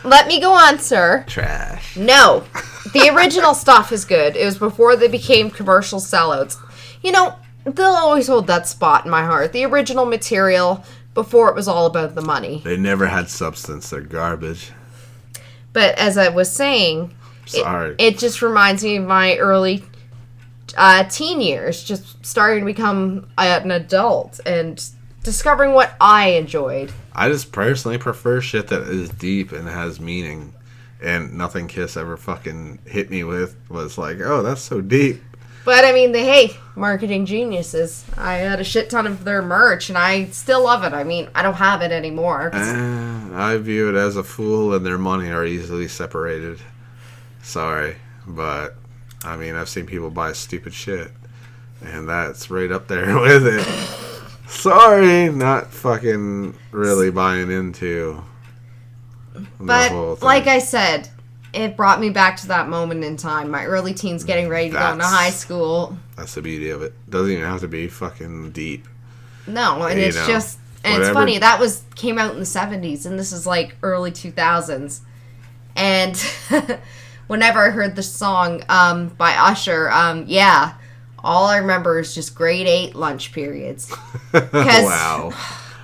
let 0.04 0.28
me 0.28 0.40
go 0.40 0.52
on, 0.52 0.78
sir. 0.78 1.24
Trash. 1.26 1.96
No, 1.96 2.44
the 2.92 3.10
original 3.14 3.54
stuff 3.64 3.92
is 3.92 4.04
good. 4.04 4.36
It 4.36 4.44
was 4.44 4.58
before 4.58 4.96
they 4.96 5.08
became 5.08 5.50
commercial 5.50 5.98
sellouts. 5.98 6.56
You 7.02 7.12
know, 7.12 7.36
they'll 7.64 7.86
always 7.86 8.28
hold 8.28 8.46
that 8.46 8.68
spot 8.68 9.04
in 9.04 9.10
my 9.10 9.24
heart. 9.24 9.52
The 9.52 9.64
original 9.64 10.06
material 10.06 10.84
before 11.14 11.48
it 11.50 11.56
was 11.56 11.66
all 11.66 11.86
about 11.86 12.14
the 12.14 12.22
money. 12.22 12.62
They 12.64 12.76
never 12.76 13.06
had 13.06 13.28
substance. 13.28 13.90
They're 13.90 14.00
garbage. 14.00 14.70
But 15.72 15.98
as 15.98 16.16
I 16.16 16.28
was 16.28 16.50
saying, 16.50 17.14
Sorry. 17.46 17.94
it, 17.98 18.18
just 18.18 18.42
reminds 18.42 18.84
me 18.84 18.96
of 18.96 19.04
my 19.04 19.36
early 19.36 19.84
uh, 20.76 21.04
teen 21.04 21.40
years, 21.40 21.84
just 21.84 22.24
starting 22.24 22.60
to 22.60 22.66
become 22.66 23.28
an 23.38 23.70
adult 23.70 24.40
and 24.44 24.84
discovering 25.22 25.72
what 25.72 25.94
I 26.00 26.30
enjoyed. 26.30 26.92
I 27.14 27.28
just 27.28 27.52
personally 27.52 27.98
prefer 27.98 28.40
shit 28.40 28.68
that 28.68 28.82
is 28.82 29.10
deep 29.10 29.52
and 29.52 29.68
has 29.68 30.00
meaning. 30.00 30.54
And 31.02 31.34
nothing 31.36 31.68
Kiss 31.68 31.96
ever 31.96 32.16
fucking 32.16 32.80
hit 32.86 33.10
me 33.10 33.22
with 33.22 33.54
was 33.68 33.98
like, 33.98 34.18
oh, 34.20 34.42
that's 34.42 34.62
so 34.62 34.80
deep. 34.80 35.20
But 35.66 35.84
I 35.84 35.92
mean, 35.92 36.12
they 36.12 36.24
hey, 36.24 36.56
marketing 36.76 37.26
geniuses. 37.26 38.04
I 38.16 38.34
had 38.34 38.60
a 38.60 38.64
shit 38.64 38.88
ton 38.88 39.04
of 39.06 39.24
their 39.24 39.42
merch, 39.42 39.88
and 39.88 39.98
I 39.98 40.26
still 40.26 40.62
love 40.62 40.84
it. 40.84 40.92
I 40.92 41.02
mean, 41.02 41.28
I 41.34 41.42
don't 41.42 41.54
have 41.54 41.82
it 41.82 41.90
anymore. 41.90 42.50
Eh, 42.54 43.28
I 43.34 43.56
view 43.58 43.88
it 43.88 43.96
as 43.96 44.16
a 44.16 44.22
fool 44.22 44.72
and 44.74 44.86
their 44.86 44.96
money 44.96 45.28
are 45.28 45.44
easily 45.44 45.88
separated. 45.88 46.60
Sorry, 47.46 47.94
but 48.26 48.74
I 49.22 49.36
mean, 49.36 49.54
I've 49.54 49.68
seen 49.68 49.86
people 49.86 50.10
buy 50.10 50.32
stupid 50.32 50.74
shit, 50.74 51.12
and 51.80 52.08
that's 52.08 52.50
right 52.50 52.72
up 52.72 52.88
there 52.88 53.18
with 53.20 53.46
it. 53.46 53.64
Sorry, 54.48 55.28
not 55.28 55.72
fucking 55.72 56.56
really 56.72 57.10
buying 57.12 57.48
into 57.52 58.20
But 59.60 60.22
like 60.22 60.48
I 60.48 60.58
said, 60.58 61.08
it 61.52 61.76
brought 61.76 62.00
me 62.00 62.10
back 62.10 62.36
to 62.38 62.48
that 62.48 62.68
moment 62.68 63.04
in 63.04 63.16
time. 63.16 63.48
My 63.48 63.64
early 63.64 63.94
teens, 63.94 64.24
getting 64.24 64.48
ready 64.48 64.70
to 64.70 64.76
go 64.76 64.92
into 64.94 65.04
high 65.04 65.30
school. 65.30 65.96
that's 66.16 66.34
the 66.34 66.42
beauty 66.42 66.70
of 66.70 66.82
it. 66.82 66.94
Doesn't 67.08 67.30
even 67.30 67.44
have 67.44 67.60
to 67.60 67.68
be 67.68 67.86
fucking 67.86 68.50
deep. 68.50 68.88
No, 69.46 69.84
and 69.84 70.00
You 70.00 70.06
it's 70.06 70.16
know, 70.16 70.26
just 70.26 70.58
and 70.82 71.00
it's 71.00 71.12
funny 71.12 71.38
that 71.38 71.60
was 71.60 71.84
came 71.94 72.18
out 72.18 72.34
in 72.34 72.40
the 72.40 72.44
seventies, 72.46 73.06
and 73.06 73.16
this 73.16 73.30
is 73.30 73.46
like 73.46 73.76
early 73.84 74.10
two 74.10 74.32
thousands. 74.32 75.02
And 75.76 76.16
whenever 77.26 77.66
I 77.66 77.70
heard 77.70 77.96
the 77.96 78.02
song 78.02 78.62
um, 78.68 79.08
by 79.08 79.34
Usher, 79.34 79.90
um, 79.90 80.24
yeah, 80.26 80.74
all 81.18 81.46
I 81.46 81.56
remember 81.58 81.98
is 81.98 82.14
just 82.14 82.34
grade 82.34 82.66
eight 82.66 82.94
lunch 82.94 83.32
periods. 83.32 83.92
wow. 84.32 85.32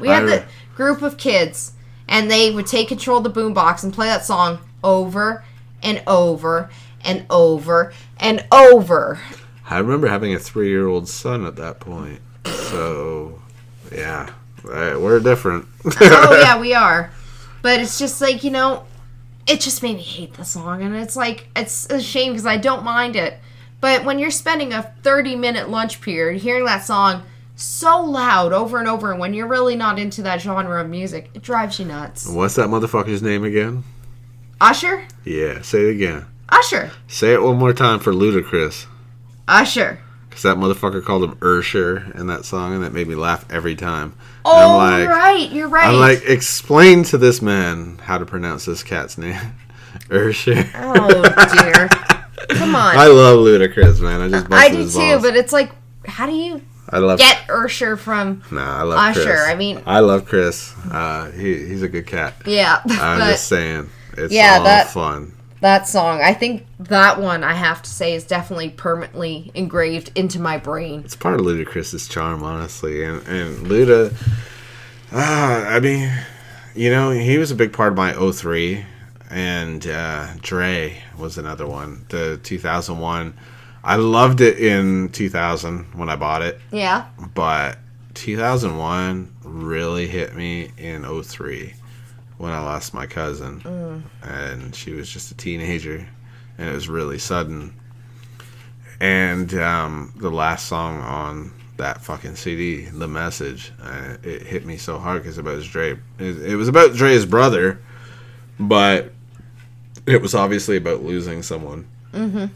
We 0.01 0.09
had 0.09 0.25
I 0.25 0.27
the 0.27 0.45
group 0.75 1.03
of 1.03 1.17
kids, 1.17 1.73
and 2.09 2.31
they 2.31 2.51
would 2.51 2.67
take 2.67 2.89
control 2.89 3.19
of 3.19 3.25
the 3.25 3.31
boombox 3.31 3.85
and 3.85 3.93
play 3.93 4.07
that 4.07 4.25
song 4.25 4.59
over 4.85 5.45
and 5.83 6.03
over 6.07 6.71
and 7.05 7.27
over 7.31 7.93
and 8.19 8.45
over. 8.53 9.21
I 9.69 9.79
remember 9.79 10.09
having 10.09 10.35
a 10.35 10.39
three-year-old 10.39 11.09
son 11.09 11.45
at 11.47 11.57
that 11.57 11.81
point. 11.81 12.21
So, 12.45 13.41
yeah, 13.93 14.31
Uh, 14.65 14.97
we're 15.01 15.19
different. 15.21 15.67
oh 16.01 16.41
yeah, 16.43 16.59
we 16.61 16.73
are. 16.75 17.11
But 17.63 17.81
it's 17.81 17.99
just 17.99 18.21
like 18.21 18.45
you 18.45 18.51
know, 18.51 18.85
it 19.47 19.61
just 19.61 19.83
made 19.83 19.97
me 19.97 20.03
hate 20.03 20.35
the 20.35 20.45
song, 20.45 20.83
and 20.83 20.95
it's 20.95 21.17
like 21.17 21.49
it's 21.57 21.87
a 21.91 22.01
shame 22.01 22.33
because 22.33 22.47
I 22.47 22.57
don't 22.57 22.85
mind 22.85 23.17
it. 23.17 23.39
But 23.81 24.05
when 24.05 24.19
you're 24.19 24.31
spending 24.31 24.73
a 24.73 24.83
30 25.03 25.35
minute 25.37 25.69
lunch 25.69 26.01
period 26.01 26.41
hearing 26.43 26.65
that 26.67 26.85
song 26.85 27.23
so 27.57 28.01
loud 28.03 28.53
over 28.53 28.79
and 28.79 28.89
over, 28.89 29.11
and 29.11 29.21
when 29.21 29.35
you're 29.35 29.49
really 29.49 29.77
not 29.77 29.99
into 29.99 30.23
that 30.23 30.41
genre 30.41 30.81
of 30.81 30.89
music, 30.89 31.31
it 31.35 31.43
drives 31.43 31.79
you 31.79 31.87
nuts. 31.87 32.29
What's 32.29 32.55
that 32.55 32.69
motherfucker's 32.69 33.23
name 33.23 33.45
again? 33.45 33.85
Usher, 34.61 35.05
Yeah, 35.25 35.63
say 35.63 35.89
it 35.89 35.97
again. 35.97 36.27
Usher, 36.49 36.93
Say 37.09 37.33
it 37.35 37.43
one 37.43 37.57
more 37.59 37.73
time 37.73 37.99
for 37.99 38.13
Ludacris. 38.13 38.87
Usher. 39.49 39.99
Because 40.33 40.45
that 40.45 40.57
motherfucker 40.57 41.05
called 41.05 41.25
him 41.25 41.37
Ursher 41.37 42.19
in 42.19 42.27
that 42.29 42.47
song, 42.47 42.73
and 42.75 42.83
that 42.83 42.95
made 42.95 43.07
me 43.07 43.15
laugh 43.15 43.45
every 43.53 43.77
time. 43.77 44.15
Oh 44.47 44.79
I'm 44.81 45.01
like, 45.03 45.09
right, 45.11 45.51
you're 45.53 45.69
right. 45.69 45.89
I'm 45.89 46.01
like, 46.01 46.23
explain 46.27 47.03
to 47.05 47.19
this 47.19 47.43
man 47.43 47.99
how 47.99 48.17
to 48.17 48.25
pronounce 48.25 48.65
this 48.65 48.83
cat's 48.83 49.19
name. 49.19 49.39
Ursher. 50.09 50.71
oh 50.75 51.23
dear, 51.63 51.89
come 52.57 52.75
on. 52.75 52.97
I 52.97 53.09
love 53.09 53.41
Ludacris, 53.41 54.01
man. 54.01 54.23
I 54.23 54.29
just 54.31 54.47
I 54.51 54.69
do 54.71 54.89
too, 54.89 54.99
balls. 54.99 55.23
but 55.23 55.37
it's 55.37 55.53
like, 55.53 55.71
how 56.07 56.25
do 56.25 56.33
you 56.33 56.63
I 56.89 56.99
love 56.99 57.19
get 57.19 57.37
Ursher 57.49 57.99
from? 57.99 58.43
Nah, 58.51 58.79
I 58.81 58.83
love 58.85 58.99
Usher, 58.99 59.23
Chris. 59.25 59.41
I 59.49 59.55
mean- 59.55 59.83
I 59.85 60.01
love 60.01 60.25
Chris. 60.25 60.75
Uh, 60.91 61.31
he 61.33 61.67
he's 61.67 61.83
a 61.83 61.89
good 61.89 62.07
cat. 62.07 62.35
Yeah, 62.47 62.81
I'm 62.87 63.19
but 63.19 63.33
just 63.33 63.49
saying, 63.49 63.91
it's 64.17 64.33
Yeah, 64.33 64.57
all 64.59 64.65
that- 64.65 64.89
fun. 64.89 65.35
That 65.63 65.87
song, 65.87 66.21
I 66.21 66.35
think 66.35 66.67
that 66.79 67.21
one 67.21 67.43
I 67.45 67.55
have 67.55 67.83
to 67.83 67.91
say 67.91 68.15
is 68.15 68.25
definitely 68.25 68.69
permanently 68.69 69.51
engraved 69.55 70.11
into 70.17 70.41
my 70.41 70.59
brain. 70.59 71.03
It's 71.05 71.17
part 71.17 71.39
of 71.39 71.47
Ludacris's 71.47 72.09
charm, 72.09 72.43
honestly, 72.43 73.03
and 73.05 73.27
and 73.27 73.67
Luda. 73.67 74.13
Uh, 75.13 75.65
I 75.69 75.81
mean, 75.81 76.13
you 76.75 76.91
know, 76.91 77.11
he 77.11 77.39
was 77.39 77.51
a 77.51 77.55
big 77.55 77.73
part 77.73 77.93
of 77.93 77.97
my 77.97 78.13
03, 78.13 78.85
and 79.31 79.87
uh, 79.87 80.35
Dre 80.41 81.03
was 81.17 81.39
another 81.39 81.67
one. 81.67 82.07
The 82.09 82.39
2001. 82.43 83.35
I 83.85 83.97
loved 83.97 84.41
it 84.41 84.61
in 84.61 85.09
2000 85.09 85.99
when 85.99 86.09
I 86.09 86.15
bought 86.15 86.43
it, 86.43 86.61
Yeah, 86.71 87.07
but 87.35 87.79
2001 88.15 89.33
really 89.43 90.07
hit 90.07 90.37
me 90.37 90.71
in 90.79 91.03
03 91.23 91.75
when 92.43 92.51
I 92.51 92.59
lost 92.59 92.93
my 92.93 93.07
cousin, 93.07 93.63
and 94.25 94.75
she 94.75 94.95
was 94.95 95.09
just 95.09 95.31
a 95.31 95.35
teenager, 95.37 96.09
and 96.59 96.69
it 96.69 96.73
was 96.73 96.89
really 96.89 97.17
sudden. 97.17 97.73
And 98.99 99.55
um, 99.55 100.13
the 100.17 100.29
last 100.29 100.67
song 100.67 100.99
on 101.03 101.53
that 101.77 102.03
fucking 102.03 102.35
CD, 102.35 102.87
"The 102.87 103.07
Message," 103.07 103.71
uh, 103.81 104.17
it 104.25 104.43
hit 104.43 104.67
me 104.67 104.77
so 104.77 104.99
hard 104.99 105.23
because 105.23 105.39
it 105.39 105.43
about 105.43 105.63
Dre. 105.63 105.93
It, 106.19 106.43
it 106.43 106.57
was 106.57 106.67
about 106.67 106.95
Dre's 106.95 107.25
brother, 107.25 107.81
but 108.59 109.13
it 110.05 110.21
was 110.21 110.35
obviously 110.35 110.77
about 110.77 111.05
losing 111.05 111.45
someone. 111.45 111.87
Mm-hmm. 112.13 112.47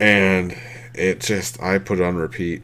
And 0.00 0.54
it 0.92 1.20
just, 1.20 1.62
I 1.62 1.78
put 1.78 1.98
it 1.98 2.04
on 2.04 2.16
repeat, 2.16 2.62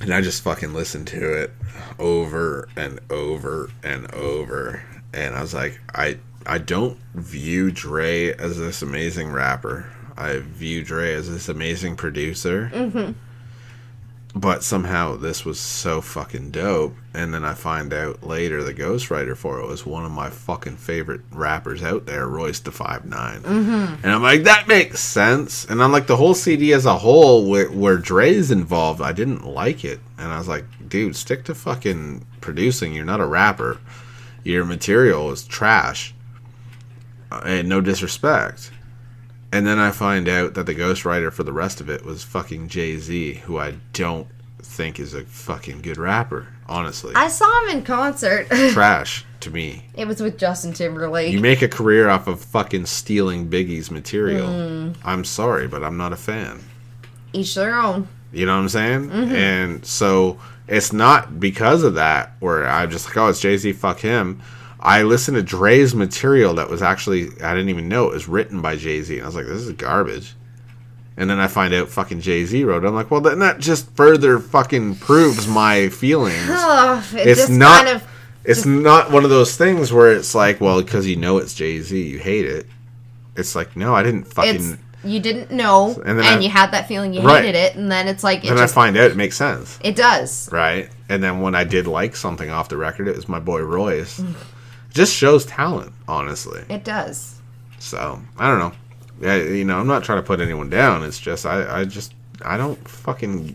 and 0.00 0.12
I 0.12 0.20
just 0.20 0.42
fucking 0.42 0.74
listened 0.74 1.06
to 1.08 1.42
it 1.42 1.52
over 1.98 2.68
and 2.76 3.00
over 3.10 3.70
and 3.82 4.12
over, 4.12 4.82
and 5.12 5.34
I 5.34 5.40
was 5.40 5.54
like, 5.54 5.80
I, 5.94 6.18
I 6.46 6.58
don't 6.58 6.98
view 7.14 7.70
Dre 7.70 8.34
as 8.34 8.58
this 8.58 8.82
amazing 8.82 9.30
rapper. 9.32 9.90
I 10.16 10.38
view 10.38 10.84
Dre 10.84 11.14
as 11.14 11.30
this 11.30 11.48
amazing 11.48 11.96
producer. 11.96 12.70
Mm-hmm. 12.72 13.12
But 14.38 14.64
somehow 14.64 15.16
this 15.16 15.44
was 15.44 15.60
so 15.60 16.00
fucking 16.00 16.50
dope. 16.50 16.96
And 17.14 17.32
then 17.32 17.44
I 17.44 17.54
find 17.54 17.94
out 17.94 18.24
later 18.24 18.64
the 18.64 18.74
ghostwriter 18.74 19.36
for 19.36 19.60
it 19.60 19.68
was 19.68 19.86
one 19.86 20.04
of 20.04 20.10
my 20.10 20.30
fucking 20.30 20.78
favorite 20.78 21.20
rappers 21.30 21.80
out 21.80 22.06
there, 22.06 22.26
Royce 22.26 22.58
the 22.58 22.72
Five 22.72 23.04
Mm-hmm. 23.04 24.02
And 24.02 24.06
I'm 24.06 24.22
like, 24.22 24.42
that 24.42 24.66
makes 24.66 24.98
sense. 24.98 25.64
And 25.64 25.80
I'm 25.80 25.92
like, 25.92 26.08
the 26.08 26.16
whole 26.16 26.34
CD 26.34 26.72
as 26.72 26.86
a 26.86 26.98
whole, 26.98 27.48
where, 27.48 27.70
where 27.70 27.98
Dre's 27.98 28.50
involved, 28.50 29.00
I 29.00 29.12
didn't 29.12 29.46
like 29.46 29.84
it. 29.84 30.00
And 30.18 30.32
I 30.32 30.38
was 30.38 30.48
like, 30.48 30.64
dude, 30.88 31.14
stick 31.14 31.44
to 31.44 31.54
fucking 31.54 32.26
producing. 32.40 32.92
You're 32.92 33.04
not 33.04 33.20
a 33.20 33.26
rapper. 33.26 33.78
Your 34.42 34.64
material 34.64 35.30
is 35.30 35.44
trash. 35.44 36.14
Uh, 37.30 37.42
and 37.44 37.68
no 37.68 37.80
disrespect. 37.80 38.72
And 39.52 39.64
then 39.64 39.78
I 39.78 39.92
find 39.92 40.28
out 40.28 40.54
that 40.54 40.66
the 40.66 40.74
ghostwriter 40.74 41.32
for 41.32 41.44
the 41.44 41.52
rest 41.52 41.80
of 41.80 41.88
it 41.88 42.04
was 42.04 42.24
fucking 42.24 42.66
Jay 42.68 42.96
Z, 42.96 43.34
who 43.44 43.56
I 43.56 43.76
don't 43.92 44.26
think 44.60 44.98
is 44.98 45.14
a 45.14 45.22
fucking 45.22 45.82
good 45.82 45.96
rapper, 45.96 46.48
honestly. 46.68 47.12
I 47.14 47.28
saw 47.28 47.64
him 47.64 47.78
in 47.78 47.84
concert. 47.84 48.48
Trash 48.70 49.24
to 49.40 49.50
me. 49.50 49.84
it 49.94 50.06
was 50.06 50.22
with 50.22 50.38
Justin 50.38 50.72
Timberlake. 50.72 51.32
You 51.32 51.40
make 51.40 51.62
a 51.62 51.68
career 51.68 52.08
off 52.08 52.26
of 52.26 52.40
fucking 52.40 52.86
stealing 52.86 53.48
Biggie's 53.48 53.90
material. 53.90 54.48
Mm. 54.48 54.96
I'm 55.04 55.24
sorry, 55.24 55.68
but 55.68 55.84
I'm 55.84 55.96
not 55.96 56.12
a 56.12 56.16
fan. 56.16 56.60
Each 57.32 57.54
their 57.54 57.74
own. 57.74 58.08
You 58.32 58.46
know 58.46 58.56
what 58.56 58.62
I'm 58.62 58.68
saying? 58.68 59.10
Mm-hmm. 59.10 59.34
And 59.34 59.86
so 59.86 60.38
it's 60.66 60.92
not 60.92 61.38
because 61.38 61.82
of 61.82 61.94
that 61.94 62.32
where 62.40 62.66
I'm 62.66 62.90
just 62.90 63.06
like, 63.06 63.16
oh, 63.16 63.28
it's 63.28 63.40
Jay 63.40 63.56
Z, 63.56 63.72
fuck 63.74 64.00
him. 64.00 64.40
I 64.80 65.02
listened 65.02 65.36
to 65.36 65.42
Dre's 65.42 65.94
material 65.94 66.54
that 66.54 66.68
was 66.68 66.82
actually, 66.82 67.28
I 67.42 67.54
didn't 67.54 67.70
even 67.70 67.88
know 67.88 68.06
it 68.06 68.14
was 68.14 68.28
written 68.28 68.60
by 68.60 68.76
Jay 68.76 69.00
Z. 69.02 69.14
And 69.14 69.22
I 69.22 69.26
was 69.26 69.34
like, 69.34 69.46
this 69.46 69.62
is 69.62 69.72
garbage. 69.72 70.34
And 71.16 71.30
then 71.30 71.38
I 71.38 71.46
find 71.46 71.72
out 71.72 71.88
fucking 71.88 72.20
Jay 72.22 72.44
Z 72.44 72.64
wrote 72.64 72.82
it. 72.84 72.88
I'm 72.88 72.94
like, 72.94 73.10
well, 73.10 73.20
then 73.20 73.38
that 73.38 73.60
just 73.60 73.88
further 73.94 74.38
fucking 74.40 74.96
proves 74.96 75.46
my 75.46 75.88
feelings. 75.88 76.34
Oh, 76.48 77.06
it 77.14 77.26
it's 77.28 77.40
just 77.42 77.52
not. 77.52 77.84
kind 77.84 77.96
of. 77.96 78.08
it's 78.44 78.66
not 78.66 79.10
one 79.12 79.22
of 79.24 79.30
those 79.30 79.56
things 79.56 79.92
where 79.92 80.12
it's 80.12 80.34
like, 80.34 80.60
well, 80.60 80.82
because 80.82 81.06
you 81.06 81.16
know 81.16 81.38
it's 81.38 81.54
Jay 81.54 81.80
Z, 81.80 82.00
you 82.02 82.18
hate 82.18 82.46
it. 82.46 82.66
It's 83.36 83.54
like, 83.54 83.76
no, 83.76 83.94
I 83.94 84.02
didn't 84.02 84.24
fucking. 84.24 84.54
It's 84.56 84.76
you 85.04 85.20
didn't 85.20 85.50
know, 85.50 85.90
And 85.96 86.02
and, 86.10 86.18
then 86.18 86.38
I- 86.38 86.40
you 86.40 86.48
had 86.48 86.70
that 86.72 86.88
feeling 86.88 87.12
you 87.12 87.20
Right. 87.20 87.44
hated 87.44 87.58
it, 87.58 87.76
and 87.76 87.92
then 87.92 88.08
it's 88.08 88.24
like 88.24 88.42
it 88.44 88.48
then 88.48 88.58
I 88.58 88.66
find 88.66 88.96
out 88.96 89.10
it 89.10 89.16
makes 89.16 89.36
sense. 89.36 89.78
it 89.82 89.94
does. 89.96 90.48
right? 90.50 90.88
And 91.10 91.22
then 91.22 91.40
when 91.42 91.54
I 91.54 91.62
did 91.64 91.86
like 91.86 92.16
something 92.16 92.48
off 92.50 92.68
the 92.70 92.76
record, 92.78 93.06
it 93.06 93.14
was 93.14 93.28
my 93.28 93.38
boy 93.38 93.60
Royce. 93.60 94.18
Mm. 94.18 94.34
Just 94.94 95.14
shows 95.14 95.44
talent, 95.44 95.92
honestly. 96.08 96.64
It 96.70 96.84
does. 96.84 97.38
So 97.78 98.18
I 98.38 98.48
don't 98.48 98.58
know. 98.60 98.72
Yeah, 99.20 99.36
you 99.36 99.64
know, 99.64 99.78
I'm 99.78 99.86
not 99.86 100.04
trying 100.04 100.18
to 100.18 100.22
put 100.22 100.40
anyone 100.40 100.70
down. 100.70 101.02
It's 101.04 101.18
just 101.18 101.46
I, 101.46 101.80
I 101.80 101.84
just 101.84 102.14
I 102.44 102.56
don't 102.56 102.76
fucking. 102.88 103.54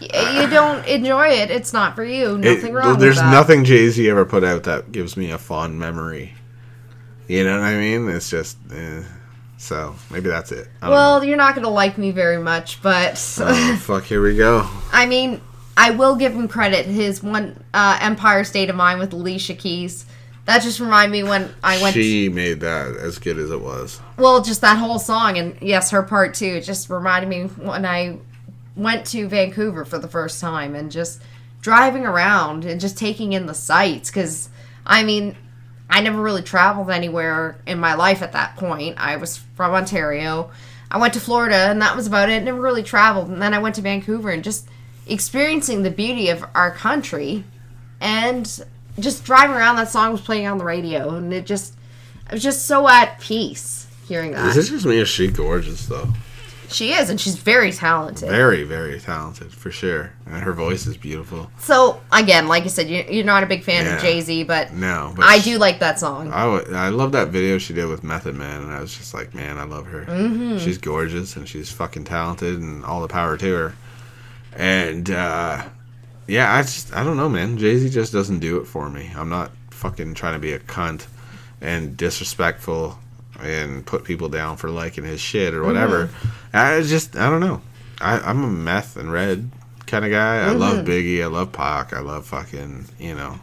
You 0.00 0.48
don't 0.48 0.86
enjoy 0.86 1.26
it. 1.28 1.50
It's 1.50 1.72
not 1.72 1.96
for 1.96 2.04
you. 2.04 2.38
Nothing 2.38 2.66
it- 2.66 2.72
wrong. 2.72 2.98
There's 2.98 3.16
with 3.16 3.24
that. 3.24 3.32
nothing 3.32 3.64
Jay 3.64 3.88
Z 3.88 4.08
ever 4.08 4.24
put 4.24 4.44
out 4.44 4.62
that 4.64 4.92
gives 4.92 5.16
me 5.16 5.32
a 5.32 5.38
fond 5.38 5.78
memory. 5.78 6.34
You 7.26 7.44
know 7.44 7.58
what 7.58 7.66
I 7.66 7.76
mean? 7.76 8.08
It's 8.08 8.30
just. 8.30 8.56
Eh. 8.72 9.02
So 9.60 9.96
maybe 10.10 10.28
that's 10.28 10.52
it. 10.52 10.68
I 10.80 10.88
Well, 10.88 11.24
you're 11.24 11.36
not 11.36 11.56
gonna 11.56 11.68
like 11.68 11.98
me 11.98 12.12
very 12.12 12.38
much, 12.38 12.80
but. 12.80 13.12
Oh, 13.40 13.76
fuck, 13.80 14.04
here 14.04 14.22
we 14.22 14.36
go. 14.36 14.68
I 14.92 15.04
mean, 15.06 15.40
I 15.76 15.90
will 15.90 16.14
give 16.14 16.32
him 16.32 16.46
credit. 16.46 16.86
His 16.86 17.22
one 17.22 17.62
uh, 17.74 17.98
Empire 18.00 18.44
State 18.44 18.70
of 18.70 18.76
Mind 18.76 19.00
with 19.00 19.12
Alicia 19.12 19.54
Keys. 19.54 20.06
That 20.48 20.62
just 20.62 20.80
reminded 20.80 21.12
me 21.12 21.28
when 21.28 21.54
I 21.62 21.78
went. 21.82 21.92
She 21.92 22.30
made 22.30 22.60
that 22.60 22.96
as 22.96 23.18
good 23.18 23.36
as 23.36 23.50
it 23.50 23.60
was. 23.60 24.00
well, 24.16 24.42
just 24.42 24.62
that 24.62 24.78
whole 24.78 24.98
song, 24.98 25.36
and 25.36 25.58
yes, 25.60 25.90
her 25.90 26.02
part 26.02 26.32
too. 26.32 26.46
It 26.46 26.62
just 26.62 26.88
reminded 26.88 27.28
me 27.28 27.42
when 27.62 27.84
I 27.84 28.16
went 28.74 29.04
to 29.08 29.28
Vancouver 29.28 29.84
for 29.84 29.98
the 29.98 30.08
first 30.08 30.40
time 30.40 30.74
and 30.74 30.90
just 30.90 31.20
driving 31.60 32.06
around 32.06 32.64
and 32.64 32.80
just 32.80 32.96
taking 32.96 33.34
in 33.34 33.44
the 33.44 33.52
sights. 33.52 34.08
Because 34.08 34.48
I 34.86 35.02
mean, 35.02 35.36
I 35.90 36.00
never 36.00 36.22
really 36.22 36.42
traveled 36.42 36.90
anywhere 36.90 37.60
in 37.66 37.78
my 37.78 37.92
life 37.92 38.22
at 38.22 38.32
that 38.32 38.56
point. 38.56 38.96
I 38.98 39.16
was 39.16 39.36
from 39.36 39.72
Ontario. 39.74 40.50
I 40.90 40.96
went 40.96 41.12
to 41.12 41.20
Florida, 41.20 41.68
and 41.68 41.82
that 41.82 41.94
was 41.94 42.06
about 42.06 42.30
it. 42.30 42.42
Never 42.42 42.62
really 42.62 42.82
traveled, 42.82 43.28
and 43.28 43.42
then 43.42 43.52
I 43.52 43.58
went 43.58 43.74
to 43.74 43.82
Vancouver 43.82 44.30
and 44.30 44.42
just 44.42 44.66
experiencing 45.06 45.82
the 45.82 45.90
beauty 45.90 46.30
of 46.30 46.42
our 46.54 46.70
country, 46.70 47.44
and 48.00 48.64
just 49.00 49.24
driving 49.24 49.56
around. 49.56 49.76
That 49.76 49.88
song 49.90 50.12
was 50.12 50.20
playing 50.20 50.46
on 50.46 50.58
the 50.58 50.64
radio, 50.64 51.14
and 51.14 51.32
it 51.32 51.46
just, 51.46 51.74
I 52.28 52.34
was 52.34 52.42
just 52.42 52.66
so 52.66 52.88
at 52.88 53.20
peace 53.20 53.86
hearing 54.06 54.32
that. 54.32 54.46
Is 54.48 54.54
this 54.54 54.68
just 54.70 54.86
me? 54.86 54.98
Is 54.98 55.08
she 55.08 55.28
gorgeous 55.28 55.86
though? 55.86 56.08
She 56.70 56.92
is, 56.92 57.08
and 57.08 57.18
she's 57.18 57.36
very 57.36 57.72
talented. 57.72 58.28
Very, 58.28 58.62
very 58.62 59.00
talented 59.00 59.52
for 59.54 59.70
sure, 59.70 60.12
and 60.26 60.42
her 60.42 60.52
voice 60.52 60.86
is 60.86 60.98
beautiful. 60.98 61.50
So 61.58 61.98
again, 62.12 62.46
like 62.46 62.64
I 62.64 62.66
said, 62.66 62.90
you- 62.90 63.06
you're 63.08 63.24
not 63.24 63.42
a 63.42 63.46
big 63.46 63.64
fan 63.64 63.86
Yeah. 63.86 63.96
of 63.96 64.02
Jay 64.02 64.20
Z, 64.20 64.44
but 64.44 64.74
No, 64.74 65.14
but 65.16 65.24
I 65.24 65.38
she- 65.38 65.52
do 65.52 65.58
like 65.58 65.78
that 65.80 65.98
song. 65.98 66.30
I, 66.30 66.44
w- 66.44 66.76
I 66.76 66.90
love 66.90 67.12
that 67.12 67.28
video 67.28 67.56
she 67.56 67.72
did 67.72 67.86
with 67.86 68.04
Method 68.04 68.34
Man, 68.34 68.60
and 68.60 68.70
I 68.70 68.80
was 68.80 68.94
just 68.94 69.14
like, 69.14 69.34
man, 69.34 69.56
I 69.56 69.64
love 69.64 69.86
her. 69.86 70.04
Mm-hmm. 70.04 70.58
She's 70.58 70.76
gorgeous 70.76 71.36
and 71.36 71.48
she's 71.48 71.72
fucking 71.72 72.04
talented, 72.04 72.60
and 72.60 72.84
all 72.84 73.00
the 73.00 73.08
power 73.08 73.38
to 73.38 73.54
her. 73.54 73.74
And 74.54 75.10
uh, 75.10 75.62
yeah, 76.28 76.54
I 76.54 76.62
just 76.62 76.94
I 76.94 77.02
don't 77.02 77.16
know, 77.16 77.28
man. 77.28 77.58
Jay 77.58 77.76
Z 77.78 77.90
just 77.90 78.12
doesn't 78.12 78.38
do 78.38 78.58
it 78.58 78.66
for 78.66 78.88
me. 78.88 79.10
I'm 79.16 79.28
not 79.28 79.50
fucking 79.70 80.14
trying 80.14 80.34
to 80.34 80.38
be 80.38 80.52
a 80.52 80.58
cunt 80.60 81.06
and 81.60 81.96
disrespectful 81.96 82.98
and 83.40 83.84
put 83.86 84.04
people 84.04 84.28
down 84.28 84.56
for 84.56 84.70
liking 84.70 85.04
his 85.04 85.20
shit 85.20 85.54
or 85.54 85.64
whatever. 85.64 86.10
I 86.52 86.82
just 86.82 87.16
I 87.16 87.28
don't 87.30 87.40
know. 87.40 87.60
I, 88.00 88.18
I'm 88.20 88.44
a 88.44 88.48
meth 88.48 88.96
and 88.96 89.10
red 89.12 89.50
kind 89.86 90.04
of 90.04 90.10
guy. 90.10 90.38
I 90.38 90.50
love 90.52 90.84
Biggie. 90.84 91.22
I 91.22 91.26
love 91.26 91.50
Pac. 91.52 91.92
I 91.92 92.00
love 92.00 92.26
fucking 92.26 92.86
you 92.98 93.14
know. 93.14 93.38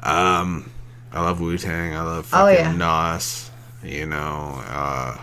Um, 0.00 0.70
I 1.12 1.20
love 1.22 1.40
Wu 1.40 1.56
Tang. 1.58 1.94
I 1.94 2.02
love 2.02 2.28
Oh, 2.32 2.46
fucking 2.46 2.56
yeah. 2.56 2.72
Nas. 3.12 3.50
You 3.84 4.06
know, 4.06 4.62
uh, 4.68 5.18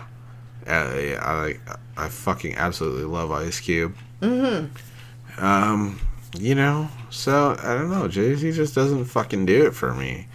I, 0.66 1.16
I 1.16 1.54
I 1.96 2.08
fucking 2.08 2.56
absolutely 2.56 3.04
love 3.04 3.30
Ice 3.30 3.60
Cube. 3.60 3.94
Mm-hmm. 4.20 5.44
Um, 5.44 5.98
you 6.38 6.54
know, 6.54 6.88
so 7.10 7.56
I 7.62 7.74
don't 7.74 7.90
know. 7.90 8.08
Jay 8.08 8.34
Z 8.34 8.52
just 8.52 8.74
doesn't 8.74 9.06
fucking 9.06 9.46
do 9.46 9.66
it 9.66 9.74
for 9.74 9.94
me. 9.94 10.26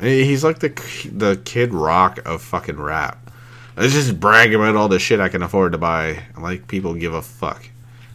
He's 0.00 0.44
like 0.44 0.58
the 0.58 0.68
the 1.12 1.40
Kid 1.44 1.72
Rock 1.72 2.18
of 2.26 2.42
fucking 2.42 2.76
rap. 2.80 3.30
Let's 3.76 3.92
just 3.92 4.20
brag 4.20 4.54
about 4.54 4.76
all 4.76 4.88
the 4.88 4.98
shit 4.98 5.18
I 5.20 5.28
can 5.28 5.42
afford 5.42 5.72
to 5.72 5.78
buy. 5.78 6.22
Like 6.38 6.68
people 6.68 6.94
give 6.94 7.14
a 7.14 7.22
fuck, 7.22 7.68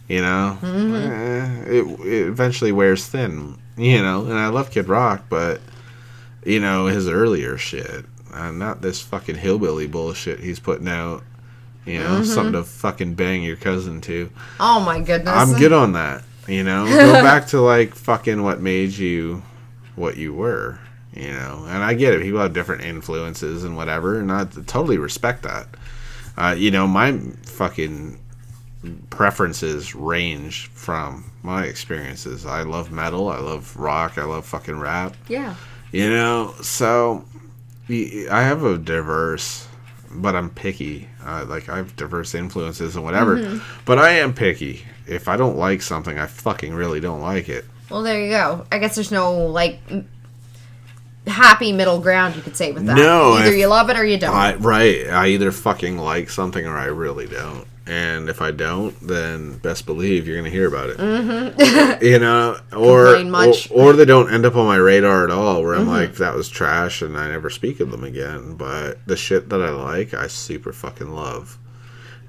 you 0.08 0.22
know. 0.22 0.58
Eh, 0.62 1.64
it, 1.66 2.00
it 2.00 2.26
eventually 2.28 2.72
wears 2.72 3.06
thin, 3.06 3.58
you 3.76 4.00
know. 4.02 4.24
And 4.24 4.34
I 4.38 4.48
love 4.48 4.70
Kid 4.70 4.88
Rock, 4.88 5.24
but 5.28 5.60
you 6.44 6.60
know 6.60 6.86
his 6.86 7.08
earlier 7.08 7.58
shit, 7.58 8.06
uh, 8.32 8.50
not 8.50 8.80
this 8.80 9.00
fucking 9.02 9.36
hillbilly 9.36 9.86
bullshit 9.86 10.40
he's 10.40 10.60
putting 10.60 10.88
out. 10.88 11.22
You 11.86 11.98
know, 11.98 12.22
something 12.22 12.52
to 12.52 12.62
fucking 12.64 13.14
bang 13.14 13.42
your 13.42 13.56
cousin 13.56 14.00
to. 14.02 14.30
oh 14.60 14.80
my 14.80 15.00
goodness! 15.00 15.34
I'm 15.34 15.58
good 15.58 15.72
on 15.72 15.92
that. 15.92 16.22
You 16.48 16.64
know, 16.64 16.86
go 16.88 17.12
back 17.12 17.48
to 17.48 17.60
like 17.60 17.94
fucking 17.94 18.42
what 18.42 18.60
made 18.60 18.92
you 18.92 19.42
what 19.96 20.16
you 20.16 20.34
were. 20.34 20.78
You 21.12 21.32
know, 21.32 21.64
and 21.66 21.82
I 21.82 21.94
get 21.94 22.14
it. 22.14 22.22
People 22.22 22.40
have 22.40 22.52
different 22.52 22.82
influences 22.84 23.64
and 23.64 23.76
whatever, 23.76 24.20
and 24.20 24.30
I 24.30 24.44
totally 24.44 24.96
respect 24.96 25.42
that. 25.42 25.66
Uh, 26.36 26.54
you 26.56 26.70
know, 26.70 26.86
my 26.86 27.18
fucking 27.44 28.18
preferences 29.10 29.94
range 29.94 30.68
from 30.68 31.30
my 31.42 31.64
experiences. 31.64 32.46
I 32.46 32.62
love 32.62 32.90
metal. 32.90 33.28
I 33.28 33.38
love 33.38 33.76
rock. 33.76 34.18
I 34.18 34.24
love 34.24 34.46
fucking 34.46 34.78
rap. 34.78 35.16
Yeah. 35.28 35.56
You 35.92 36.08
know, 36.08 36.54
so 36.62 37.24
I 37.90 38.42
have 38.42 38.62
a 38.62 38.78
diverse, 38.78 39.66
but 40.10 40.34
I'm 40.34 40.50
picky. 40.50 41.08
Uh, 41.24 41.44
like 41.48 41.68
I 41.68 41.76
have 41.78 41.96
diverse 41.96 42.34
influences 42.34 42.96
and 42.96 43.04
whatever, 43.04 43.60
but 43.84 43.98
I 43.98 44.10
am 44.10 44.34
picky. 44.34 44.84
If 45.06 45.28
I 45.28 45.36
don't 45.36 45.56
like 45.56 45.82
something, 45.82 46.18
I 46.18 46.26
fucking 46.26 46.74
really 46.74 47.00
don't 47.00 47.20
like 47.20 47.48
it. 47.48 47.64
Well, 47.90 48.02
there 48.02 48.22
you 48.22 48.30
go. 48.30 48.66
I 48.70 48.78
guess 48.78 48.94
there's 48.94 49.10
no 49.10 49.32
like. 49.46 49.80
happy 51.26 51.72
middle 51.72 52.00
ground 52.00 52.34
you 52.36 52.42
could 52.42 52.56
say 52.56 52.72
with 52.72 52.86
that. 52.86 52.96
No, 52.96 53.32
either 53.34 53.52
if- 53.52 53.58
you 53.58 53.66
love 53.66 53.90
it 53.90 53.96
or 53.96 54.04
you 54.04 54.18
don't. 54.18 54.34
I, 54.34 54.54
right. 54.54 55.06
I 55.08 55.28
either 55.28 55.52
fucking 55.52 55.98
like 55.98 56.30
something 56.30 56.66
or 56.66 56.76
I 56.76 56.86
really 56.86 57.26
don't. 57.26 57.66
And 57.86 58.28
if 58.28 58.40
I 58.40 58.50
don't, 58.50 58.98
then 59.00 59.58
best 59.58 59.86
believe 59.86 60.26
you're 60.26 60.36
gonna 60.36 60.50
hear 60.50 60.68
about 60.68 60.90
it. 60.90 60.98
Mm-hmm. 60.98 62.04
you 62.04 62.18
know, 62.18 62.60
or, 62.72 63.16
or 63.16 63.54
or 63.70 63.92
they 63.94 64.04
don't 64.04 64.32
end 64.32 64.46
up 64.46 64.54
on 64.54 64.66
my 64.66 64.76
radar 64.76 65.24
at 65.24 65.30
all. 65.30 65.62
Where 65.62 65.74
I'm 65.74 65.88
like, 65.88 66.16
that 66.16 66.34
was 66.34 66.48
trash, 66.48 67.02
and 67.02 67.16
I 67.16 67.28
never 67.28 67.50
speak 67.50 67.80
of 67.80 67.90
them 67.90 68.04
again. 68.04 68.54
But 68.54 69.04
the 69.06 69.16
shit 69.16 69.48
that 69.48 69.62
I 69.62 69.70
like, 69.70 70.14
I 70.14 70.28
super 70.28 70.72
fucking 70.72 71.10
love. 71.10 71.58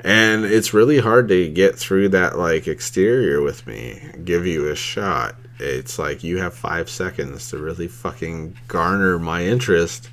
And 0.03 0.45
it's 0.45 0.73
really 0.73 0.99
hard 0.99 1.27
to 1.27 1.47
get 1.49 1.77
through 1.77 2.09
that 2.09 2.37
like 2.37 2.67
exterior 2.67 3.41
with 3.41 3.67
me, 3.67 4.01
give 4.23 4.47
you 4.47 4.67
a 4.67 4.75
shot. 4.75 5.35
It's 5.59 5.99
like 5.99 6.23
you 6.23 6.39
have 6.39 6.55
five 6.55 6.89
seconds 6.89 7.49
to 7.51 7.57
really 7.57 7.87
fucking 7.87 8.57
garner 8.67 9.19
my 9.19 9.43
interest. 9.43 10.09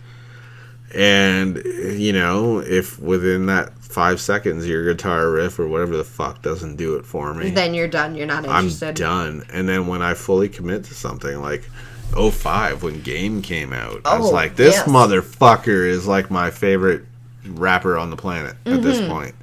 And 0.94 1.62
you 1.64 2.12
know, 2.12 2.58
if 2.58 2.98
within 2.98 3.46
that 3.46 3.77
five 3.88 4.20
seconds 4.20 4.66
your 4.66 4.84
guitar 4.84 5.30
riff 5.30 5.58
or 5.58 5.66
whatever 5.66 5.96
the 5.96 6.04
fuck 6.04 6.42
doesn't 6.42 6.76
do 6.76 6.96
it 6.96 7.06
for 7.06 7.32
me, 7.34 7.50
then 7.50 7.74
you're 7.74 7.88
done. 7.88 8.14
You're 8.14 8.26
not 8.26 8.44
interested. 8.44 8.88
I'm 8.88 8.94
done. 8.94 9.44
And 9.52 9.68
then 9.68 9.86
when 9.86 10.02
I 10.02 10.14
fully 10.14 10.48
commit 10.48 10.84
to 10.84 10.94
something 10.94 11.40
like 11.40 11.62
05 12.14 12.82
when 12.82 13.00
Game 13.02 13.42
came 13.42 13.72
out, 13.72 14.02
I 14.04 14.18
was 14.18 14.28
Oh, 14.28 14.32
like, 14.34 14.56
this 14.56 14.74
yes. 14.76 14.88
motherfucker 14.88 15.86
is 15.88 16.06
like 16.06 16.30
my 16.30 16.50
favorite 16.50 17.04
rapper 17.46 17.96
on 17.96 18.10
the 18.10 18.16
planet 18.16 18.56
at 18.66 18.82
this 18.82 18.98
Mm-hmm. 18.98 19.10
point. 19.10 19.34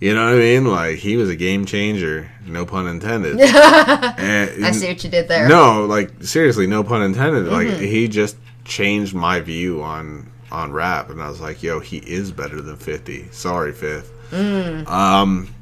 You 0.00 0.14
know 0.14 0.26
what 0.26 0.34
I 0.34 0.38
mean? 0.38 0.64
Like 0.66 0.96
he 0.98 1.16
was 1.16 1.28
a 1.28 1.34
game 1.36 1.64
changer, 1.66 2.30
no 2.46 2.64
pun 2.64 2.86
intended. 2.86 3.40
And- 3.40 4.64
I 4.64 4.70
see 4.72 4.86
what 4.88 5.02
you 5.02 5.10
did 5.10 5.28
there. 5.28 5.48
no, 5.48 5.86
like 5.86 6.22
seriously, 6.22 6.66
no 6.66 6.84
pun 6.84 7.02
intended. 7.02 7.46
Like 7.48 7.66
Mm-hmm. 7.68 7.82
he 7.82 8.06
just 8.08 8.36
changed 8.64 9.14
my 9.14 9.40
view 9.40 9.82
on 9.82 10.30
on 10.50 10.72
rap, 10.72 11.10
and 11.10 11.20
I 11.22 11.28
was 11.28 11.40
like, 11.40 11.62
yo, 11.62 11.80
he 11.80 11.98
is 11.98 12.32
better 12.32 12.60
than 12.60 12.76
Fifty. 12.76 13.28
Sorry, 13.30 13.72
Fifth. 13.72 14.12
Mm. 14.30 14.86
Um, 14.88 15.54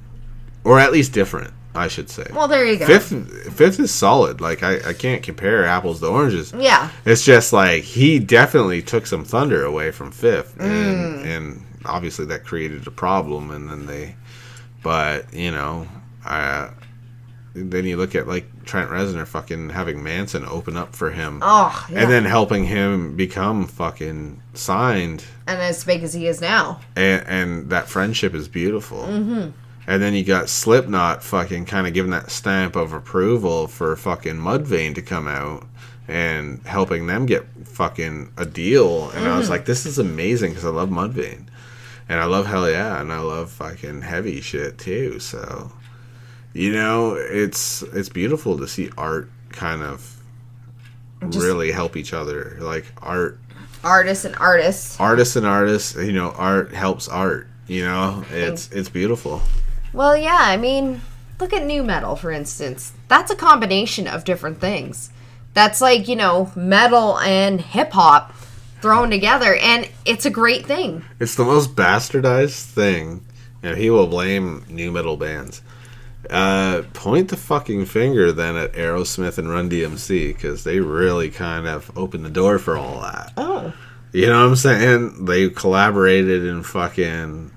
or 0.64 0.78
at 0.80 0.90
least 0.92 1.12
different, 1.12 1.52
I 1.74 1.88
should 1.88 2.10
say. 2.10 2.26
Well, 2.32 2.48
there 2.48 2.64
you 2.66 2.76
go. 2.78 2.86
Fifth, 2.86 3.52
fifth 3.54 3.78
is 3.80 3.92
solid. 3.92 4.40
Like 4.40 4.62
I, 4.62 4.90
I 4.90 4.92
can't 4.92 5.22
compare 5.22 5.64
apples 5.64 6.00
to 6.00 6.08
oranges. 6.08 6.52
Yeah. 6.56 6.90
It's 7.04 7.24
just 7.24 7.52
like 7.52 7.84
he 7.84 8.18
definitely 8.18 8.82
took 8.82 9.06
some 9.06 9.24
thunder 9.24 9.64
away 9.64 9.90
from 9.92 10.10
fifth, 10.10 10.56
Mm. 10.58 10.64
and 10.64 11.26
and 11.26 11.62
obviously 11.84 12.24
that 12.26 12.44
created 12.44 12.86
a 12.86 12.90
problem. 12.90 13.50
And 13.52 13.68
then 13.70 13.86
they, 13.86 14.16
but 14.82 15.32
you 15.32 15.52
know, 15.52 15.86
uh, 16.24 16.70
then 17.56 17.84
you 17.86 17.96
look 17.96 18.14
at 18.14 18.26
like 18.28 18.64
Trent 18.64 18.90
Reznor 18.90 19.26
fucking 19.26 19.70
having 19.70 20.02
Manson 20.02 20.44
open 20.44 20.76
up 20.76 20.94
for 20.94 21.10
him, 21.10 21.40
Oh, 21.42 21.86
yeah. 21.90 22.02
and 22.02 22.10
then 22.10 22.24
helping 22.24 22.64
him 22.66 23.16
become 23.16 23.66
fucking 23.66 24.40
signed 24.54 25.24
and 25.46 25.60
as 25.60 25.84
big 25.84 26.02
as 26.02 26.12
he 26.14 26.26
is 26.26 26.40
now. 26.40 26.80
and, 26.96 27.24
and 27.26 27.70
that 27.70 27.88
friendship 27.88 28.34
is 28.34 28.48
beautiful. 28.48 29.04
Mm-hmm. 29.04 29.50
And 29.88 30.02
then 30.02 30.14
you 30.14 30.24
got 30.24 30.48
Slipknot 30.48 31.22
fucking 31.22 31.66
kind 31.66 31.86
of 31.86 31.94
giving 31.94 32.10
that 32.10 32.30
stamp 32.32 32.74
of 32.74 32.92
approval 32.92 33.68
for 33.68 33.94
fucking 33.94 34.34
Mudvayne 34.34 34.94
to 34.96 35.02
come 35.02 35.28
out 35.28 35.64
and 36.08 36.60
helping 36.66 37.06
them 37.06 37.24
get 37.26 37.46
fucking 37.64 38.32
a 38.36 38.44
deal. 38.46 39.10
And 39.10 39.28
I 39.28 39.38
was 39.38 39.48
like, 39.48 39.64
this 39.64 39.86
is 39.86 39.98
amazing 39.98 40.50
because 40.50 40.64
I 40.64 40.70
love 40.70 40.88
Mudvayne. 40.88 41.46
And 42.08 42.20
I 42.20 42.24
love 42.24 42.46
Hellyeah, 42.46 43.00
and 43.00 43.12
I 43.12 43.18
love 43.18 43.50
fucking 43.50 44.02
heavy 44.02 44.40
shit 44.40 44.78
too. 44.78 45.18
So, 45.18 45.72
you 46.56 46.72
know, 46.72 47.14
it's 47.14 47.82
it's 47.82 48.08
beautiful 48.08 48.56
to 48.58 48.66
see 48.66 48.90
art 48.96 49.28
kind 49.50 49.82
of 49.82 50.16
Just- 51.28 51.38
really 51.44 51.70
help 51.72 51.96
each 51.96 52.12
other. 52.12 52.56
Like 52.60 52.86
art 53.02 53.38
Artists 53.84 54.24
and 54.24 54.34
artists. 54.36 54.98
artists 54.98 55.36
and 55.36 55.46
artists 55.46 55.94
you 55.96 56.12
know 56.12 56.30
art 56.36 56.72
helps 56.72 57.06
art 57.08 57.46
you 57.68 57.84
know 57.84 58.24
it's 58.32 58.68
it's 58.72 58.88
beautiful 58.88 59.40
Well, 59.92 60.16
yeah, 60.16 60.38
I 60.40 60.56
mean, 60.56 61.00
look 61.40 61.52
at 61.52 61.64
nu 61.64 61.82
metal, 61.84 62.16
for 62.16 62.30
instance. 62.30 62.92
That's 63.08 63.30
a 63.30 63.36
combination 63.36 64.06
of 64.08 64.24
different 64.24 64.60
things. 64.60 65.10
That's 65.54 65.80
like, 65.80 66.08
you 66.08 66.16
know, 66.16 66.50
metal 66.56 67.18
and 67.20 67.60
hip 67.60 67.92
hop 67.92 68.34
thrown 68.82 69.08
together, 69.10 69.54
and 69.56 69.88
it's 70.04 70.26
a 70.26 70.30
great 70.30 70.66
thing. 70.66 71.02
it's 71.20 71.34
the 71.36 71.44
most 71.44 71.74
bastardized 71.76 72.64
thing 72.72 73.24
and 73.62 73.78
he 73.78 73.88
will 73.90 74.06
blame 74.06 74.64
nu 74.68 74.90
metal 74.90 75.16
bands 75.16 75.62
uh 76.30 76.82
point 76.92 77.28
the 77.28 77.36
fucking 77.36 77.84
finger 77.86 78.32
then 78.32 78.56
at 78.56 78.72
aerosmith 78.72 79.38
and 79.38 79.48
run 79.48 79.70
dmc 79.70 80.28
because 80.28 80.64
they 80.64 80.80
really 80.80 81.30
kind 81.30 81.66
of 81.66 81.90
opened 81.96 82.24
the 82.24 82.30
door 82.30 82.58
for 82.58 82.76
all 82.76 83.00
that 83.00 83.32
Oh. 83.36 83.72
you 84.12 84.26
know 84.26 84.40
what 84.42 84.48
i'm 84.50 84.56
saying? 84.56 85.24
They 85.26 85.48
collaborated 85.50 86.44
and 86.44 86.64
fucking 86.66 87.52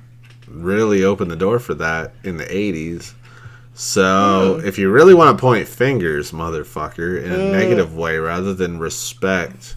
really 0.48 1.04
opened 1.04 1.32
the 1.32 1.36
door 1.36 1.60
for 1.60 1.74
that 1.76 2.14
in 2.24 2.38
the 2.38 2.46
80s 2.46 3.14
so 3.74 4.60
if 4.64 4.78
you 4.78 4.90
really 4.92 5.14
want 5.14 5.38
to 5.38 5.42
point 5.42 5.68
fingers 5.68 6.32
motherfucker 6.32 7.24
in 7.24 7.32
a 7.32 7.52
negative 7.52 7.96
way 7.96 8.18
rather 8.18 8.54
than 8.54 8.78
respect 8.78 9.76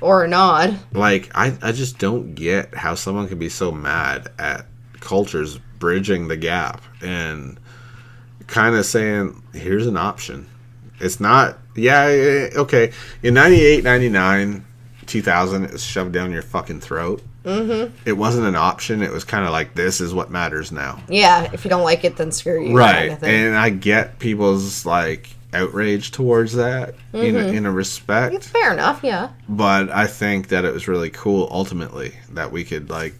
Or 0.00 0.24
a 0.24 0.28
nod. 0.28 0.78
like 0.92 1.30
I, 1.34 1.56
I 1.60 1.72
just 1.72 1.98
don't 1.98 2.34
get 2.34 2.74
how 2.74 2.94
someone 2.94 3.28
can 3.28 3.38
be 3.38 3.48
so 3.50 3.72
mad 3.72 4.30
at 4.38 4.66
cultures 5.00 5.58
bridging 5.78 6.28
the 6.28 6.36
gap 6.36 6.82
and 7.02 7.58
kind 8.50 8.74
of 8.74 8.84
saying 8.84 9.42
here's 9.54 9.86
an 9.86 9.96
option. 9.96 10.48
It's 10.98 11.20
not 11.20 11.58
yeah 11.74 12.02
eh, 12.04 12.50
okay. 12.56 12.92
In 13.22 13.34
98 13.34 13.84
99 13.84 14.66
2000 15.06 15.64
it 15.64 15.72
was 15.72 15.82
shoved 15.82 16.12
down 16.12 16.32
your 16.32 16.42
fucking 16.42 16.80
throat. 16.80 17.22
Mm-hmm. 17.42 17.96
it 18.04 18.12
wasn't 18.12 18.46
an 18.46 18.54
option. 18.54 19.02
It 19.02 19.10
was 19.10 19.24
kind 19.24 19.46
of 19.46 19.50
like 19.50 19.74
this 19.74 20.02
is 20.02 20.12
what 20.12 20.30
matters 20.30 20.70
now. 20.70 21.00
Yeah, 21.08 21.48
if 21.54 21.64
you 21.64 21.70
don't 21.70 21.84
like 21.84 22.04
it, 22.04 22.16
then 22.16 22.32
screw 22.32 22.68
you. 22.68 22.76
right 22.76 23.08
kind 23.08 23.22
of 23.22 23.24
and 23.24 23.56
i 23.56 23.70
get 23.70 24.18
people's 24.18 24.84
like 24.84 25.30
outrage 25.54 26.10
towards 26.12 26.52
that 26.54 26.94
in, 27.12 27.36
a, 27.36 27.46
in 27.48 27.66
a 27.66 27.72
respect. 27.72 28.34
It's 28.34 28.46
Fair 28.46 28.72
enough, 28.72 29.02
yeah. 29.02 29.30
but 29.48 29.90
I 29.90 30.06
think 30.06 30.48
that 30.48 30.64
it 30.64 30.72
was 30.72 30.86
really 30.86 31.10
cool 31.10 31.48
ultimately 31.50 32.14
that 32.30 32.52
we 32.52 32.62
could 32.64 32.90
like 32.90 33.14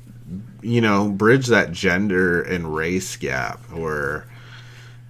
you 0.62 0.81
know 0.81 1.09
bridge 1.09 1.47
that 1.47 1.72
gender 1.72 2.43
and 2.43 2.74
race 2.74 3.16
gap 3.16 3.59
where 3.70 4.26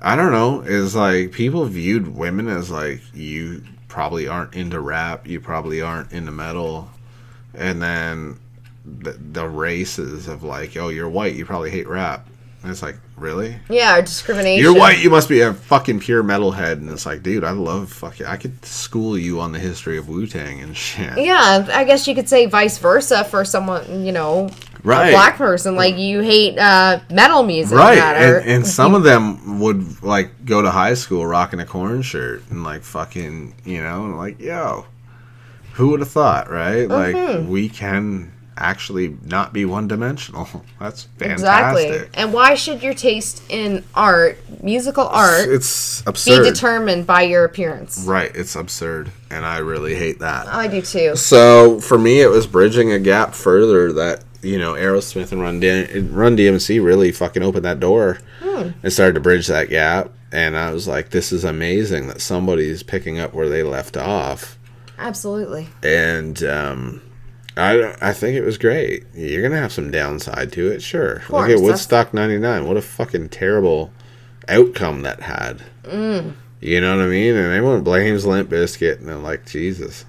I 0.02 0.16
don't 0.16 0.32
know 0.32 0.60
is 0.62 0.94
like 0.94 1.32
people 1.32 1.64
viewed 1.66 2.08
women 2.16 2.48
as 2.48 2.70
like 2.70 3.00
you 3.14 3.64
probably 3.88 4.28
aren't 4.28 4.54
into 4.54 4.80
rap 4.80 5.26
you 5.26 5.40
probably 5.40 5.82
aren't 5.82 6.12
into 6.12 6.30
metal 6.32 6.88
and 7.54 7.82
then 7.82 8.38
the, 8.84 9.12
the 9.12 9.46
races 9.48 10.28
of 10.28 10.42
like 10.42 10.76
oh 10.76 10.88
you're 10.88 11.08
white 11.08 11.34
you 11.34 11.44
probably 11.44 11.70
hate 11.70 11.88
rap 11.88 12.26
and 12.62 12.70
it's 12.70 12.82
like 12.82 12.96
really 13.16 13.56
Yeah, 13.68 14.00
discrimination. 14.02 14.62
you're 14.62 14.78
white. 14.78 14.98
You 15.02 15.08
must 15.10 15.28
be 15.30 15.40
a 15.40 15.54
fucking 15.54 16.00
pure 16.00 16.22
metalhead. 16.22 16.72
And 16.72 16.90
it's 16.90 17.06
like, 17.06 17.22
dude, 17.22 17.42
I 17.42 17.52
love 17.52 17.90
fucking. 17.90 18.26
I 18.26 18.36
could 18.36 18.62
school 18.66 19.16
you 19.16 19.40
on 19.40 19.52
the 19.52 19.58
history 19.58 19.96
of 19.96 20.10
Wu 20.10 20.26
Tang 20.26 20.60
and 20.60 20.76
shit. 20.76 21.16
Yeah, 21.16 21.66
I 21.72 21.84
guess 21.84 22.06
you 22.06 22.14
could 22.14 22.28
say 22.28 22.44
vice 22.44 22.76
versa 22.76 23.24
for 23.24 23.46
someone, 23.46 24.04
you 24.04 24.12
know, 24.12 24.50
Right. 24.82 25.10
black 25.12 25.36
person. 25.36 25.76
Like 25.76 25.96
you 25.96 26.20
hate 26.20 26.58
uh, 26.58 27.00
metal 27.10 27.42
music, 27.42 27.76
Right, 27.76 27.98
or- 27.98 28.38
and, 28.38 28.48
and 28.50 28.66
some 28.78 28.94
of 28.94 29.02
them 29.02 29.60
would 29.60 30.02
like 30.02 30.44
go 30.44 30.62
to 30.62 30.70
high 30.70 30.94
school 30.94 31.26
rocking 31.26 31.60
a 31.60 31.66
Korn 31.66 32.02
shirt 32.02 32.42
and 32.50 32.62
like 32.64 32.82
fucking, 32.82 33.54
you 33.64 33.82
know, 33.82 34.14
like, 34.16 34.40
yo, 34.40 34.86
who 35.74 35.88
would 35.90 36.00
have 36.00 36.10
thought, 36.10 36.50
right? 36.50 36.88
Mm-hmm. 36.88 37.40
Like 37.42 37.48
we 37.48 37.68
can 37.68 38.32
actually 38.56 39.16
not 39.24 39.54
be 39.54 39.64
one 39.64 39.88
dimensional. 39.88 40.46
That's 40.78 41.08
exactly. 41.18 41.84
fantastic. 41.84 42.10
And 42.14 42.32
why 42.34 42.54
should 42.56 42.82
your 42.82 42.92
taste 42.92 43.42
in 43.48 43.82
art, 43.94 44.36
musical 44.62 45.06
art, 45.06 45.48
It's 45.48 46.02
be 46.02 46.10
absurd. 46.10 46.44
determined 46.44 47.06
by 47.06 47.22
your 47.22 47.44
appearance? 47.44 48.04
right, 48.06 48.30
it's 48.34 48.56
absurd, 48.56 49.10
and 49.30 49.46
I 49.46 49.58
really 49.58 49.94
hate 49.94 50.18
that. 50.18 50.46
I 50.48 50.66
do 50.68 50.82
too. 50.82 51.16
So 51.16 51.80
for 51.80 51.98
me, 51.98 52.20
it 52.20 52.28
was 52.28 52.46
bridging 52.46 52.92
a 52.92 52.98
gap 52.98 53.32
further 53.34 53.92
that 53.94 54.24
you 54.42 54.58
know 54.58 54.74
Aerosmith 54.74 55.32
and 55.32 55.40
Run, 55.40 55.60
D- 55.60 56.00
Run 56.00 56.36
DMC 56.36 56.82
really 56.84 57.12
fucking 57.12 57.42
opened 57.42 57.64
that 57.64 57.80
door 57.80 58.18
and 58.82 58.92
started 58.92 59.14
to 59.14 59.20
bridge 59.20 59.46
that 59.46 59.68
gap. 59.68 60.10
And 60.32 60.56
I 60.56 60.72
was 60.72 60.86
like, 60.86 61.10
this 61.10 61.32
is 61.32 61.44
amazing 61.44 62.06
that 62.06 62.20
somebody's 62.20 62.82
picking 62.82 63.18
up 63.18 63.34
where 63.34 63.48
they 63.48 63.62
left 63.62 63.96
off. 63.96 64.56
Absolutely. 64.98 65.68
And 65.82 66.42
um, 66.44 67.02
I 67.56 67.94
I 68.00 68.12
think 68.12 68.36
it 68.36 68.44
was 68.44 68.58
great. 68.58 69.06
You're 69.14 69.42
gonna 69.42 69.60
have 69.60 69.72
some 69.72 69.90
downside 69.90 70.52
to 70.52 70.70
it, 70.70 70.82
sure. 70.82 71.22
Look 71.28 71.48
at 71.48 71.60
Woodstock 71.60 72.14
'99. 72.14 72.66
What 72.66 72.76
a 72.76 72.82
fucking 72.82 73.30
terrible 73.30 73.92
outcome 74.48 75.02
that 75.02 75.20
had. 75.20 75.62
Mm. 75.84 76.34
You 76.60 76.80
know 76.80 76.96
what 76.96 77.06
I 77.06 77.08
mean? 77.08 77.34
And 77.34 77.52
everyone 77.52 77.82
blames 77.82 78.26
Limp 78.26 78.50
Bizkit, 78.50 78.98
and 78.98 79.08
they're 79.08 79.16
like, 79.16 79.46
Jesus. 79.46 80.04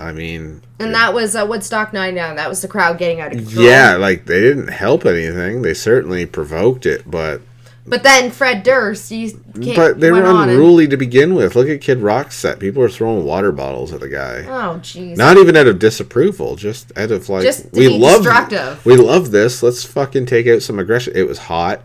I 0.00 0.12
mean, 0.12 0.62
And 0.78 0.94
that 0.94 1.12
was 1.12 1.36
uh, 1.36 1.44
Woodstock 1.46 1.92
99. 1.92 2.36
That 2.36 2.48
was 2.48 2.62
the 2.62 2.68
crowd 2.68 2.96
getting 2.98 3.20
out 3.20 3.32
of 3.34 3.38
control. 3.44 3.64
Yeah, 3.66 3.96
like 3.96 4.24
they 4.24 4.40
didn't 4.40 4.68
help 4.68 5.04
anything. 5.04 5.60
They 5.62 5.74
certainly 5.74 6.24
provoked 6.24 6.86
it, 6.86 7.08
but 7.10 7.42
But 7.86 8.02
then 8.02 8.30
Fred 8.30 8.62
Durst, 8.62 9.10
he 9.10 9.32
came, 9.60 9.76
But 9.76 10.00
they 10.00 10.10
were 10.10 10.24
on 10.24 10.48
and- 10.48 10.52
unruly 10.52 10.88
to 10.88 10.96
begin 10.96 11.34
with. 11.34 11.54
Look 11.54 11.68
at 11.68 11.82
Kid 11.82 11.98
Rock's 11.98 12.34
set. 12.36 12.58
People 12.58 12.80
were 12.80 12.88
throwing 12.88 13.24
water 13.26 13.52
bottles 13.52 13.92
at 13.92 14.00
the 14.00 14.08
guy. 14.08 14.44
Oh, 14.48 14.78
jeez. 14.80 15.16
Not 15.18 15.36
even 15.36 15.54
out 15.54 15.66
of 15.66 15.78
disapproval, 15.78 16.56
just 16.56 16.96
out 16.96 17.10
of 17.10 17.28
like 17.28 17.42
Just 17.42 17.70
we 17.72 17.88
love 17.88 18.22
destructive. 18.22 18.84
we 18.86 18.96
love 18.96 19.32
this. 19.32 19.62
Let's 19.62 19.84
fucking 19.84 20.24
take 20.26 20.46
out 20.46 20.62
some 20.62 20.78
aggression. 20.78 21.12
It 21.14 21.28
was 21.28 21.38
hot. 21.40 21.82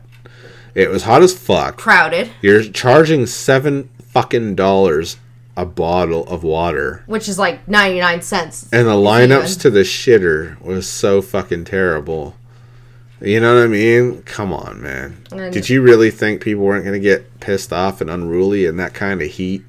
It 0.73 0.89
was 0.89 1.03
hot 1.03 1.21
as 1.21 1.33
fuck. 1.37 1.75
Crowded, 1.77 2.29
You're 2.41 2.63
charging 2.63 3.25
seven 3.25 3.89
fucking 4.09 4.55
dollars 4.55 5.17
a 5.57 5.65
bottle 5.65 6.27
of 6.27 6.43
water. 6.43 7.03
which 7.05 7.29
is 7.29 7.39
like 7.39 7.67
99 7.67 8.21
cents. 8.21 8.69
And 8.73 8.87
the 8.87 8.91
lineups 8.91 9.45
even. 9.51 9.59
to 9.59 9.69
the 9.69 9.81
shitter 9.81 10.59
was 10.61 10.87
so 10.87 11.21
fucking 11.21 11.65
terrible. 11.65 12.35
You 13.21 13.39
know 13.39 13.55
what 13.55 13.63
I 13.63 13.67
mean? 13.67 14.21
Come 14.23 14.51
on, 14.51 14.81
man. 14.81 15.17
And- 15.31 15.53
Did 15.53 15.69
you 15.69 15.81
really 15.81 16.11
think 16.11 16.41
people 16.41 16.63
weren't 16.63 16.83
going 16.83 16.99
to 17.01 17.03
get 17.03 17.39
pissed 17.39 17.71
off 17.71 18.01
and 18.01 18.09
unruly 18.09 18.65
in 18.65 18.75
that 18.77 18.93
kind 18.93 19.21
of 19.21 19.31
heat? 19.31 19.63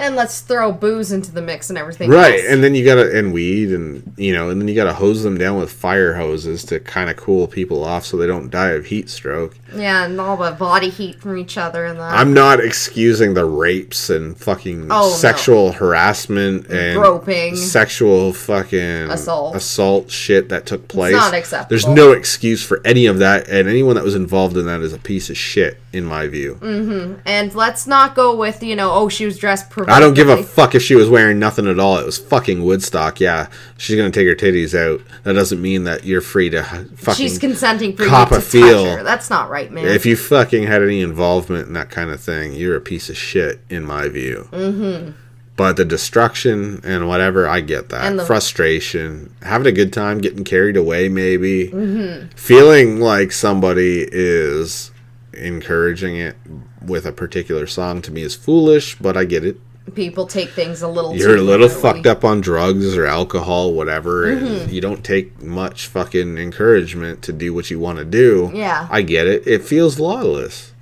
And 0.00 0.16
let's 0.16 0.40
throw 0.40 0.72
booze 0.72 1.12
into 1.12 1.30
the 1.30 1.42
mix 1.42 1.68
and 1.68 1.78
everything. 1.78 2.10
Right, 2.10 2.40
else. 2.40 2.44
and 2.48 2.64
then 2.64 2.74
you 2.74 2.84
gotta 2.84 3.16
and 3.16 3.32
weed 3.32 3.68
and 3.70 4.12
you 4.16 4.32
know, 4.32 4.48
and 4.50 4.60
then 4.60 4.66
you 4.68 4.74
gotta 4.74 4.94
hose 4.94 5.22
them 5.22 5.36
down 5.38 5.58
with 5.58 5.70
fire 5.70 6.14
hoses 6.14 6.64
to 6.64 6.80
kind 6.80 7.10
of 7.10 7.16
cool 7.16 7.46
people 7.46 7.84
off 7.84 8.04
so 8.06 8.16
they 8.16 8.26
don't 8.26 8.50
die 8.50 8.70
of 8.70 8.86
heat 8.86 9.10
stroke. 9.10 9.56
yeah, 9.76 10.04
and 10.06 10.20
all 10.20 10.36
the 10.36 10.50
body 10.52 10.88
heat 10.88 11.20
from 11.20 11.36
each 11.36 11.58
other 11.58 11.84
and 11.84 11.98
that. 11.98 12.14
I'm 12.18 12.32
not 12.32 12.60
excusing 12.60 13.34
the 13.34 13.44
rapes 13.44 14.08
and 14.10 14.36
fucking 14.36 14.84
Oh, 14.90 15.08
no. 15.10 15.10
sexual 15.10 15.72
harassment 15.72 16.66
and 16.70 16.98
Groping. 16.98 17.54
sexual 17.56 18.32
fucking 18.32 19.10
Assault. 19.10 19.54
assault 19.56 20.10
shit 20.10 20.48
that 20.48 20.66
took 20.66 20.88
place. 20.88 21.12
not 21.12 21.34
acceptable. 21.34 21.68
There's 21.68 21.86
no 21.86 22.12
excuse 22.12 22.64
for 22.64 22.80
any 22.84 23.06
of 23.06 23.18
that, 23.18 23.48
and 23.48 23.68
anyone 23.68 23.96
that 23.96 24.04
was 24.04 24.14
involved 24.14 24.56
in 24.56 24.66
that 24.66 24.80
is 24.80 24.92
a 24.92 24.98
piece 24.98 25.28
of 25.30 25.36
shit, 25.36 25.78
in 25.92 26.04
my 26.04 26.26
view. 26.26 26.58
Mm-hmm. 26.60 27.20
And 27.26 27.54
let's 27.54 27.86
not 27.86 28.14
go 28.14 28.34
with 28.34 28.62
you 28.62 28.74
know, 28.76 28.92
oh, 28.92 29.08
she 29.08 29.24
was 29.26 29.38
dressed. 29.38 29.68
I 29.90 30.00
don't 30.00 30.14
give 30.14 30.28
a 30.28 30.42
fuck 30.42 30.74
if 30.74 30.82
she 30.82 30.94
was 30.94 31.08
wearing 31.08 31.38
nothing 31.38 31.66
at 31.66 31.78
all. 31.78 31.98
It 31.98 32.06
was 32.06 32.18
fucking 32.18 32.64
Woodstock. 32.64 33.20
Yeah, 33.20 33.48
she's 33.76 33.96
gonna 33.96 34.10
take 34.10 34.26
her 34.26 34.34
titties 34.34 34.74
out. 34.78 35.02
That 35.24 35.32
doesn't 35.34 35.60
mean 35.60 35.84
that 35.84 36.04
you're 36.04 36.20
free 36.20 36.50
to 36.50 36.62
fucking. 36.62 37.14
She's 37.14 37.38
consenting 37.38 37.96
for 37.96 38.04
you 38.04 38.08
cop 38.08 38.28
to 38.30 38.36
a 38.36 38.38
touch 38.38 38.46
feel. 38.48 38.84
her. 38.96 39.02
That's 39.02 39.30
not 39.30 39.50
right, 39.50 39.70
man. 39.70 39.86
if 39.86 40.06
you 40.06 40.16
fucking 40.16 40.64
had 40.64 40.82
any 40.82 41.00
involvement 41.00 41.66
in 41.68 41.74
that 41.74 41.90
kind 41.90 42.10
of 42.10 42.20
thing, 42.20 42.52
you're 42.52 42.76
a 42.76 42.80
piece 42.80 43.08
of 43.10 43.16
shit, 43.16 43.60
in 43.68 43.84
my 43.84 44.08
view. 44.08 44.48
Mm-hmm. 44.52 45.10
But 45.56 45.76
the 45.76 45.84
destruction 45.84 46.80
and 46.84 47.06
whatever, 47.06 47.46
I 47.46 47.60
get 47.60 47.90
that. 47.90 48.16
The- 48.16 48.24
Frustration, 48.24 49.34
having 49.42 49.66
a 49.66 49.72
good 49.72 49.92
time, 49.92 50.18
getting 50.18 50.42
carried 50.44 50.76
away, 50.76 51.08
maybe. 51.10 51.68
Mm-hmm. 51.68 52.28
Feeling 52.34 52.98
like 53.00 53.30
somebody 53.32 54.08
is 54.10 54.90
encouraging 55.34 56.16
it 56.16 56.36
with 56.82 57.04
a 57.06 57.12
particular 57.12 57.66
song 57.66 58.00
to 58.02 58.10
me 58.10 58.22
is 58.22 58.34
foolish, 58.34 58.96
but 58.98 59.16
I 59.16 59.24
get 59.24 59.44
it. 59.44 59.58
People 59.94 60.26
take 60.26 60.50
things 60.50 60.82
a 60.82 60.88
little. 60.88 61.16
You're 61.16 61.36
a 61.36 61.42
little 61.42 61.68
fucked 61.68 62.06
up 62.06 62.24
on 62.24 62.40
drugs 62.40 62.96
or 62.96 63.06
alcohol, 63.06 63.72
whatever. 63.72 64.26
Mm-hmm. 64.26 64.46
And 64.46 64.70
you 64.70 64.80
don't 64.80 65.04
take 65.04 65.42
much 65.42 65.86
fucking 65.86 66.38
encouragement 66.38 67.22
to 67.22 67.32
do 67.32 67.54
what 67.54 67.70
you 67.70 67.78
want 67.78 67.98
to 67.98 68.04
do. 68.04 68.50
Yeah. 68.54 68.86
I 68.90 69.02
get 69.02 69.26
it. 69.26 69.46
It 69.46 69.62
feels 69.62 69.98
lawless. 69.98 70.72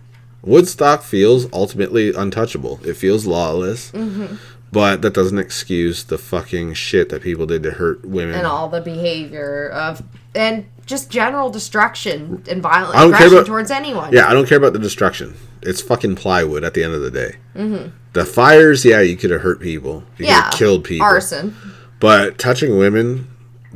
Woodstock 0.43 1.03
feels 1.03 1.53
ultimately 1.53 2.13
untouchable. 2.15 2.81
It 2.85 2.95
feels 2.95 3.27
lawless. 3.27 3.91
Mm-hmm. 3.93 4.37
But 4.71 5.03
that 5.03 5.15
doesn't 5.15 5.39
excuse 5.39 6.05
the 6.05 6.19
fucking 6.19 6.75
shit 6.75 7.09
that 7.09 7.23
people 7.23 7.47
did 7.47 7.63
to 7.63 7.73
hurt 7.73 8.05
women. 8.05 8.35
and 8.35 8.47
all 8.47 8.69
the 8.69 8.83
behavior 8.83 9.69
of 9.71 10.03
and 10.35 10.67
just 10.89 11.11
general 11.11 11.51
destruction 11.51 12.43
and 12.51 12.61
violent 12.63 12.97
I 12.97 13.03
don't 13.03 13.13
care 13.15 13.29
about- 13.29 13.47
towards 13.47 13.71
anyone. 13.71 14.13
Yeah, 14.13 14.29
I 14.29 14.33
don't 14.33 14.49
care 14.49 14.59
about 14.59 14.73
the 14.73 14.79
destruction. 14.81 15.35
It's 15.63 15.81
fucking 15.83 16.17
plywood 16.17 16.65
at 16.65 16.75
the 16.75 16.83
end 16.83 16.95
of 16.95 17.03
the 17.03 17.11
day. 17.11 17.37
Mm-hmm. 17.55 17.91
The 18.15 18.25
fires, 18.25 18.85
yeah, 18.85 19.01
you 19.01 19.17
could 19.17 19.31
have 19.31 19.43
hurt 19.43 19.61
people. 19.61 20.03
You 20.17 20.25
could 20.25 20.27
yeah, 20.27 20.45
have 20.45 20.55
killed 20.55 20.85
people. 20.85 21.07
arson, 21.07 21.55
But 22.01 22.39
touching 22.39 22.79
women 22.79 23.29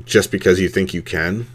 just 0.07 0.31
because 0.33 0.59
you 0.59 0.69
think 0.69 0.95
you 0.95 1.03
can, 1.03 1.47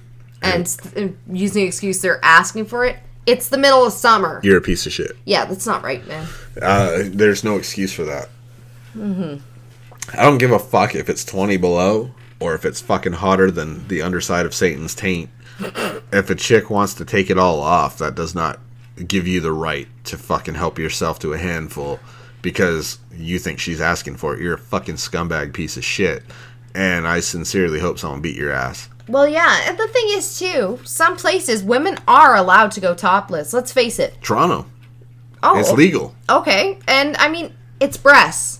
and, 0.43 0.77
and 0.95 1.17
using 1.31 1.63
the 1.63 1.67
excuse 1.67 2.01
they're 2.01 2.23
asking 2.23 2.65
for 2.65 2.85
it. 2.85 2.97
It's 3.25 3.49
the 3.49 3.57
middle 3.57 3.83
of 3.85 3.91
summer. 3.93 4.39
you're 4.43 4.57
a 4.57 4.61
piece 4.61 4.85
of 4.85 4.93
shit. 4.93 5.17
Yeah, 5.25 5.45
that's 5.45 5.65
not 5.65 5.83
right, 5.83 6.05
man. 6.07 6.27
Uh, 6.61 6.99
there's 7.05 7.43
no 7.43 7.57
excuse 7.57 7.91
for 7.91 8.03
that. 8.05 8.29
I 8.95 10.23
don't 10.23 10.37
give 10.37 10.51
a 10.51 10.59
fuck 10.59 10.95
if 10.95 11.09
it's 11.09 11.25
20 11.25 11.57
below 11.57 12.11
or 12.39 12.53
if 12.53 12.63
it's 12.65 12.79
fucking 12.79 13.13
hotter 13.13 13.49
than 13.51 13.87
the 13.87 14.01
underside 14.01 14.45
of 14.45 14.53
Satan's 14.53 14.93
taint. 14.95 15.29
If 15.59 16.29
a 16.29 16.35
chick 16.35 16.69
wants 16.69 16.93
to 16.95 17.05
take 17.05 17.29
it 17.29 17.37
all 17.37 17.59
off, 17.59 17.97
that 17.97 18.15
does 18.15 18.35
not 18.35 18.59
give 19.07 19.27
you 19.27 19.39
the 19.39 19.51
right 19.51 19.87
to 20.05 20.17
fucking 20.17 20.55
help 20.55 20.79
yourself 20.79 21.19
to 21.19 21.33
a 21.33 21.37
handful 21.37 21.99
because 22.41 22.97
you 23.11 23.39
think 23.39 23.59
she's 23.59 23.81
asking 23.81 24.17
for 24.17 24.33
it. 24.35 24.41
You're 24.41 24.55
a 24.55 24.59
fucking 24.59 24.95
scumbag 24.95 25.53
piece 25.53 25.77
of 25.77 25.83
shit. 25.85 26.23
And 26.75 27.07
I 27.07 27.19
sincerely 27.21 27.79
hope 27.79 27.97
someone 27.97 28.21
beat 28.21 28.35
your 28.35 28.51
ass. 28.51 28.89
Well, 29.07 29.27
yeah, 29.27 29.61
and 29.67 29.77
the 29.77 29.87
thing 29.87 30.05
is 30.09 30.37
too, 30.37 30.79
some 30.83 31.15
places 31.15 31.63
women 31.63 31.97
are 32.07 32.35
allowed 32.35 32.71
to 32.71 32.81
go 32.81 32.93
topless. 32.93 33.53
Let's 33.53 33.71
face 33.71 33.99
it. 33.99 34.21
Toronto, 34.21 34.65
Oh, 35.43 35.59
it's 35.59 35.71
legal. 35.71 36.13
Okay, 36.29 36.77
and 36.87 37.15
I 37.17 37.29
mean 37.29 37.55
it's 37.79 37.97
breasts. 37.97 38.59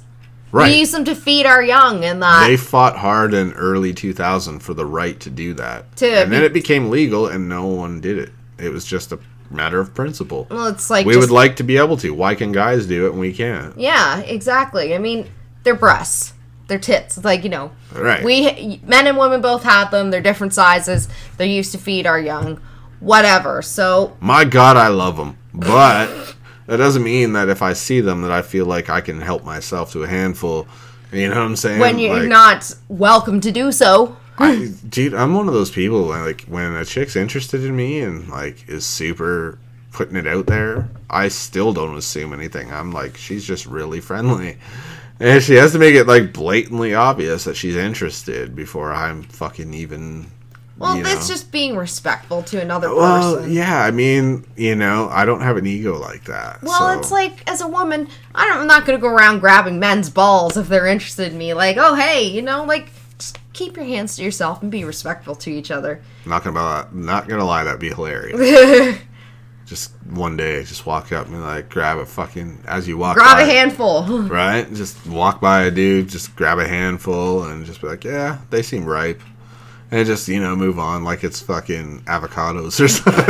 Right. 0.58 0.72
We 0.72 0.80
use 0.80 0.92
them 0.92 1.06
to 1.06 1.16
feed 1.16 1.46
our 1.46 1.62
young, 1.64 2.04
and 2.04 2.22
that. 2.24 2.48
they 2.48 2.58
fought 2.58 2.98
hard 2.98 3.34
in 3.34 3.54
early 3.54 3.94
2000 3.94 4.60
for 4.60 4.74
the 4.74 4.86
right 4.86 5.20
to 5.20 5.30
do 5.30 5.54
that 5.56 5.96
To 5.98 6.08
and 6.08 6.32
then 6.32 6.44
it 6.44 6.52
became 6.54 6.90
legal 6.90 7.28
and 7.28 7.48
no 7.48 7.66
one 7.68 8.02
did 8.02 8.18
it 8.18 8.32
it 8.58 8.70
was 8.70 8.84
just 8.86 9.12
a 9.12 9.20
matter 9.52 9.80
of 9.80 9.94
principle 9.94 10.48
well, 10.50 10.66
it's 10.68 10.90
like 10.90 11.06
we 11.06 11.14
just- 11.14 11.30
would 11.30 11.34
like 11.34 11.56
to 11.58 11.64
be 11.64 11.78
able 11.78 11.96
to 11.98 12.12
why 12.12 12.34
can 12.36 12.52
guys 12.52 12.86
do 12.88 13.06
it 13.06 13.12
and 13.12 13.20
we 13.20 13.32
can't 13.34 13.78
Yeah, 13.78 14.20
exactly. 14.20 14.96
I 14.96 14.98
mean, 14.98 15.30
they're 15.64 15.76
breasts, 15.76 16.34
they're 16.68 16.80
tits. 16.80 17.18
It's 17.18 17.26
like 17.26 17.44
you 17.44 17.50
know, 17.50 17.72
Right. 17.94 18.24
We 18.24 18.82
men 18.84 19.06
and 19.08 19.18
women 19.18 19.42
both 19.42 19.64
have 19.64 19.92
them. 19.92 20.12
They're 20.12 20.22
different 20.22 20.54
sizes. 20.54 21.08
They're 21.38 21.48
used 21.48 21.72
to 21.74 21.78
feed 21.78 22.06
our 22.08 22.20
young, 22.20 22.60
whatever. 23.00 23.62
So 23.62 24.18
my 24.20 24.44
god 24.44 24.76
i 24.78 24.88
love 24.88 25.18
them 25.18 25.38
but 25.54 26.36
that 26.68 26.78
doesn't 26.78 27.04
mean 27.04 27.34
that 27.34 27.50
if 27.50 27.62
i 27.62 27.74
see 27.74 28.00
them 28.00 28.22
that 28.22 28.32
i 28.32 28.42
feel 28.42 28.66
like 28.66 28.90
i 28.90 29.02
can 29.02 29.20
help 29.20 29.44
myself 29.44 29.92
to 29.92 30.04
a 30.04 30.08
handful 30.08 30.68
you 31.12 31.28
know 31.28 31.36
what 31.36 31.44
i'm 31.44 31.56
saying 31.56 31.80
when 31.80 31.98
you're 31.98 32.20
Like, 32.20 32.30
not 32.30 32.74
welcome 32.88 33.42
to 33.42 33.52
do 33.52 33.72
so, 33.72 34.16
I, 34.38 34.72
dude, 34.88 35.16
I'm 35.16 35.34
one 35.34 35.48
of 35.48 35.54
those 35.56 35.72
people 35.72 36.02
like 36.02 36.42
when 36.44 36.76
a 36.76 36.86
chick's 36.86 37.16
interested 37.16 37.64
in 37.64 37.76
me 37.76 38.02
and 38.02 38.30
like 38.30 38.70
is 38.70 38.86
super 38.86 39.58
putting 39.92 40.16
it 40.16 40.28
out 40.28 40.46
there, 40.46 40.90
I 41.10 41.28
still 41.30 41.74
don't 41.74 41.98
assume 41.98 42.32
anything. 42.34 42.72
I'm 42.72 42.92
like, 42.92 43.18
she's 43.18 43.44
just 43.46 43.66
really 43.66 44.00
friendly. 44.00 44.58
And 45.20 45.42
she 45.42 45.56
has 45.56 45.72
to 45.72 45.80
make 45.80 45.96
it 45.96 46.06
like 46.06 46.34
blatantly 46.34 46.94
obvious 46.94 47.46
that 47.46 47.56
she's 47.56 47.76
interested 47.76 48.56
before 48.56 48.94
I'm 48.94 49.24
fucking 49.24 49.74
even 49.74 50.28
well, 50.80 50.96
that's 51.02 51.28
know. 51.28 51.34
just 51.36 51.52
being 51.52 51.76
respectful 51.76 52.44
to 52.44 52.62
another 52.62 52.94
Well, 52.94 53.38
person. 53.38 53.52
yeah, 53.52 53.82
I 53.84 53.92
mean, 53.92 54.46
you 54.56 54.76
know, 54.76 55.10
I 55.12 55.26
don't 55.26 55.42
have 55.42 55.58
an 55.58 55.66
ego 55.66 55.98
like 55.98 56.26
that. 56.26 56.62
Well, 56.62 56.94
so- 56.94 57.00
it's 57.00 57.12
like 57.12 57.50
as 57.50 57.62
a 57.62 57.68
woman, 57.68 58.08
I 58.36 58.46
don't, 58.48 58.58
I'm 58.60 58.68
not 58.68 58.86
gonna 58.86 58.98
go 59.00 59.08
around 59.08 59.40
grabbing 59.40 59.80
men's 59.80 60.10
balls 60.10 60.56
if 60.58 60.68
they're 60.68 60.88
interested 60.88 61.32
in 61.32 61.38
me. 61.38 61.54
Like, 61.54 61.78
oh 61.80 61.96
hey, 61.96 62.24
you 62.28 62.42
know, 62.42 62.64
like 62.66 62.90
just 63.18 63.40
keep 63.54 63.76
your 63.76 63.86
hands 63.86 64.16
to 64.18 64.24
yourself 64.24 64.62
and 64.62 64.70
be 64.72 64.84
respectful 64.84 65.34
to 65.36 65.50
each 65.50 65.72
other. 65.72 66.02
not 66.26 66.44
gonna 66.44 66.58
about 66.60 66.94
not 66.96 67.28
gonna 67.28 67.46
lie, 67.46 67.64
that'd 67.64 67.80
be 67.80 67.90
hilarious. 67.90 69.00
just 69.66 69.92
one 70.12 70.38
day, 70.38 70.64
just 70.64 70.86
walk 70.86 71.12
up 71.12 71.28
and 71.28 71.42
like 71.44 71.70
grab 71.70 71.98
a 71.98 72.06
fucking 72.06 72.64
as 72.68 72.88
you 72.88 72.98
walk. 72.98 73.18
Grab 73.18 73.38
by, 73.38 73.42
a 73.42 73.46
handful. 73.46 74.06
right? 74.24 74.72
Just 74.74 75.06
walk 75.08 75.42
by 75.42 75.64
a 75.64 75.72
dude, 75.72 76.08
just 76.10 76.36
grab 76.36 76.60
a 76.60 76.68
handful, 76.68 77.44
and 77.46 77.66
just 77.66 77.82
be 77.82 77.88
like, 77.88 78.04
"Yeah, 78.04 78.38
they 78.50 78.62
seem 78.62 78.86
ripe," 78.86 79.22
and 79.92 80.06
just 80.06 80.28
you 80.28 80.40
know 80.40 80.56
move 80.56 80.80
on 80.80 81.04
like 81.04 81.24
it's 81.24 81.42
fucking 81.42 82.02
avocados 82.04 82.80
or 82.80 82.88
something. 82.88 83.24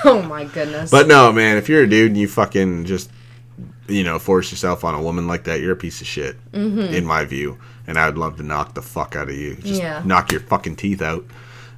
oh 0.04 0.22
my 0.22 0.44
goodness. 0.44 0.90
but 0.90 1.06
no, 1.06 1.32
man, 1.32 1.56
if 1.56 1.68
you're 1.68 1.82
a 1.82 1.88
dude 1.88 2.10
and 2.12 2.16
you 2.18 2.26
fucking 2.28 2.84
just 2.84 3.10
you 3.86 4.02
know 4.04 4.18
force 4.18 4.50
yourself 4.50 4.84
on 4.84 4.94
a 4.94 5.02
woman 5.02 5.26
like 5.26 5.44
that, 5.44 5.60
you're 5.60 5.72
a 5.72 5.76
piece 5.76 6.00
of 6.00 6.06
shit, 6.06 6.36
in 6.52 7.04
my 7.04 7.24
view. 7.24 7.58
And 7.86 7.98
I 7.98 8.06
would 8.06 8.18
love 8.18 8.36
to 8.36 8.42
knock 8.42 8.74
the 8.74 8.82
fuck 8.82 9.16
out 9.16 9.28
of 9.30 9.34
you, 9.34 9.54
just 9.56 9.80
Yeah. 9.80 10.02
knock 10.04 10.30
your 10.30 10.40
fucking 10.42 10.76
teeth 10.76 11.00
out. 11.00 11.24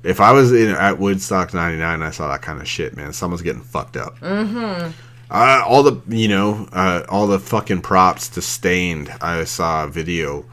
If 0.03 0.21
I 0.21 0.33
was 0.33 0.51
in 0.53 0.71
at 0.71 0.99
Woodstock 0.99 1.53
'99, 1.55 1.95
and 1.95 2.05
I 2.05 2.11
saw 2.11 2.29
that 2.29 2.43
kind 2.43 2.61
of 2.61 2.67
shit, 2.67 2.97
man. 2.97 3.13
Someone's 3.13 3.43
getting 3.43 3.63
fucked 3.63 3.97
up. 3.97 4.17
Uh, 4.23 5.63
all 5.65 5.83
the 5.85 6.01
you 6.09 6.27
know, 6.27 6.67
uh, 6.73 7.03
all 7.09 7.27
the 7.29 7.39
fucking 7.39 7.83
props 7.83 8.29
to 8.31 8.43
Staind. 8.43 9.13
I 9.21 9.45
saw 9.45 9.85
a 9.85 9.89
video 9.89 10.45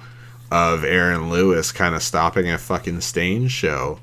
of 0.51 0.83
Aaron 0.83 1.29
Lewis 1.29 1.71
kind 1.71 1.95
of 1.95 2.03
stopping 2.03 2.49
a 2.49 2.57
fucking 2.57 3.01
Staind 3.01 3.51
show 3.51 3.99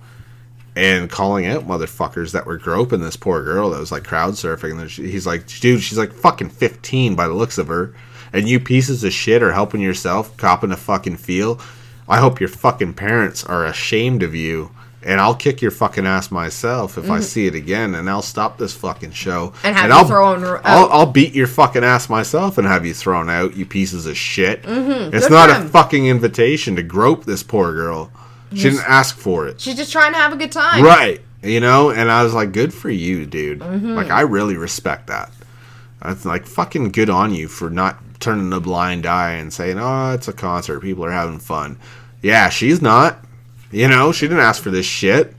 and 0.77 1.09
calling 1.09 1.47
out 1.47 1.67
motherfuckers 1.67 2.33
that 2.33 2.47
were 2.47 2.59
groping 2.59 3.01
this 3.01 3.17
poor 3.17 3.43
girl 3.43 3.71
that 3.71 3.81
was 3.81 3.93
like 3.93 4.05
crowd 4.05 4.35
surfing. 4.35 4.81
And 4.81 4.91
he's 4.91 5.27
like, 5.27 5.47
dude, 5.61 5.83
she's 5.83 5.99
like 5.99 6.13
fucking 6.13 6.51
15 6.51 7.15
by 7.15 7.29
the 7.29 7.35
looks 7.35 7.59
of 7.59 7.69
her. 7.69 7.95
And 8.33 8.49
you 8.49 8.59
pieces 8.59 9.05
of 9.05 9.13
shit 9.13 9.43
are 9.43 9.53
helping 9.53 9.81
yourself, 9.81 10.37
copping 10.37 10.73
a 10.73 10.77
fucking 10.77 11.19
feel. 11.19 11.61
I 12.09 12.19
hope 12.19 12.41
your 12.41 12.49
fucking 12.49 12.95
parents 12.95 13.45
are 13.45 13.65
ashamed 13.65 14.23
of 14.23 14.35
you 14.35 14.71
And 15.07 15.21
I'll 15.21 15.35
kick 15.35 15.61
your 15.61 15.71
fucking 15.71 16.07
ass 16.07 16.31
myself 16.31 16.97
if 16.97 17.11
I 17.11 17.21
see 17.21 17.47
it 17.47 17.55
again, 17.55 17.95
and 17.95 18.09
I'll 18.09 18.23
stop 18.23 18.57
this 18.57 18.73
fucking 18.73 19.11
show. 19.11 19.49
Mm-hmm. 19.49 19.67
And 19.67 19.77
have 19.77 19.91
you 19.91 19.97
I'll, 19.97 20.05
thrown 20.07 20.41
her 20.41 20.67
I'll, 20.67 20.85
out. 20.85 20.91
I'll 20.93 21.07
beat 21.07 21.35
your 21.35 21.47
fucking 21.47 21.85
ass 21.85 22.09
myself 22.09 22.57
and 22.57 22.67
have 22.67 22.87
you 22.87 22.95
thrown 22.95 23.29
out, 23.29 23.55
you 23.55 23.67
pieces 23.67 24.07
of 24.07 24.17
shit. 24.17 24.63
Mm-hmm. 24.63 25.15
It's 25.15 25.29
Good 25.29 25.35
not 25.35 25.51
a 25.51 25.69
fucking 25.69 26.07
invitation 26.07 26.77
to 26.77 26.83
grope 26.83 27.27
this 27.27 27.43
poor 27.43 27.75
girl. 27.75 28.11
She 28.55 28.63
didn't 28.63 28.89
ask 28.89 29.17
for 29.17 29.47
it. 29.47 29.61
She's 29.61 29.75
just 29.75 29.93
trying 29.93 30.13
to 30.13 30.19
have 30.19 30.33
a 30.33 30.37
good 30.37 30.53
time. 30.53 30.83
Right. 30.83 31.21
You 31.43 31.61
know, 31.61 31.91
and 31.91 32.11
I 32.11 32.23
was 32.23 32.33
like, 32.33 32.53
good 32.53 32.73
for 32.73 32.89
you, 32.89 33.27
dude. 33.27 33.59
Mm-hmm. 33.59 33.95
Like, 33.95 34.11
I 34.11 34.23
really 34.23 34.57
respect 34.57 35.09
that. 35.09 35.31
That's 36.01 36.25
like 36.25 36.47
fucking 36.47 36.93
good 36.93 37.11
on 37.11 37.35
you 37.35 37.49
for 37.49 37.69
not 37.69 37.99
turning 38.21 38.53
a 38.53 38.61
blind 38.61 39.05
eye 39.05 39.33
and 39.33 39.53
saying, 39.53 39.79
oh, 39.79 40.13
it's 40.13 40.29
a 40.29 40.33
concert. 40.33 40.81
People 40.81 41.05
are 41.05 41.11
having 41.11 41.41
fun. 41.41 41.79
Yeah, 42.23 42.49
she's 42.49 42.81
not. 42.81 43.19
You 43.75 43.89
know, 43.89 44.13
she 44.13 44.27
didn't 44.29 44.43
ask 44.45 44.63
for 44.63 44.71
this 44.71 44.87
shit. 44.87 45.35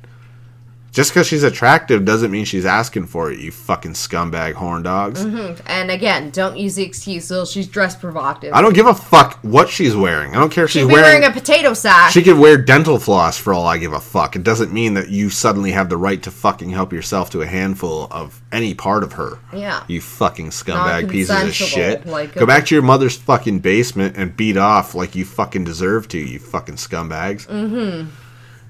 Just 0.91 1.11
because 1.11 1.27
she's 1.27 1.43
attractive 1.43 2.05
doesn't 2.05 2.31
mean 2.31 2.45
she's 2.45 2.65
asking 2.65 3.07
for 3.07 3.29
it, 3.29 3.37
you 3.39 3.51
fucking 3.51 3.95
scumbag 3.95 4.53
horn 4.53 4.81
dogs. 4.81 5.21
And 5.67 5.91
again, 5.91 6.29
don't 6.29 6.55
use 6.55 6.75
the 6.75 6.83
excuse, 6.83 7.29
"Oh, 7.33 7.43
she's 7.43 7.67
dressed 7.67 7.99
provocative." 7.99 8.53
I 8.53 8.61
don't 8.61 8.71
give 8.71 8.85
a 8.87 8.93
fuck 8.93 9.37
what 9.41 9.67
she's 9.67 9.93
wearing. 9.93 10.33
I 10.33 10.39
don't 10.39 10.53
care 10.53 10.63
if 10.63 10.71
she's 10.71 10.83
She'd 10.83 10.87
be 10.87 10.93
wearing. 10.93 11.19
wearing 11.21 11.23
a 11.25 11.33
potato 11.33 11.73
sack. 11.73 12.13
She 12.13 12.23
could 12.23 12.37
wear 12.39 12.55
dental 12.57 12.97
floss 12.97 13.37
for 13.37 13.53
all 13.53 13.67
I 13.67 13.77
give 13.77 13.91
a 13.91 13.99
fuck. 13.99 14.37
It 14.37 14.43
doesn't 14.43 14.71
mean 14.71 14.93
that 14.93 15.09
you 15.09 15.29
suddenly 15.29 15.71
have 15.71 15.89
the 15.89 15.97
right 15.97 16.23
to 16.23 16.31
fucking 16.31 16.69
help 16.69 16.93
yourself 16.93 17.29
to 17.31 17.41
a 17.41 17.45
handful 17.45 18.07
of 18.09 18.41
any 18.53 18.73
part 18.73 19.03
of 19.03 19.11
her. 19.13 19.39
Yeah. 19.51 19.83
You 19.89 19.99
fucking 19.99 20.51
scumbag 20.51 21.09
pieces 21.11 21.43
of 21.43 21.53
shit. 21.53 22.05
like 22.05 22.35
Go 22.35 22.45
back 22.45 22.67
to 22.67 22.75
your 22.75 22.83
mother's 22.83 23.17
fucking 23.17 23.59
basement 23.59 24.15
and 24.15 24.37
beat 24.37 24.55
off 24.55 24.95
like 24.95 25.13
you 25.13 25.25
fucking 25.25 25.65
deserve 25.65 26.07
to, 26.09 26.17
you 26.17 26.39
fucking 26.39 26.75
scumbags. 26.75 27.47
Mm-hmm. 27.47 28.07
I, 28.09 28.24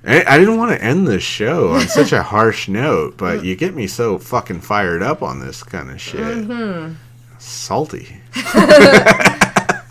I 0.08 0.38
didn't 0.38 0.58
want 0.58 0.72
to 0.72 0.84
end 0.84 1.08
this 1.08 1.24
show 1.24 1.74
on 1.74 1.82
such 1.88 2.12
a 2.12 2.22
harsh 2.24 2.68
note, 2.68 3.18
but 3.18 3.44
you 3.44 3.56
get 3.56 3.74
me 3.74 3.88
so 3.88 4.18
fucking 4.20 4.62
fired 4.62 5.02
up 5.02 5.22
on 5.22 5.40
this 5.40 5.64
kind 5.64 5.90
of 5.90 6.00
shit. 6.00 6.20
Mm-hmm. 6.22 6.94
Salty. 7.40 8.22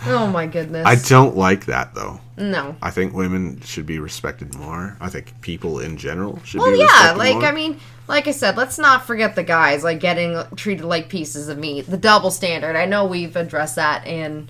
oh 0.07 0.31
my 0.33 0.47
goodness. 0.47 0.87
I 0.87 0.97
don't 0.97 1.37
like 1.37 1.67
that 1.67 1.95
though. 1.95 2.21
no. 2.37 2.77
I 2.83 2.91
think 2.91 3.15
women 3.15 3.61
should 3.63 3.87
be 3.87 3.99
respected 3.99 4.55
more. 4.55 4.97
I 5.01 5.09
think 5.09 5.41
people 5.41 5.81
in 5.81 5.97
general 5.97 6.41
should 6.45 6.61
Well, 6.61 6.73
be 6.73 6.79
yeah, 6.79 7.15
like 7.17 7.35
more. 7.35 7.45
I 7.47 7.53
mean, 7.53 7.81
like 8.09 8.27
I 8.29 8.33
said, 8.33 8.57
let's 8.57 8.79
not 8.79 9.07
forget 9.07 9.35
the 9.35 9.43
guys 9.43 9.83
like 9.85 10.01
getting 10.01 10.43
treated 10.57 10.85
like 10.85 11.09
pieces 11.09 11.49
of 11.49 11.59
meat. 11.59 11.83
The 11.87 11.97
double 11.97 12.31
standard. 12.31 12.77
I 12.77 12.87
know 12.87 13.05
we've 13.07 13.35
addressed 13.37 13.77
that 13.77 14.07
in 14.07 14.49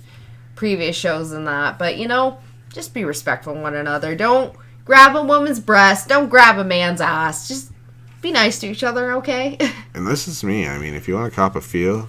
previous 0.57 0.97
shows 0.97 1.33
and 1.33 1.47
that, 1.47 1.79
but 1.79 1.97
you 1.99 2.09
know, 2.09 2.39
just 2.73 2.95
be 2.95 3.05
respectful 3.05 3.55
of 3.55 3.61
one 3.62 3.75
another. 3.75 4.15
Don't 4.17 4.55
grab 4.85 5.16
a 5.16 5.22
woman's 5.22 5.61
breast. 5.61 6.09
Don't 6.09 6.28
grab 6.28 6.59
a 6.59 6.64
man's 6.64 7.01
ass. 7.01 7.49
Just 7.49 7.72
be 8.20 8.32
nice 8.32 8.59
to 8.61 8.66
each 8.66 8.82
other, 8.82 9.12
okay? 9.14 9.59
and 9.95 10.07
this 10.07 10.26
is 10.28 10.43
me. 10.45 10.66
I 10.66 10.78
mean, 10.78 10.95
if 10.95 11.09
you 11.09 11.14
want 11.14 11.32
to 11.32 11.37
cop 11.37 11.57
a 11.57 11.61
feel, 11.61 12.09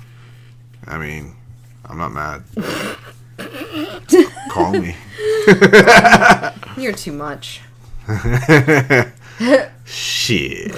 I 0.88 0.98
mean, 0.98 1.36
I'm 1.86 1.98
not 1.98 2.12
mad. 2.12 2.44
Call 4.50 4.72
me. 4.72 4.96
You're 6.78 6.94
too 6.94 7.12
much. 7.12 7.62
Shit. 9.86 10.74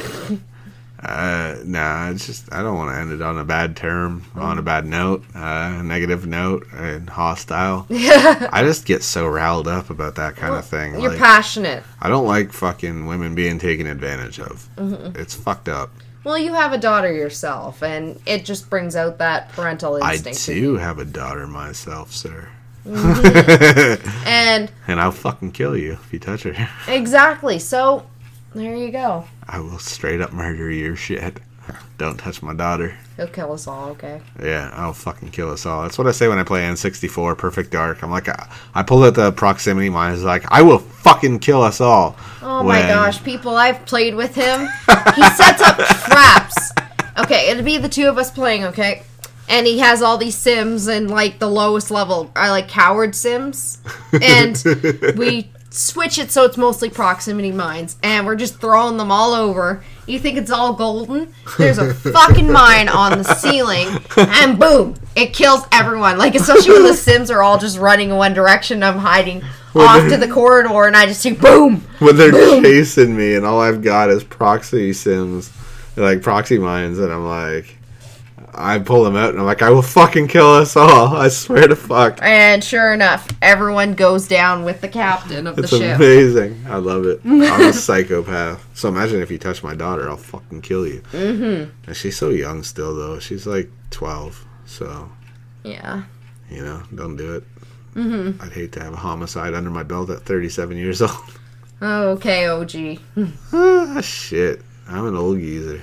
Uh, 1.08 1.56
nah, 1.64 2.10
it's 2.10 2.26
just 2.26 2.52
I 2.54 2.62
don't 2.62 2.76
want 2.78 2.94
to 2.94 3.00
end 3.00 3.12
it 3.14 3.22
on 3.22 3.38
a 3.38 3.46
bad 3.46 3.78
term, 3.78 4.26
on 4.36 4.58
a 4.58 4.62
bad 4.62 4.86
note, 4.86 5.24
uh, 5.34 5.82
negative 5.82 6.28
note, 6.28 6.68
and 6.74 7.10
hostile. 7.10 7.88
I 7.92 8.62
just 8.66 8.86
get 8.86 9.04
so 9.04 9.26
riled 9.26 9.68
up 9.70 9.90
about 9.90 10.16
that 10.16 10.36
kind 10.36 10.54
of 10.54 10.66
thing. 10.66 11.00
You're 11.00 11.12
like, 11.12 11.20
passionate. 11.20 11.84
I 12.02 12.10
don't 12.10 12.28
like 12.28 12.52
fucking 12.52 13.06
women 13.06 13.36
being 13.36 13.58
taken 13.58 13.88
advantage 13.88 14.40
of. 14.40 14.68
Mm-hmm. 14.76 15.18
It's 15.20 15.34
fucked 15.34 15.70
up. 15.70 15.92
Well, 16.26 16.38
you 16.38 16.54
have 16.56 16.74
a 16.74 16.78
daughter 16.78 17.14
yourself, 17.14 17.82
and 17.82 18.20
it 18.26 18.44
just 18.44 18.70
brings 18.70 18.98
out 18.98 19.18
that 19.20 19.50
parental 19.54 20.04
I 20.04 20.16
instinct. 20.16 20.50
in 20.50 20.56
do 20.56 20.76
have 20.76 21.00
a 21.00 21.06
daughter 21.06 21.48
myself, 21.48 22.12
sir. 22.12 22.50
And 24.26 24.72
And 24.88 25.00
I'll 25.00 25.12
fucking 25.12 25.52
kill 25.54 25.78
you 25.78 25.94
if 25.94 26.12
you 26.12 26.20
touch 26.20 26.44
her. 26.44 26.70
exactly. 26.88 27.60
So 27.60 28.06
there 28.54 28.76
you 28.76 28.92
go. 28.92 29.26
I 29.48 29.60
will 29.60 29.80
straight 29.80 30.22
up 30.22 30.34
murder 30.34 30.72
your 30.72 30.96
shit. 30.96 31.40
Don't 31.98 32.18
touch 32.18 32.44
my 32.44 32.54
daughter. 32.54 32.96
He'll 33.16 33.28
kill 33.28 33.52
us 33.54 33.68
all. 33.68 33.90
Okay. 33.90 34.22
Yeah, 34.42 34.70
I'll 34.74 34.94
fucking 34.94 35.32
kill 35.32 35.50
us 35.50 35.66
all. 35.66 35.82
That's 35.82 35.98
what 35.98 36.06
I 36.08 36.12
say 36.12 36.28
when 36.28 36.38
I 36.38 36.44
play 36.44 36.62
N64 36.62 37.38
Perfect 37.38 37.72
Dark. 37.72 38.04
I'm 38.04 38.12
like, 38.12 38.30
I, 38.30 38.50
I 38.76 38.84
pulled 38.84 39.04
out 39.04 39.16
the 39.16 39.32
proximity 39.32 39.90
mine. 39.90 40.14
It's 40.14 40.22
like, 40.24 40.50
I 40.52 40.62
will 40.62 40.78
fucking 40.78 41.40
kill 41.40 41.64
us 41.64 41.82
all. 41.82 42.16
Oh 42.42 42.62
my 42.64 42.82
gosh, 42.82 43.24
people! 43.24 43.56
I've 43.56 43.84
played 43.86 44.14
with 44.14 44.36
him. 44.36 44.68
He 45.16 45.24
sets 45.32 45.62
up 45.62 45.78
traps. 46.06 46.72
Okay, 47.18 47.50
it'll 47.50 47.64
be 47.64 47.78
the 47.78 47.90
two 47.90 48.08
of 48.08 48.18
us 48.18 48.30
playing. 48.30 48.66
Okay. 48.66 49.04
And 49.50 49.66
he 49.66 49.80
has 49.80 50.02
all 50.02 50.18
these 50.18 50.36
sims 50.36 50.88
and 50.88 51.10
like 51.10 51.40
the 51.40 51.50
lowest 51.50 51.90
level 51.90 52.32
are 52.36 52.50
like 52.50 52.68
coward 52.68 53.16
sims, 53.16 53.80
and 54.22 54.62
we 55.18 55.50
switch 55.70 56.18
it 56.18 56.32
so 56.32 56.44
it's 56.44 56.58
mostly 56.58 56.90
proximity 56.90 57.52
mines, 57.52 57.98
and 58.04 58.26
we're 58.26 58.36
just 58.36 58.60
throwing 58.60 58.98
them 58.98 59.12
all 59.12 59.34
over. 59.34 59.84
You 60.06 60.20
think 60.20 60.38
it's 60.38 60.52
all 60.52 60.74
golden? 60.74 61.34
There's 61.58 61.78
a 61.78 61.94
fucking 61.94 62.52
mine 62.52 62.90
on 62.90 63.18
the 63.18 63.24
ceiling, 63.24 63.88
and 64.18 64.60
boom, 64.60 64.96
it 65.16 65.34
kills 65.34 65.66
everyone. 65.72 66.18
Like 66.18 66.36
especially 66.36 66.74
when 66.74 66.84
the 66.84 66.94
sims 66.96 67.30
are 67.30 67.42
all 67.42 67.58
just 67.58 67.78
running 67.78 68.10
in 68.10 68.16
one 68.16 68.34
direction. 68.34 68.84
I'm 68.84 68.98
hiding 68.98 69.44
off 69.76 70.10
to 70.10 70.18
the 70.18 70.28
corridor, 70.28 70.86
and 70.86 70.96
I 70.96 71.06
just 71.06 71.22
see 71.22 71.34
boom. 71.34 71.82
When 72.00 72.16
they're 72.16 72.32
chasing 72.62 73.16
me 73.16 73.36
and 73.36 73.46
all 73.46 73.62
I've 73.62 73.82
got 73.82 74.10
is 74.10 74.24
proxy 74.24 74.94
sims, 74.94 75.52
like 75.96 76.22
proxy 76.22 76.58
mines, 76.58 77.00
and 77.00 77.12
I'm 77.12 77.26
like, 77.26 77.77
I 78.58 78.80
pull 78.80 79.04
them 79.04 79.16
out 79.16 79.30
and 79.30 79.40
I'm 79.40 79.46
like, 79.46 79.62
I 79.62 79.70
will 79.70 79.82
fucking 79.82 80.28
kill 80.28 80.48
us 80.54 80.76
all. 80.76 81.16
I 81.16 81.28
swear 81.30 81.68
to 81.68 81.76
fuck. 81.76 82.20
And 82.22 82.64
sure 82.64 82.94
enough, 82.94 83.28
everyone 83.42 83.94
goes 83.94 84.28
down 84.28 84.64
with 84.64 84.82
the 84.82 84.88
captain 84.88 85.46
of 85.48 85.58
It's 85.60 85.72
the 85.72 85.78
ship. 85.78 85.96
amazing. 85.98 86.66
I 86.68 86.78
love 86.78 87.06
it. 87.06 87.22
I'm 87.24 87.42
a 87.70 87.74
psychopath. 87.74 88.66
So 88.74 88.90
imagine 88.90 89.22
if 89.22 89.30
you 89.32 89.38
touch 89.38 89.64
my 89.64 89.76
daughter, 89.76 90.10
I'll 90.10 90.18
fucking 90.18 90.62
kill 90.62 90.88
you. 90.88 91.02
Mm-hmm. 91.12 91.72
And 91.88 91.96
she's 91.96 92.18
so 92.18 92.30
young 92.30 92.64
still, 92.64 92.96
though. 92.96 93.20
She's 93.20 93.46
like 93.46 93.70
12. 93.92 94.46
So, 94.66 95.10
Yeah. 95.64 96.04
you 96.50 96.64
know, 96.64 96.84
don't 96.96 97.16
do 97.16 97.36
it. 97.36 97.44
Mm-hmm. 97.96 98.42
I'd 98.44 98.54
hate 98.54 98.72
to 98.74 98.84
have 98.84 98.94
a 98.94 98.98
homicide 98.98 99.54
under 99.54 99.70
my 99.70 99.84
belt 99.84 100.10
at 100.10 100.24
37 100.24 100.78
years 100.78 101.02
old. 101.02 101.12
Okay, 101.82 102.48
OG. 102.48 103.00
ah, 103.54 104.02
shit. 104.02 104.62
I'm 104.88 105.06
an 105.06 105.16
old 105.16 105.38
geezer. 105.40 105.80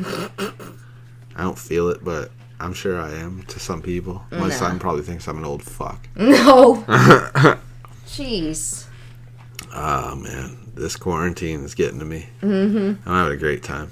I 1.36 1.42
don't 1.42 1.58
feel 1.58 1.88
it, 1.90 2.02
but 2.04 2.30
I'm 2.60 2.72
sure 2.72 3.00
I 3.00 3.12
am 3.12 3.42
to 3.48 3.58
some 3.60 3.82
people. 3.82 4.24
My 4.30 4.48
Nah. 4.48 4.54
son 4.54 4.78
probably 4.78 5.02
thinks 5.02 5.26
I'm 5.28 5.38
an 5.38 5.44
old 5.44 5.62
fuck. 5.62 6.08
No. 6.16 6.84
Jeez. 8.06 8.86
Oh, 9.74 10.14
man. 10.16 10.58
This 10.74 10.96
quarantine 10.96 11.64
is 11.64 11.74
getting 11.74 11.98
to 11.98 12.04
me. 12.04 12.28
Mm-hmm. 12.42 13.08
I'm 13.08 13.14
having 13.16 13.32
a 13.32 13.36
great 13.36 13.62
time. 13.62 13.90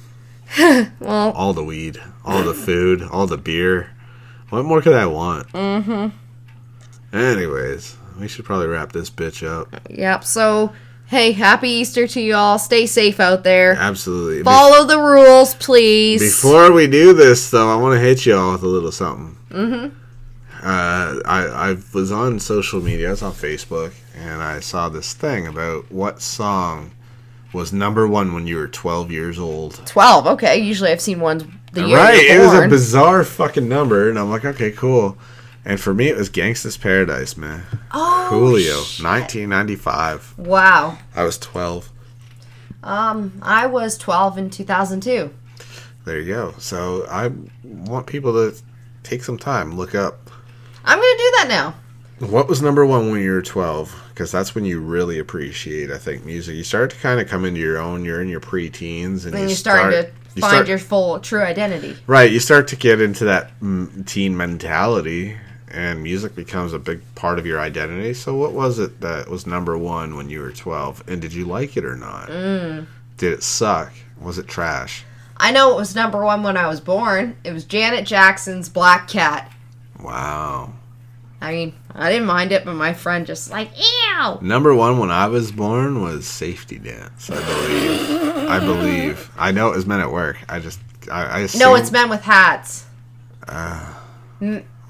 Well, 1.01 1.33
all 1.33 1.55
the 1.55 1.65
weed, 1.65 1.99
all 2.27 2.43
the 2.43 2.53
food, 2.55 3.03
all 3.03 3.27
the 3.27 3.39
beer. 3.39 3.91
What 4.51 4.65
more 4.67 4.83
could 4.83 4.93
I 4.95 5.07
want? 5.07 5.49
Mm-hmm. 5.49 7.17
Anyways, 7.17 7.97
we 8.21 8.29
should 8.29 8.45
probably 8.45 8.67
wrap 8.67 8.93
this 8.93 9.09
bitch 9.11 9.47
up. 9.47 9.69
yep. 9.91 10.25
So, 10.25 10.73
hey, 11.13 11.33
happy 11.33 11.69
Easter 11.69 12.07
to 12.09 12.21
you 12.21 12.35
all. 12.35 12.59
Stay 12.59 12.87
safe 12.87 13.21
out 13.21 13.45
there. 13.45 13.75
Absolutely. 13.75 14.39
Be- 14.39 14.45
Follow 14.45 14.87
the 14.87 14.99
rules, 14.99 15.55
please. 15.55 16.21
Before 16.21 16.73
we 16.73 16.87
do 16.87 17.13
this, 17.13 17.51
though, 17.51 17.71
I 17.71 17.77
want 17.77 17.95
to 17.95 18.01
hit 18.01 18.25
y'all 18.25 18.53
with 18.53 18.63
a 18.63 18.67
little 18.67 18.91
something. 18.91 19.37
Mm-hmm. 19.51 19.97
Uh, 20.65 21.21
I 21.25 21.73
I 21.73 21.77
was 21.93 22.11
on 22.11 22.41
social 22.41 22.81
media. 22.81 23.09
I 23.09 23.11
was 23.11 23.23
on 23.23 23.33
Facebook, 23.33 23.93
and 24.17 24.43
I 24.43 24.61
saw 24.61 24.89
this 24.89 25.13
thing 25.13 25.47
about 25.47 25.93
what 25.93 26.23
song 26.23 26.93
was 27.53 27.73
number 27.73 28.09
one 28.09 28.33
when 28.33 28.47
you 28.47 28.57
were 28.57 28.69
12 28.69 29.11
years 29.11 29.39
old. 29.39 29.85
12. 29.85 30.27
Okay. 30.27 30.57
Usually 30.57 30.91
I've 30.91 31.01
seen 31.01 31.21
ones 31.21 31.45
the 31.73 31.87
year 31.87 31.99
right, 31.99 32.19
it 32.19 32.39
was 32.39 32.55
a 32.55 32.69
bizarre 32.69 33.25
fucking 33.25 33.69
number, 33.69 34.09
and 34.09 34.19
I'm 34.19 34.31
like, 34.31 34.45
okay, 34.45 34.71
cool. 34.73 35.17
And 35.65 35.81
for 35.81 35.95
me, 35.95 36.09
it 36.09 36.17
was 36.17 36.29
Gangsta's 36.29 36.77
Paradise, 36.77 37.37
man. 37.37 37.63
oh, 37.93 38.29
Coolio, 38.33 38.85
shit. 38.85 39.05
1995. 39.05 40.35
Wow. 40.39 40.99
I 41.15 41.23
was 41.23 41.39
12. 41.39 41.89
Um, 42.83 43.39
I 43.43 43.67
was 43.67 43.97
12 43.97 44.39
in 44.39 44.51
2002. 44.51 45.33
There 46.05 46.19
you 46.19 46.27
go. 46.35 46.55
So 46.59 47.07
I 47.09 47.31
want 47.63 48.07
people 48.09 48.33
to 48.33 48.57
take 49.05 49.23
some 49.23 49.39
time, 49.39 49.77
look 49.77 49.95
up 49.95 50.31
I'm 50.85 50.99
going 50.99 51.17
to 51.17 51.19
do 51.19 51.33
that 51.39 51.47
now. 51.49 51.75
what 52.29 52.49
was 52.49 52.61
number 52.61 52.85
one 52.85 53.13
when 53.13 53.21
you 53.23 53.31
were 53.31 53.43
12, 53.43 53.95
because 54.09 54.33
that's 54.33 54.53
when 54.57 54.65
you 54.65 54.81
really 54.81 55.21
appreciate, 55.21 55.93
I 55.93 55.99
think, 55.99 56.25
music. 56.25 56.57
You 56.57 56.65
start 56.65 56.91
to 56.91 56.97
kind 56.97 57.21
of 57.21 57.29
come 57.29 57.45
into 57.45 57.61
your 57.61 57.79
own. 57.79 58.05
You're 58.05 58.21
in 58.21 58.29
your 58.29 58.41
preteens, 58.41 59.25
and 59.25 59.35
And 59.35 59.35
you 59.35 59.41
you're 59.43 59.51
starting 59.51 59.93
start, 59.93 60.07
to 60.07 60.13
you 60.35 60.41
find 60.41 60.51
start- 60.53 60.69
your 60.69 60.79
full 60.81 61.21
true 61.21 61.41
identity. 61.43 61.97
right. 62.09 62.29
You 62.33 62.41
start 62.41 62.67
to 62.69 62.77
get 62.77 63.01
into 63.01 63.25
that 63.27 63.61
mm, 63.61 64.05
teen 64.07 64.37
mentality, 64.37 65.37
and 65.73 66.03
music 66.03 66.35
becomes 66.35 66.73
a 66.73 66.79
big 66.79 67.03
part 67.15 67.39
of 67.39 67.47
your 67.47 67.59
identity. 67.59 68.15
So, 68.15 68.37
what 68.37 68.53
was 68.53 68.79
it 68.79 69.01
that 69.01 69.29
was 69.29 69.47
number 69.47 69.77
one 69.77 70.17
when 70.17 70.29
you 70.29 70.41
were 70.41 70.53
12, 70.53 71.05
and 71.09 71.21
did 71.21 71.33
you 71.33 71.45
like 71.45 71.77
it 71.77 71.85
or 71.85 71.97
not? 71.97 72.29
Mm. 72.29 72.87
Did 73.17 73.33
it 73.33 73.43
suck? 73.43 73.93
Was 74.21 74.39
it 74.39 74.47
trash? 74.47 75.05
I 75.37 75.51
know 75.51 75.73
it 75.73 75.77
was 75.77 75.95
number 75.95 76.23
one 76.23 76.43
when 76.43 76.57
I 76.57 76.69
was 76.69 76.81
born. 76.81 77.37
It 77.43 77.53
was 77.53 77.65
Janet 77.65 78.07
Jackson's 78.07 78.69
Black 78.69 79.09
Cat. 79.09 79.51
Wow. 80.01 80.75
I 81.41 81.53
mean, 81.53 81.75
I 81.93 82.13
didn't 82.13 82.29
mind 82.29 82.53
it, 82.53 82.65
but 82.65 82.75
my 82.75 82.93
friend 82.93 83.27
just 83.27 83.51
like, 83.51 83.71
ew. 83.77 84.39
Number 84.41 84.73
one 84.75 84.99
when 84.99 85.11
I 85.11 85.27
was 85.27 85.51
born 85.51 86.01
was 86.01 86.27
Safety 86.27 86.79
Dance. 86.79 87.29
I 87.31 87.45
believe. 87.45 88.49
I 88.49 88.61
believe. 88.61 89.31
I 89.37 89.51
know 89.51 89.73
it 89.73 89.77
was 89.77 89.87
Men 89.87 89.99
at 89.99 90.13
Work. 90.13 90.39
I 90.49 90.61
just. 90.61 90.79
I, 91.11 91.43
I 91.43 91.49
No, 91.57 91.75
it's 91.75 91.91
Men 91.91 92.09
with 92.09 92.23
Hats. 92.23 92.87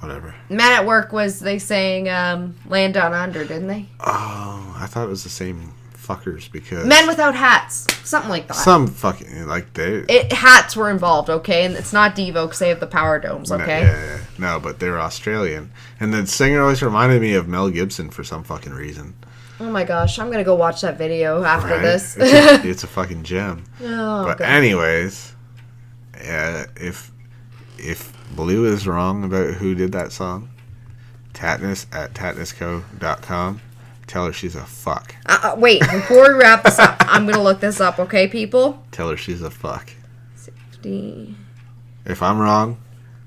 Whatever. 0.02 0.34
Men 0.48 0.72
at 0.72 0.84
Work 0.84 1.12
was 1.12 1.38
they 1.40 1.58
saying 1.58 2.08
um, 2.08 2.56
Land 2.66 2.94
Down 2.94 3.12
Under, 3.14 3.44
didn't 3.44 3.68
they? 3.68 3.86
Oh, 4.00 4.76
I 4.78 4.86
thought 4.86 5.04
it 5.06 5.10
was 5.10 5.22
the 5.22 5.28
same 5.30 5.74
fuckers 5.94 6.50
because. 6.50 6.84
Men 6.86 7.06
Without 7.06 7.36
Hats, 7.36 7.86
something 8.06 8.28
like 8.30 8.48
that. 8.48 8.54
Some 8.56 8.88
fucking. 8.88 9.46
Like 9.46 9.72
they. 9.74 9.98
it 10.08 10.32
hats 10.32 10.74
were 10.74 10.90
involved, 10.90 11.30
okay, 11.30 11.64
and 11.64 11.74
it's 11.76 11.92
not 11.92 12.16
Devo 12.16 12.46
because 12.46 12.58
they 12.58 12.68
have 12.70 12.80
the 12.80 12.86
power 12.88 13.20
domes, 13.20 13.50
No, 13.50 13.58
okay. 13.58 13.82
yeah, 13.82 14.04
yeah. 14.16 14.18
No, 14.38 14.58
but 14.60 14.80
they 14.80 14.90
were 14.90 14.98
Australian. 15.00 15.70
And 16.00 16.12
the 16.12 16.26
singer 16.26 16.60
always 16.62 16.82
reminded 16.82 17.22
me 17.22 17.34
of 17.34 17.46
Mel 17.46 17.70
Gibson 17.70 18.10
for 18.10 18.24
some 18.24 18.42
fucking 18.42 18.72
reason. 18.72 19.14
Oh 19.60 19.70
my 19.70 19.84
gosh, 19.84 20.18
I'm 20.18 20.28
gonna 20.32 20.42
go 20.42 20.56
watch 20.56 20.80
that 20.80 20.98
video 20.98 21.44
after 21.44 21.68
Right? 21.74 21.82
this. 21.82 22.16
It's 22.18 22.64
a, 22.64 22.68
it's 22.68 22.82
a 22.82 22.88
fucking 22.88 23.22
gem. 23.22 23.62
oh, 23.80 24.24
but 24.24 24.38
God. 24.38 24.46
anyways, 24.48 25.32
uh, 26.28 26.64
if 26.76 27.12
if 27.78 28.11
Blu 28.34 28.64
is 28.64 28.86
wrong 28.86 29.24
about 29.24 29.54
who 29.54 29.74
did 29.74 29.92
that 29.92 30.12
song, 30.12 30.48
Tattness 31.34 31.86
at 31.92 32.14
tatnusco.com. 32.14 33.60
Tell 34.06 34.26
her 34.26 34.32
she's 34.32 34.54
a 34.54 34.64
fuck. 34.64 35.14
Uh, 35.26 35.38
uh, 35.42 35.54
wait, 35.56 35.80
before 35.80 36.32
we 36.34 36.38
wrap 36.40 36.64
this 36.64 36.78
up, 36.78 36.96
I'm 37.00 37.26
gonna 37.26 37.42
look 37.42 37.60
this 37.60 37.80
up, 37.80 37.98
okay, 37.98 38.26
people? 38.28 38.84
Tell 38.90 39.08
her 39.10 39.16
she's 39.16 39.40
a 39.42 39.50
fuck. 39.50 39.90
D- 40.82 41.34
If 42.04 42.22
I'm 42.22 42.38
wrong, 42.38 42.78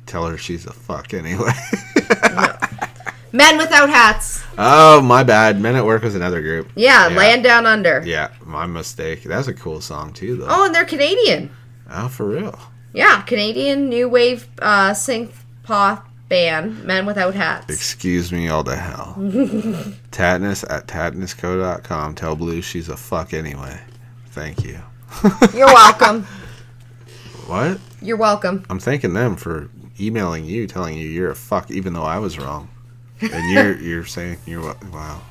tell 0.05 0.25
her 0.27 0.37
she's 0.37 0.65
a 0.65 0.73
fuck 0.73 1.13
anyway. 1.13 1.51
Men 3.31 3.57
Without 3.57 3.89
Hats. 3.89 4.43
oh, 4.57 5.01
my 5.01 5.23
bad. 5.23 5.59
Men 5.59 5.75
at 5.75 5.83
Work 5.85 6.03
was 6.03 6.15
another 6.15 6.41
group. 6.41 6.69
Yeah, 6.75 7.09
Yeah. 7.09 7.17
Land 7.17 7.43
Down 7.43 7.65
Under. 7.65 8.01
Yeah, 8.05 8.29
my 8.45 8.65
mistake. 8.65 9.23
That's 9.23 9.47
a 9.49 9.53
cool 9.53 9.81
song 9.81 10.13
too, 10.13 10.37
though. 10.37 10.47
Oh, 10.49 10.65
and 10.67 10.73
they're 10.75 10.85
Canadian. 10.85 11.49
Oh, 11.89 12.07
for 12.07 12.27
real. 12.29 12.57
Yeah, 12.95 13.23
Canadian 13.23 13.89
new 13.89 14.07
wave 14.07 14.47
uh, 14.59 14.91
synth 14.91 15.33
pop 15.63 16.07
band, 16.29 16.85
Men 16.85 17.05
Without 17.05 17.33
Hats. 17.33 17.65
Excuse 17.67 18.31
me 18.31 18.47
all 18.47 18.63
the 18.63 18.77
hell. 18.77 19.15
Tattness 20.11 20.63
at 20.69 20.87
tatnusco.com. 20.87 22.15
Tell 22.15 22.37
Blu 22.37 22.61
she's 22.61 22.87
a 22.87 22.95
fuck 22.95 23.33
anyway. 23.33 23.81
Thank 24.27 24.63
you. 24.63 24.79
You're 25.53 25.67
welcome. 25.67 26.23
What? 27.47 27.81
You're 28.01 28.15
welcome. 28.15 28.65
I'm 28.69 28.79
thanking 28.79 29.13
them 29.13 29.35
for 29.35 29.69
emailing 29.99 30.45
you, 30.45 30.65
telling 30.65 30.97
you 30.97 31.09
you're 31.09 31.31
a 31.31 31.35
fuck, 31.35 31.69
even 31.71 31.91
though 31.91 32.03
I 32.03 32.19
was 32.19 32.39
wrong. 32.39 32.69
And 33.19 33.51
you're 33.51 33.77
you're 33.81 34.05
saying 34.05 34.37
you're 34.45 34.73
wow. 34.93 35.21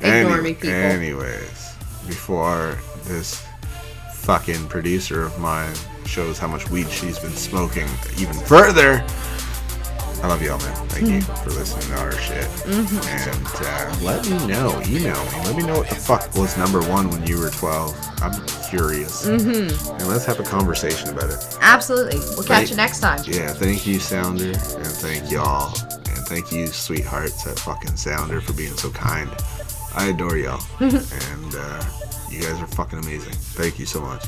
Ignore 0.00 0.40
me, 0.40 0.54
people. 0.54 0.70
Anyways, 0.70 1.74
before 2.06 2.78
this 3.04 3.46
fucking 4.14 4.66
producer 4.68 5.24
of 5.24 5.38
mine 5.38 5.74
shows 6.10 6.38
how 6.38 6.48
much 6.48 6.68
weed 6.70 6.90
she's 6.90 7.18
been 7.18 7.30
smoking 7.32 7.86
even 8.18 8.34
further. 8.34 9.04
I 10.22 10.26
love 10.28 10.42
y'all, 10.42 10.58
man. 10.58 10.74
Thank 10.88 11.06
you 11.08 11.20
Mm-hmm. 11.20 11.44
for 11.44 11.50
listening 11.50 11.86
to 11.96 12.02
our 12.02 12.12
shit. 12.12 12.44
And 12.66 13.46
uh, 13.54 13.96
let 14.02 14.28
me 14.28 14.46
know. 14.46 14.82
Email 14.86 15.14
me. 15.24 15.30
Let 15.46 15.56
me 15.56 15.62
know 15.66 15.78
what 15.78 15.88
the 15.88 15.94
fuck 15.94 16.34
was 16.36 16.58
number 16.58 16.80
one 16.90 17.08
when 17.08 17.26
you 17.26 17.38
were 17.38 17.48
12. 17.48 17.96
I'm 18.20 18.46
curious. 18.68 19.26
Mm-hmm. 19.26 19.90
And 19.92 20.08
let's 20.08 20.26
have 20.26 20.38
a 20.38 20.42
conversation 20.42 21.08
about 21.08 21.30
it. 21.30 21.56
Absolutely. 21.62 22.18
We'll 22.36 22.42
catch 22.42 22.68
you 22.68 22.76
next 22.76 23.00
time. 23.00 23.22
Yeah, 23.26 23.52
thank 23.54 23.86
you, 23.86 23.98
Sounder, 23.98 24.50
and 24.50 24.56
thank 24.56 25.30
y'all, 25.30 25.68
and 25.90 26.18
thank 26.28 26.52
you, 26.52 26.66
sweethearts 26.66 27.46
at 27.46 27.58
fucking 27.58 27.96
Sounder, 27.96 28.42
for 28.42 28.52
being 28.52 28.74
so 28.76 28.90
kind. 28.90 29.30
I 29.94 30.08
adore 30.08 30.36
y'all, 30.36 30.62
and 30.80 31.54
uh, 31.54 31.82
you 32.30 32.42
guys 32.42 32.60
are 32.60 32.66
fucking 32.66 32.98
amazing. 32.98 33.32
Thank 33.32 33.78
you 33.78 33.86
so 33.86 34.02
much. 34.02 34.26